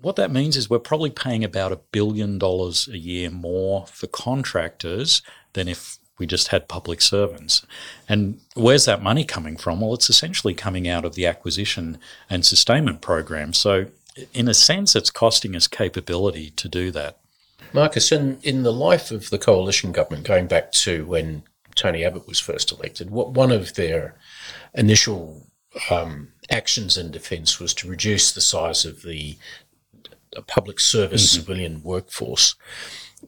what 0.00 0.16
that 0.16 0.32
means 0.32 0.56
is 0.56 0.68
we're 0.68 0.78
probably 0.80 1.10
paying 1.10 1.44
about 1.44 1.72
a 1.72 1.80
billion 1.92 2.38
dollars 2.38 2.88
a 2.88 2.98
year 2.98 3.30
more 3.30 3.86
for 3.86 4.06
contractors 4.08 5.22
than 5.52 5.68
if 5.68 5.98
we 6.18 6.26
just 6.26 6.48
had 6.48 6.68
public 6.68 7.00
servants. 7.00 7.64
And 8.08 8.40
where's 8.54 8.86
that 8.86 9.02
money 9.02 9.24
coming 9.24 9.56
from? 9.56 9.80
Well, 9.80 9.94
it's 9.94 10.10
essentially 10.10 10.54
coming 10.54 10.88
out 10.88 11.04
of 11.04 11.14
the 11.14 11.26
acquisition 11.26 11.98
and 12.28 12.44
sustainment 12.44 13.00
program. 13.00 13.52
So, 13.52 13.86
in 14.34 14.48
a 14.48 14.54
sense, 14.54 14.96
it's 14.96 15.10
costing 15.10 15.54
us 15.54 15.68
capability 15.68 16.50
to 16.50 16.68
do 16.68 16.90
that. 16.90 17.19
Marcus, 17.72 18.12
in, 18.12 18.38
in 18.42 18.62
the 18.62 18.72
life 18.72 19.10
of 19.10 19.30
the 19.30 19.38
coalition 19.38 19.92
government, 19.92 20.26
going 20.26 20.46
back 20.46 20.72
to 20.72 21.04
when 21.06 21.42
Tony 21.74 22.04
Abbott 22.04 22.26
was 22.26 22.40
first 22.40 22.72
elected, 22.72 23.10
what 23.10 23.32
one 23.32 23.52
of 23.52 23.74
their 23.74 24.16
initial 24.74 25.46
um, 25.90 26.32
actions 26.50 26.96
in 26.96 27.10
defence 27.10 27.60
was 27.60 27.72
to 27.74 27.88
reduce 27.88 28.32
the 28.32 28.40
size 28.40 28.84
of 28.84 29.02
the 29.02 29.36
public 30.46 30.80
service 30.80 31.26
mm-hmm. 31.26 31.40
civilian 31.40 31.82
workforce, 31.82 32.54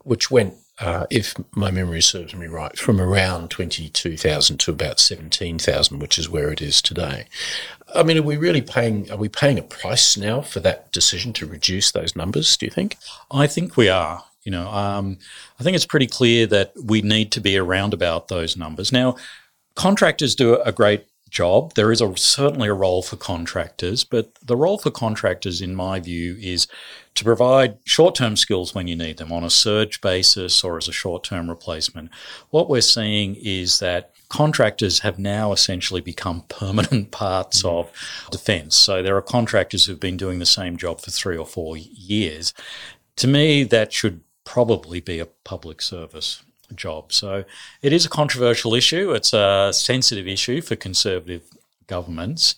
which 0.05 0.31
went, 0.31 0.55
uh, 0.79 1.07
if 1.11 1.35
my 1.55 1.71
memory 1.71 2.03
serves 2.03 2.35
me 2.35 2.47
right, 2.47 2.79
from 2.79 3.01
around 3.01 3.51
22,000 3.51 4.59
to 4.59 4.71
about 4.71 4.99
17,000, 4.99 5.99
which 5.99 6.19
is 6.19 6.29
where 6.29 6.51
it 6.51 6.61
is 6.61 6.83
today. 6.83 7.27
I 7.95 8.03
mean, 8.03 8.19
are 8.19 8.23
we 8.23 8.37
really 8.37 8.63
paying? 8.63 9.11
Are 9.11 9.19
we 9.19 9.29
paying 9.29 9.59
a 9.59 9.63
price 9.63 10.17
now 10.17 10.41
for 10.41 10.61
that 10.61 10.93
decision 10.93 11.33
to 11.35 11.47
reduce 11.47 11.93
those 11.93 12.17
numbers? 12.17 12.57
Do 12.57 12.67
you 12.67 12.71
think? 12.71 12.97
I 13.31 13.47
think 13.47 13.77
we 13.77 13.89
are. 13.89 14.25
You 14.45 14.53
know, 14.53 14.69
um, 14.69 15.19
I 15.59 15.63
think 15.63 15.77
it's 15.77 15.87
pretty 15.87 16.07
clear 16.07 16.47
that 16.49 16.73
we 16.85 17.03
need 17.03 17.33
to 17.33 17.41
be 17.41 17.57
around 17.57 17.95
about 17.95 18.29
those 18.29 18.57
numbers. 18.57 18.93
Now, 18.93 19.17
contractors 19.75 20.35
do 20.35 20.57
a 20.57 20.73
great 20.73 21.07
job. 21.33 21.75
There 21.75 21.91
is 21.91 22.01
a, 22.01 22.17
certainly 22.17 22.69
a 22.69 22.75
role 22.75 23.03
for 23.03 23.17
contractors, 23.17 24.05
but 24.05 24.35
the 24.45 24.57
role 24.57 24.79
for 24.79 24.91
contractors, 24.91 25.61
in 25.61 25.75
my 25.75 25.99
view, 25.99 26.37
is 26.41 26.69
to 27.15 27.25
provide 27.25 27.79
short 27.85 28.15
term 28.15 28.37
skills 28.37 28.75
when 28.75 28.87
you 28.87 28.95
need 28.95 29.17
them 29.17 29.33
on 29.33 29.43
a 29.43 29.51
surge 29.51 30.01
basis 30.01 30.63
or 30.63 30.77
as 30.77 30.89
a 30.89 30.93
short 30.93 31.25
term 31.25 31.49
replacement. 31.49 32.11
What 32.51 32.69
we're 32.69 32.83
seeing 32.83 33.35
is 33.37 33.81
that 33.81 34.13
contractors 34.29 35.01
have 35.01 35.19
now 35.19 35.53
essentially 35.53 36.01
become 36.01 36.43
permanent 36.49 37.11
parts 37.11 37.65
of 37.65 37.91
defence. 38.31 38.77
So 38.77 39.03
there 39.03 39.17
are 39.17 39.23
contractors 39.23 39.87
who've 39.87 39.99
been 39.99 40.17
doing 40.17 40.39
the 40.39 40.47
same 40.47 40.77
job 40.77 41.01
for 41.01 41.11
three 41.11 41.37
or 41.37 41.47
four 41.47 41.77
years. 41.77 42.55
To 43.17 43.27
me, 43.27 43.65
that 43.65 43.93
should 43.93 44.21
probably 44.45 45.01
be 45.01 45.19
a 45.19 45.27
public 45.27 45.83
service 45.83 46.43
job. 46.75 47.13
So 47.13 47.45
it 47.83 47.93
is 47.93 48.05
a 48.05 48.09
controversial 48.09 48.75
issue. 48.75 49.13
It's 49.13 49.33
a 49.33 49.71
sensitive 49.73 50.27
issue 50.27 50.61
for 50.61 50.77
conservative 50.77 51.43
governments. 51.87 52.55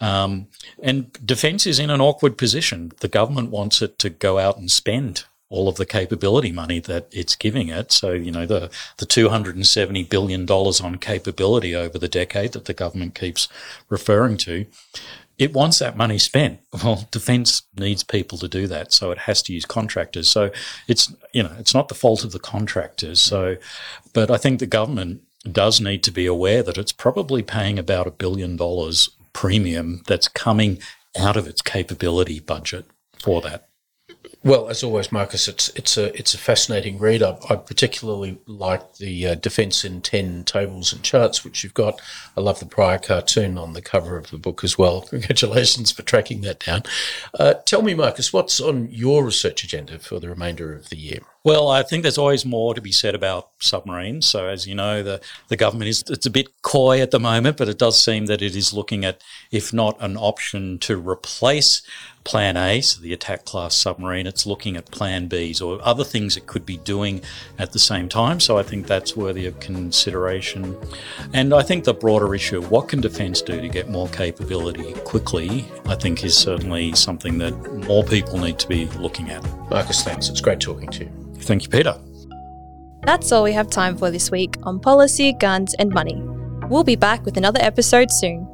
Um, 0.00 0.46
and 0.82 1.12
defence 1.24 1.66
is 1.66 1.78
in 1.78 1.90
an 1.90 2.00
awkward 2.00 2.38
position. 2.38 2.92
The 3.00 3.08
government 3.08 3.50
wants 3.50 3.82
it 3.82 3.98
to 3.98 4.10
go 4.10 4.38
out 4.38 4.56
and 4.56 4.70
spend 4.70 5.24
all 5.50 5.68
of 5.68 5.76
the 5.76 5.84
capability 5.84 6.52
money 6.52 6.78
that 6.78 7.08
it's 7.10 7.34
giving 7.34 7.68
it. 7.68 7.90
So, 7.90 8.12
you 8.12 8.30
know, 8.30 8.46
the, 8.46 8.70
the 8.98 9.06
$270 9.06 10.08
billion 10.08 10.48
on 10.48 10.98
capability 10.98 11.74
over 11.74 11.98
the 11.98 12.08
decade 12.08 12.52
that 12.52 12.66
the 12.66 12.72
government 12.72 13.16
keeps 13.16 13.48
referring 13.88 14.36
to 14.38 14.66
it 15.40 15.54
wants 15.54 15.78
that 15.78 15.96
money 15.96 16.18
spent. 16.18 16.60
Well, 16.84 17.08
defence 17.10 17.62
needs 17.76 18.04
people 18.04 18.36
to 18.38 18.46
do 18.46 18.66
that, 18.66 18.92
so 18.92 19.10
it 19.10 19.18
has 19.18 19.42
to 19.44 19.54
use 19.54 19.64
contractors. 19.64 20.28
So 20.28 20.50
it's 20.86 21.12
you 21.32 21.42
know 21.42 21.52
it's 21.58 21.74
not 21.74 21.88
the 21.88 21.94
fault 21.94 22.24
of 22.24 22.32
the 22.32 22.38
contractors. 22.38 23.20
So, 23.20 23.56
but 24.12 24.30
I 24.30 24.36
think 24.36 24.60
the 24.60 24.66
government 24.66 25.22
does 25.50 25.80
need 25.80 26.02
to 26.04 26.10
be 26.10 26.26
aware 26.26 26.62
that 26.62 26.76
it's 26.76 26.92
probably 26.92 27.42
paying 27.42 27.78
about 27.78 28.06
a 28.06 28.10
billion 28.10 28.56
dollars 28.56 29.08
premium 29.32 30.02
that's 30.06 30.28
coming 30.28 30.78
out 31.18 31.38
of 31.38 31.48
its 31.48 31.62
capability 31.62 32.38
budget 32.38 32.84
for 33.18 33.40
that. 33.40 33.69
Well, 34.42 34.70
as 34.70 34.82
always, 34.82 35.12
Marcus, 35.12 35.48
it's 35.48 35.68
it's 35.70 35.98
a 35.98 36.16
it's 36.18 36.32
a 36.32 36.38
fascinating 36.38 36.98
read. 36.98 37.22
I, 37.22 37.36
I 37.50 37.56
particularly 37.56 38.38
like 38.46 38.96
the 38.96 39.28
uh, 39.28 39.34
defence 39.34 39.84
in 39.84 40.00
ten 40.00 40.44
tables 40.44 40.94
and 40.94 41.02
charts, 41.02 41.44
which 41.44 41.62
you've 41.62 41.74
got. 41.74 42.00
I 42.38 42.40
love 42.40 42.58
the 42.58 42.64
Pryor 42.64 42.98
cartoon 42.98 43.58
on 43.58 43.74
the 43.74 43.82
cover 43.82 44.16
of 44.16 44.30
the 44.30 44.38
book 44.38 44.64
as 44.64 44.78
well. 44.78 45.02
Congratulations 45.10 45.92
for 45.92 46.02
tracking 46.02 46.40
that 46.40 46.60
down. 46.60 46.84
Uh, 47.38 47.54
tell 47.66 47.82
me, 47.82 47.92
Marcus, 47.92 48.32
what's 48.32 48.60
on 48.60 48.88
your 48.90 49.24
research 49.26 49.62
agenda 49.62 49.98
for 49.98 50.18
the 50.18 50.30
remainder 50.30 50.72
of 50.72 50.88
the 50.88 50.96
year? 50.96 51.20
Well, 51.42 51.68
I 51.68 51.82
think 51.82 52.02
there's 52.02 52.18
always 52.18 52.44
more 52.44 52.74
to 52.74 52.82
be 52.82 52.92
said 52.92 53.14
about 53.14 53.48
submarines. 53.60 54.26
So, 54.26 54.46
as 54.46 54.66
you 54.66 54.74
know, 54.74 55.02
the, 55.02 55.22
the 55.48 55.56
government 55.56 55.88
is 55.88 56.04
it's 56.10 56.26
a 56.26 56.30
bit 56.30 56.60
coy 56.60 57.00
at 57.00 57.12
the 57.12 57.18
moment, 57.18 57.56
but 57.56 57.66
it 57.66 57.78
does 57.78 57.98
seem 57.98 58.26
that 58.26 58.42
it 58.42 58.54
is 58.54 58.74
looking 58.74 59.06
at, 59.06 59.22
if 59.50 59.72
not 59.72 59.96
an 60.00 60.18
option 60.18 60.78
to 60.80 60.98
replace 60.98 61.80
Plan 62.24 62.58
A, 62.58 62.82
so 62.82 63.00
the 63.00 63.14
attack 63.14 63.46
class 63.46 63.74
submarine, 63.74 64.26
it's 64.26 64.44
looking 64.44 64.76
at 64.76 64.90
Plan 64.90 65.30
Bs 65.30 65.62
or 65.62 65.80
other 65.82 66.04
things 66.04 66.36
it 66.36 66.46
could 66.46 66.66
be 66.66 66.76
doing 66.76 67.22
at 67.58 67.72
the 67.72 67.78
same 67.78 68.10
time. 68.10 68.38
So, 68.38 68.58
I 68.58 68.62
think 68.62 68.86
that's 68.86 69.16
worthy 69.16 69.46
of 69.46 69.58
consideration. 69.60 70.76
And 71.32 71.54
I 71.54 71.62
think 71.62 71.84
the 71.84 71.94
broader 71.94 72.34
issue 72.34 72.60
what 72.64 72.88
can 72.88 73.00
defence 73.00 73.40
do 73.40 73.62
to 73.62 73.68
get 73.70 73.88
more 73.88 74.08
capability 74.08 74.92
quickly, 75.04 75.64
I 75.86 75.94
think 75.94 76.22
is 76.22 76.36
certainly 76.36 76.92
something 76.92 77.38
that 77.38 77.52
more 77.86 78.04
people 78.04 78.36
need 78.36 78.58
to 78.58 78.68
be 78.68 78.84
looking 78.98 79.30
at. 79.30 79.42
Marcus, 79.70 80.04
thanks. 80.04 80.28
It's 80.28 80.42
great 80.42 80.60
talking 80.60 80.90
to 80.90 81.04
you. 81.04 81.29
Thank 81.42 81.64
you, 81.64 81.68
Peter. 81.68 81.98
That's 83.02 83.32
all 83.32 83.42
we 83.42 83.52
have 83.52 83.70
time 83.70 83.96
for 83.96 84.10
this 84.10 84.30
week 84.30 84.56
on 84.62 84.78
policy, 84.78 85.32
guns, 85.32 85.74
and 85.74 85.90
money. 85.90 86.20
We'll 86.68 86.84
be 86.84 86.96
back 86.96 87.24
with 87.24 87.36
another 87.36 87.60
episode 87.62 88.10
soon. 88.10 88.46